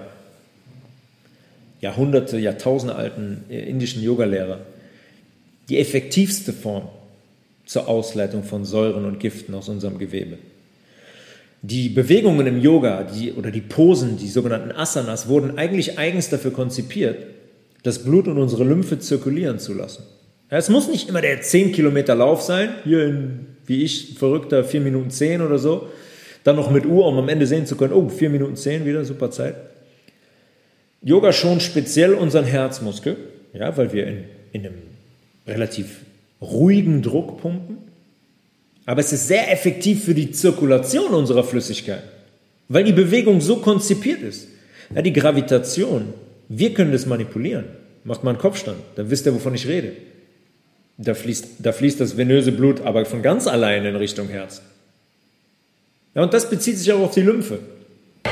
Jahrhunderte, 1.81 2.37
Jahrtausende 2.37 2.95
alten 2.95 3.43
äh, 3.49 3.59
indischen 3.69 4.03
Yogalehrer, 4.03 4.59
die 5.69 5.79
effektivste 5.79 6.51
Form 6.53 6.89
zur 7.65 7.87
Ausleitung 7.87 8.43
von 8.43 8.65
Säuren 8.65 9.05
und 9.05 9.19
Giften 9.19 9.53
aus 9.53 9.69
unserem 9.69 9.97
Gewebe. 9.97 10.37
Die 11.61 11.89
Bewegungen 11.89 12.47
im 12.47 12.61
Yoga 12.61 13.03
die, 13.03 13.33
oder 13.33 13.51
die 13.51 13.61
Posen, 13.61 14.17
die 14.17 14.27
sogenannten 14.27 14.71
Asanas, 14.71 15.27
wurden 15.27 15.57
eigentlich 15.57 15.99
eigens 15.99 16.29
dafür 16.29 16.51
konzipiert, 16.51 17.25
das 17.83 18.03
Blut 18.03 18.27
und 18.27 18.37
unsere 18.37 18.63
Lymphe 18.63 18.99
zirkulieren 18.99 19.59
zu 19.59 19.73
lassen. 19.73 20.03
Ja, 20.51 20.57
es 20.57 20.69
muss 20.69 20.87
nicht 20.87 21.09
immer 21.09 21.21
der 21.21 21.41
10 21.41 21.71
Kilometer 21.71 22.15
Lauf 22.15 22.41
sein, 22.41 22.69
hier 22.83 23.05
in, 23.05 23.45
wie 23.65 23.83
ich, 23.83 24.15
verrückter 24.17 24.63
4 24.63 24.81
Minuten 24.81 25.11
10 25.11 25.41
oder 25.41 25.59
so, 25.59 25.87
dann 26.43 26.55
noch 26.55 26.71
mit 26.71 26.85
Uhr, 26.85 27.05
um 27.05 27.17
am 27.17 27.29
Ende 27.29 27.45
sehen 27.45 27.65
zu 27.65 27.75
können, 27.75 27.93
oh, 27.93 28.09
4 28.09 28.29
Minuten 28.29 28.55
10 28.55 28.85
wieder, 28.85 29.05
super 29.05 29.29
Zeit. 29.29 29.55
Yoga 31.01 31.31
schont 31.31 31.61
speziell 31.61 32.13
unseren 32.13 32.45
Herzmuskel, 32.45 33.15
ja, 33.53 33.75
weil 33.77 33.93
wir 33.93 34.07
in, 34.07 34.23
in 34.51 34.65
einem 34.65 34.81
relativ 35.47 35.99
ruhigen 36.41 37.01
Druck 37.01 37.41
pumpen. 37.41 37.77
Aber 38.85 39.01
es 39.01 39.13
ist 39.13 39.27
sehr 39.27 39.51
effektiv 39.51 40.03
für 40.03 40.15
die 40.15 40.31
Zirkulation 40.31 41.13
unserer 41.13 41.43
Flüssigkeit, 41.43 42.03
weil 42.67 42.83
die 42.83 42.91
Bewegung 42.91 43.39
so 43.39 43.57
konzipiert 43.57 44.21
ist. 44.23 44.47
Ja, 44.93 45.03
die 45.03 45.13
Gravitation, 45.13 46.13
wir 46.49 46.73
können 46.73 46.91
das 46.91 47.05
manipulieren. 47.05 47.65
Macht 48.03 48.23
mal 48.23 48.31
einen 48.31 48.39
Kopfstand, 48.39 48.79
dann 48.95 49.09
wisst 49.09 49.25
ihr, 49.25 49.33
wovon 49.33 49.55
ich 49.55 49.67
rede. 49.67 49.93
Da 50.97 51.13
fließt, 51.13 51.47
da 51.59 51.71
fließt 51.71 51.99
das 52.01 52.17
venöse 52.17 52.51
Blut 52.51 52.81
aber 52.81 53.05
von 53.05 53.21
ganz 53.21 53.47
allein 53.47 53.85
in 53.85 53.95
Richtung 53.95 54.27
Herz. 54.27 54.61
Ja, 56.15 56.23
und 56.23 56.33
das 56.33 56.49
bezieht 56.49 56.77
sich 56.77 56.91
auch 56.91 56.99
auf 56.99 57.13
die 57.13 57.21
Lymphe. 57.21 57.59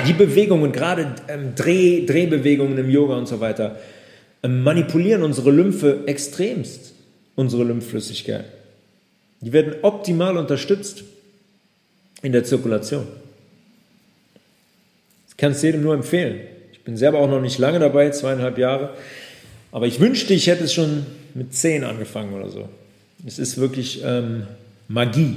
Die 0.05 0.13
Bewegungen, 0.13 0.71
gerade 0.71 1.15
ähm, 1.27 1.53
Dreh, 1.55 2.05
Drehbewegungen 2.05 2.77
im 2.77 2.89
Yoga 2.89 3.15
und 3.15 3.27
so 3.27 3.39
weiter, 3.39 3.77
ähm, 4.43 4.63
manipulieren 4.63 5.23
unsere 5.23 5.51
Lymphe 5.51 6.03
extremst 6.07 6.93
unsere 7.35 7.63
Lymphflüssigkeit. 7.63 8.45
Die 9.41 9.53
werden 9.53 9.75
optimal 9.83 10.37
unterstützt 10.37 11.03
in 12.21 12.31
der 12.31 12.43
Zirkulation. 12.43 13.07
Das 15.27 15.37
kann 15.37 15.51
es 15.51 15.61
jedem 15.61 15.83
nur 15.83 15.93
empfehlen. 15.93 16.41
Bin 16.87 16.95
selber 16.97 17.19
auch 17.19 17.29
noch 17.29 17.41
nicht 17.41 17.59
lange 17.59 17.79
dabei, 17.79 18.09
zweieinhalb 18.09 18.57
Jahre. 18.57 18.93
Aber 19.73 19.87
ich 19.87 19.99
wünschte, 19.99 20.33
ich 20.33 20.47
hätte 20.47 20.63
es 20.63 20.73
schon 20.73 21.05
mit 21.33 21.53
zehn 21.53 21.83
angefangen 21.83 22.33
oder 22.33 22.49
so. 22.49 22.69
Es 23.25 23.39
ist 23.39 23.57
wirklich 23.57 24.01
ähm, 24.05 24.47
Magie. 24.87 25.35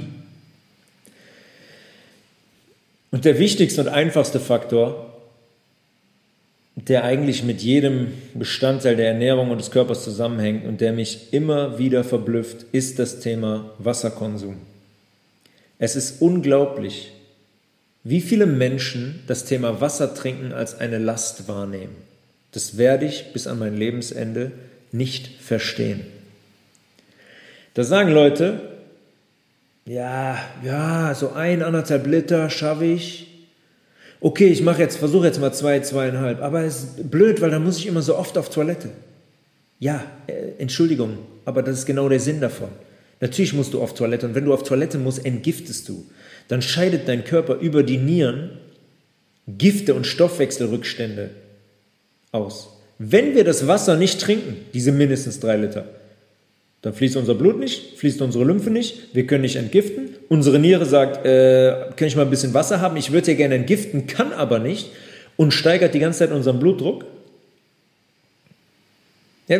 Und 3.11 3.25
der 3.25 3.37
wichtigste 3.37 3.81
und 3.81 3.89
einfachste 3.89 4.39
Faktor 4.39 5.11
der 6.75 7.03
eigentlich 7.03 7.43
mit 7.43 7.61
jedem 7.61 8.13
Bestandteil 8.33 8.95
der 8.95 9.09
Ernährung 9.09 9.51
und 9.51 9.59
des 9.59 9.71
Körpers 9.71 10.03
zusammenhängt 10.05 10.65
und 10.65 10.79
der 10.79 10.93
mich 10.93 11.33
immer 11.33 11.77
wieder 11.77 12.03
verblüfft, 12.03 12.65
ist 12.71 12.97
das 12.97 13.19
Thema 13.19 13.71
Wasserkonsum. 13.77 14.55
Es 15.79 15.97
ist 15.97 16.21
unglaublich, 16.21 17.11
wie 18.03 18.21
viele 18.21 18.45
Menschen 18.45 19.21
das 19.27 19.45
Thema 19.45 19.81
Wasser 19.81 20.13
trinken 20.15 20.53
als 20.53 20.79
eine 20.79 20.97
Last 20.97 21.47
wahrnehmen. 21.47 21.95
Das 22.51 22.77
werde 22.77 23.05
ich 23.05 23.31
bis 23.33 23.47
an 23.47 23.59
mein 23.59 23.77
Lebensende 23.77 24.51
nicht 24.91 25.41
verstehen. 25.41 26.01
Da 27.73 27.83
sagen 27.83 28.11
Leute, 28.11 28.59
ja, 29.85 30.37
ja, 30.63 31.15
so 31.15 31.31
ein, 31.31 31.63
anderthalb 31.63 32.05
Liter 32.05 32.49
schaffe 32.49 32.85
ich, 32.85 33.27
okay, 34.19 34.47
ich 34.47 34.61
mache 34.61 34.81
jetzt, 34.81 34.97
versuche 34.97 35.27
jetzt 35.27 35.39
mal 35.39 35.53
zwei, 35.53 35.79
zweieinhalb, 35.79 36.41
aber 36.41 36.63
es 36.63 36.83
ist 36.83 37.11
blöd, 37.11 37.41
weil 37.41 37.51
dann 37.51 37.63
muss 37.63 37.77
ich 37.77 37.87
immer 37.87 38.01
so 38.01 38.17
oft 38.17 38.37
auf 38.37 38.49
Toilette. 38.49 38.89
Ja, 39.79 40.03
äh, 40.27 40.59
Entschuldigung, 40.59 41.17
aber 41.45 41.63
das 41.63 41.79
ist 41.79 41.85
genau 41.85 42.09
der 42.09 42.19
Sinn 42.19 42.41
davon. 42.41 42.69
Natürlich 43.21 43.53
musst 43.53 43.73
du 43.73 43.81
auf 43.81 43.93
Toilette 43.93 44.27
und 44.27 44.35
wenn 44.35 44.45
du 44.45 44.53
auf 44.53 44.63
Toilette 44.63 44.97
musst, 44.97 45.25
entgiftest 45.25 45.87
du. 45.87 46.05
Dann 46.51 46.61
scheidet 46.61 47.07
dein 47.07 47.23
Körper 47.23 47.59
über 47.59 47.81
die 47.81 47.97
Nieren 47.97 48.49
Gifte 49.47 49.93
und 49.93 50.05
Stoffwechselrückstände 50.05 51.29
aus. 52.33 52.67
Wenn 52.99 53.35
wir 53.35 53.45
das 53.45 53.67
Wasser 53.67 53.95
nicht 53.95 54.19
trinken, 54.19 54.57
diese 54.73 54.91
mindestens 54.91 55.39
drei 55.39 55.55
Liter, 55.55 55.85
dann 56.81 56.93
fließt 56.93 57.15
unser 57.15 57.35
Blut 57.35 57.57
nicht, 57.57 57.97
fließt 57.97 58.21
unsere 58.21 58.43
Lymphe 58.43 58.69
nicht, 58.69 59.15
wir 59.15 59.25
können 59.27 59.43
nicht 59.43 59.55
entgiften. 59.55 60.09
Unsere 60.27 60.59
Niere 60.59 60.85
sagt, 60.85 61.25
äh, 61.25 61.93
kann 61.95 62.09
ich 62.09 62.17
mal 62.17 62.23
ein 62.23 62.29
bisschen 62.29 62.53
Wasser 62.53 62.81
haben? 62.81 62.97
Ich 62.97 63.13
würde 63.13 63.31
ja 63.31 63.37
gerne 63.37 63.55
entgiften, 63.55 64.05
kann 64.07 64.33
aber 64.33 64.59
nicht 64.59 64.89
und 65.37 65.53
steigert 65.53 65.93
die 65.93 65.99
ganze 65.99 66.19
Zeit 66.19 66.31
unseren 66.31 66.59
Blutdruck. 66.59 67.05
Ja, 69.47 69.57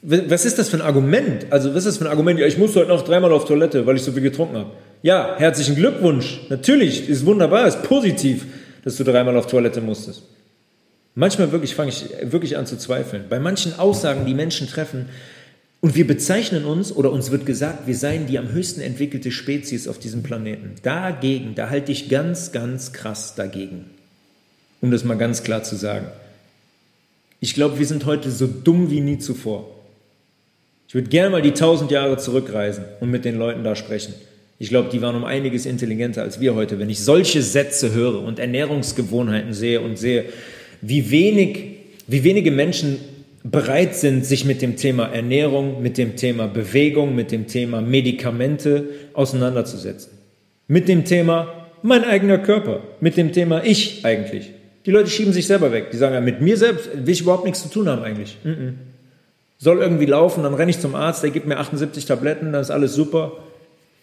was 0.00 0.46
ist 0.46 0.58
das 0.58 0.70
für 0.70 0.78
ein 0.78 0.82
Argument? 0.82 1.44
Also, 1.50 1.74
was 1.74 1.84
ist 1.84 1.88
das 1.88 1.98
für 1.98 2.06
ein 2.06 2.10
Argument? 2.10 2.40
Ja, 2.40 2.46
ich 2.46 2.56
muss 2.56 2.74
heute 2.74 2.88
noch 2.88 3.02
dreimal 3.02 3.32
auf 3.34 3.44
Toilette, 3.44 3.84
weil 3.84 3.96
ich 3.96 4.02
so 4.02 4.12
viel 4.12 4.22
getrunken 4.22 4.56
habe. 4.56 4.70
Ja, 5.02 5.36
herzlichen 5.38 5.76
Glückwunsch. 5.76 6.40
Natürlich, 6.50 7.08
ist 7.08 7.24
wunderbar, 7.24 7.66
ist 7.66 7.82
positiv, 7.82 8.46
dass 8.84 8.96
du 8.96 9.04
dreimal 9.04 9.36
auf 9.36 9.46
Toilette 9.46 9.80
musstest. 9.80 10.22
Manchmal 11.14 11.52
wirklich 11.52 11.74
fange 11.74 11.90
ich 11.90 12.04
wirklich 12.22 12.56
an 12.56 12.66
zu 12.66 12.76
zweifeln. 12.76 13.24
Bei 13.28 13.40
manchen 13.40 13.78
Aussagen, 13.78 14.26
die 14.26 14.34
Menschen 14.34 14.68
treffen, 14.68 15.08
und 15.82 15.94
wir 15.94 16.06
bezeichnen 16.06 16.66
uns 16.66 16.94
oder 16.94 17.10
uns 17.10 17.30
wird 17.30 17.46
gesagt, 17.46 17.86
wir 17.86 17.96
seien 17.96 18.26
die 18.26 18.38
am 18.38 18.52
höchsten 18.52 18.82
entwickelte 18.82 19.30
Spezies 19.30 19.88
auf 19.88 19.98
diesem 19.98 20.22
Planeten. 20.22 20.74
Dagegen, 20.82 21.54
da 21.54 21.70
halte 21.70 21.90
ich 21.90 22.10
ganz, 22.10 22.52
ganz 22.52 22.92
krass 22.92 23.34
dagegen. 23.34 23.86
Um 24.82 24.90
das 24.90 25.04
mal 25.04 25.16
ganz 25.16 25.42
klar 25.42 25.62
zu 25.62 25.76
sagen. 25.76 26.06
Ich 27.40 27.54
glaube, 27.54 27.78
wir 27.78 27.86
sind 27.86 28.04
heute 28.04 28.30
so 28.30 28.46
dumm 28.46 28.90
wie 28.90 29.00
nie 29.00 29.18
zuvor. 29.18 29.70
Ich 30.86 30.94
würde 30.94 31.08
gerne 31.08 31.30
mal 31.30 31.40
die 31.40 31.52
tausend 31.52 31.90
Jahre 31.90 32.18
zurückreisen 32.18 32.84
und 33.00 33.10
mit 33.10 33.24
den 33.24 33.38
Leuten 33.38 33.64
da 33.64 33.74
sprechen. 33.74 34.12
Ich 34.62 34.68
glaube, 34.68 34.90
die 34.92 35.00
waren 35.00 35.16
um 35.16 35.24
einiges 35.24 35.64
intelligenter 35.64 36.20
als 36.20 36.38
wir 36.38 36.54
heute. 36.54 36.78
Wenn 36.78 36.90
ich 36.90 37.00
solche 37.00 37.40
Sätze 37.40 37.94
höre 37.94 38.22
und 38.22 38.38
Ernährungsgewohnheiten 38.38 39.54
sehe 39.54 39.80
und 39.80 39.96
sehe, 39.96 40.26
wie 40.82 41.10
wenig, 41.10 41.78
wie 42.06 42.24
wenige 42.24 42.50
Menschen 42.50 42.98
bereit 43.42 43.96
sind, 43.96 44.26
sich 44.26 44.44
mit 44.44 44.60
dem 44.60 44.76
Thema 44.76 45.06
Ernährung, 45.06 45.80
mit 45.80 45.96
dem 45.96 46.14
Thema 46.14 46.46
Bewegung, 46.46 47.14
mit 47.14 47.32
dem 47.32 47.46
Thema 47.46 47.80
Medikamente 47.80 48.84
auseinanderzusetzen. 49.14 50.12
Mit 50.68 50.88
dem 50.88 51.06
Thema 51.06 51.66
mein 51.82 52.04
eigener 52.04 52.36
Körper, 52.36 52.82
mit 53.00 53.16
dem 53.16 53.32
Thema 53.32 53.64
ich 53.64 54.04
eigentlich. 54.04 54.50
Die 54.84 54.90
Leute 54.90 55.08
schieben 55.08 55.32
sich 55.32 55.46
selber 55.46 55.72
weg. 55.72 55.90
Die 55.90 55.96
sagen, 55.96 56.14
ja, 56.14 56.20
mit 56.20 56.42
mir 56.42 56.58
selbst 56.58 56.90
will 56.94 57.14
ich 57.14 57.22
überhaupt 57.22 57.46
nichts 57.46 57.62
zu 57.62 57.70
tun 57.70 57.88
haben 57.88 58.02
eigentlich. 58.02 58.36
Mm 58.44 58.48
-mm. 58.48 58.72
Soll 59.56 59.78
irgendwie 59.78 60.04
laufen, 60.04 60.42
dann 60.42 60.52
renne 60.52 60.70
ich 60.70 60.80
zum 60.80 60.94
Arzt, 60.94 61.22
der 61.22 61.30
gibt 61.30 61.46
mir 61.46 61.56
78 61.56 62.04
Tabletten, 62.04 62.52
dann 62.52 62.60
ist 62.60 62.70
alles 62.70 62.92
super. 62.94 63.32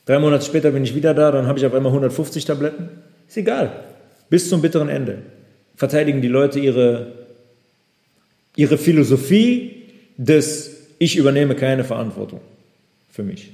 Drei 0.07 0.17
Monate 0.17 0.43
später 0.43 0.71
bin 0.71 0.83
ich 0.83 0.95
wieder 0.95 1.13
da, 1.13 1.31
dann 1.31 1.45
habe 1.45 1.59
ich 1.59 1.65
auf 1.65 1.73
einmal 1.75 1.91
150 1.91 2.45
Tabletten. 2.45 2.89
Ist 3.27 3.37
egal. 3.37 3.83
Bis 4.29 4.49
zum 4.49 4.61
bitteren 4.61 4.89
Ende 4.89 5.19
verteidigen 5.75 6.21
die 6.21 6.27
Leute 6.27 6.59
ihre 6.59 7.27
ihre 8.57 8.77
Philosophie 8.77 9.83
des 10.17 10.75
Ich 10.99 11.15
übernehme 11.15 11.55
keine 11.55 11.85
Verantwortung 11.85 12.41
für 13.09 13.23
mich. 13.23 13.51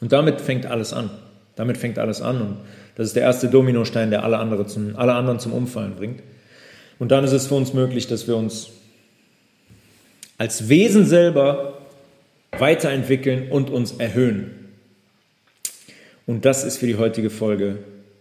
Und 0.00 0.12
damit 0.12 0.40
fängt 0.40 0.66
alles 0.66 0.92
an. 0.92 1.10
Damit 1.54 1.76
fängt 1.76 1.98
alles 1.98 2.22
an 2.22 2.40
und 2.40 2.56
das 2.96 3.08
ist 3.08 3.16
der 3.16 3.22
erste 3.22 3.48
Dominostein, 3.48 4.10
der 4.10 4.24
alle, 4.24 4.38
andere 4.38 4.66
zum, 4.66 4.96
alle 4.96 5.14
anderen 5.14 5.38
zum 5.38 5.52
Umfallen 5.52 5.94
bringt. 5.94 6.20
Und 6.98 7.12
dann 7.12 7.22
ist 7.22 7.32
es 7.32 7.46
für 7.46 7.54
uns 7.54 7.72
möglich, 7.72 8.08
dass 8.08 8.26
wir 8.26 8.36
uns 8.36 8.70
als 10.36 10.68
Wesen 10.68 11.04
selber 11.04 11.78
weiterentwickeln 12.58 13.50
und 13.50 13.70
uns 13.70 13.92
erhöhen. 13.92 14.57
Und 16.28 16.44
das 16.44 16.62
ist 16.62 16.76
für 16.76 16.86
die 16.86 16.96
heutige 16.96 17.30
Folge 17.30 17.78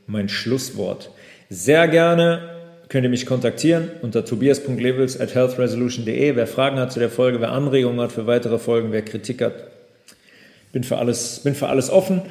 mein 0.07 0.29
Schlusswort. 0.29 1.11
Sehr 1.49 1.89
gerne 1.89 2.39
könnt 2.87 3.03
ihr 3.03 3.09
mich 3.09 3.25
kontaktieren 3.25 3.89
unter 4.01 4.23
tobias.levels 4.23 5.19
at 5.19 5.35
healthresolution.de. 5.35 6.37
Wer 6.37 6.47
Fragen 6.47 6.79
hat 6.79 6.93
zu 6.93 7.01
der 7.01 7.09
Folge, 7.09 7.41
wer 7.41 7.51
Anregungen 7.51 7.99
hat 7.99 8.13
für 8.13 8.25
weitere 8.25 8.59
Folgen, 8.59 8.93
wer 8.93 9.01
Kritik 9.01 9.41
hat, 9.41 9.55
bin 10.71 10.85
für 10.85 10.97
alles, 10.97 11.41
bin 11.43 11.53
für 11.53 11.67
alles 11.67 11.89
offen. 11.89 12.21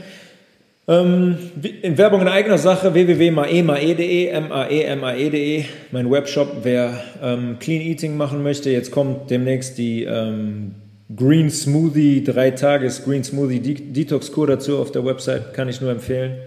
Ähm, 0.89 1.37
in 1.83 1.99
Werbung 1.99 2.23
in 2.23 2.29
eigener 2.29 2.57
Sache 2.57 2.95
www.maemae.de, 2.95 4.29
M-A-E-M-A-E.de, 4.29 5.65
mein 5.91 6.11
Webshop, 6.11 6.61
wer 6.63 7.03
ähm, 7.23 7.59
Clean 7.61 7.83
Eating 7.83 8.17
machen 8.17 8.43
möchte. 8.43 8.71
Jetzt 8.71 8.93
kommt 8.93 9.31
demnächst 9.31 9.77
die 9.77 10.05
ähm, 10.05 10.77
Green 11.15 11.51
Smoothie, 11.51 12.25
drei 12.25 12.51
Tages 12.51 13.05
Green 13.05 13.23
Smoothie 13.23 13.61
Detox 13.61 14.33
Kur 14.33 14.49
dazu 14.49 14.79
auf 14.79 14.91
der 14.91 15.05
Website, 15.05 15.55
kann 15.55 15.69
ich 15.69 15.81
nur 15.81 15.93
empfehlen. 15.93 16.39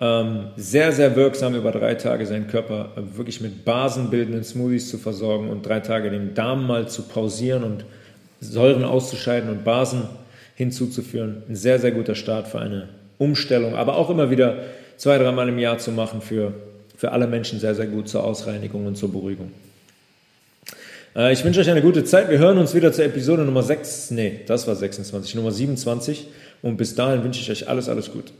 Ähm, 0.00 0.48
sehr, 0.56 0.90
sehr 0.90 1.14
wirksam 1.14 1.54
über 1.54 1.70
drei 1.70 1.94
Tage 1.94 2.26
seinen 2.26 2.48
Körper 2.48 2.90
wirklich 2.96 3.40
mit 3.40 3.64
basenbildenden 3.64 4.42
Smoothies 4.42 4.90
zu 4.90 4.98
versorgen 4.98 5.50
und 5.50 5.64
drei 5.64 5.78
Tage 5.78 6.10
den 6.10 6.34
Darm 6.34 6.66
mal 6.66 6.88
zu 6.88 7.02
pausieren 7.02 7.62
und 7.62 7.84
Säuren 8.40 8.82
auszuscheiden 8.82 9.48
und 9.48 9.62
Basen 9.62 10.02
hinzuzuführen. 10.56 11.44
Ein 11.48 11.54
sehr, 11.54 11.78
sehr 11.78 11.92
guter 11.92 12.16
Start 12.16 12.48
für 12.48 12.58
eine 12.58 12.88
Umstellung, 13.18 13.76
aber 13.76 13.96
auch 13.96 14.10
immer 14.10 14.30
wieder 14.30 14.64
zwei, 14.96 15.16
dreimal 15.16 15.48
im 15.48 15.60
Jahr 15.60 15.78
zu 15.78 15.92
machen 15.92 16.20
für, 16.20 16.54
für 16.96 17.12
alle 17.12 17.28
Menschen 17.28 17.60
sehr, 17.60 17.76
sehr 17.76 17.86
gut 17.86 18.08
zur 18.08 18.24
Ausreinigung 18.24 18.84
und 18.86 18.96
zur 18.96 19.12
Beruhigung. 19.12 19.52
Äh, 21.16 21.32
ich 21.32 21.44
wünsche 21.44 21.60
euch 21.60 21.70
eine 21.70 21.82
gute 21.82 22.04
Zeit. 22.04 22.30
Wir 22.30 22.38
hören 22.38 22.58
uns 22.58 22.74
wieder 22.74 22.92
zur 22.92 23.04
Episode 23.04 23.42
Nummer 23.42 23.62
6. 23.62 24.10
Nee, 24.12 24.40
das 24.46 24.66
war 24.66 24.74
26, 24.74 25.34
Nummer 25.34 25.50
27. 25.50 26.28
Und 26.62 26.76
bis 26.76 26.94
dahin 26.94 27.22
wünsche 27.22 27.40
ich 27.40 27.50
euch 27.50 27.68
alles, 27.68 27.88
alles 27.88 28.10
Gute. 28.12 28.32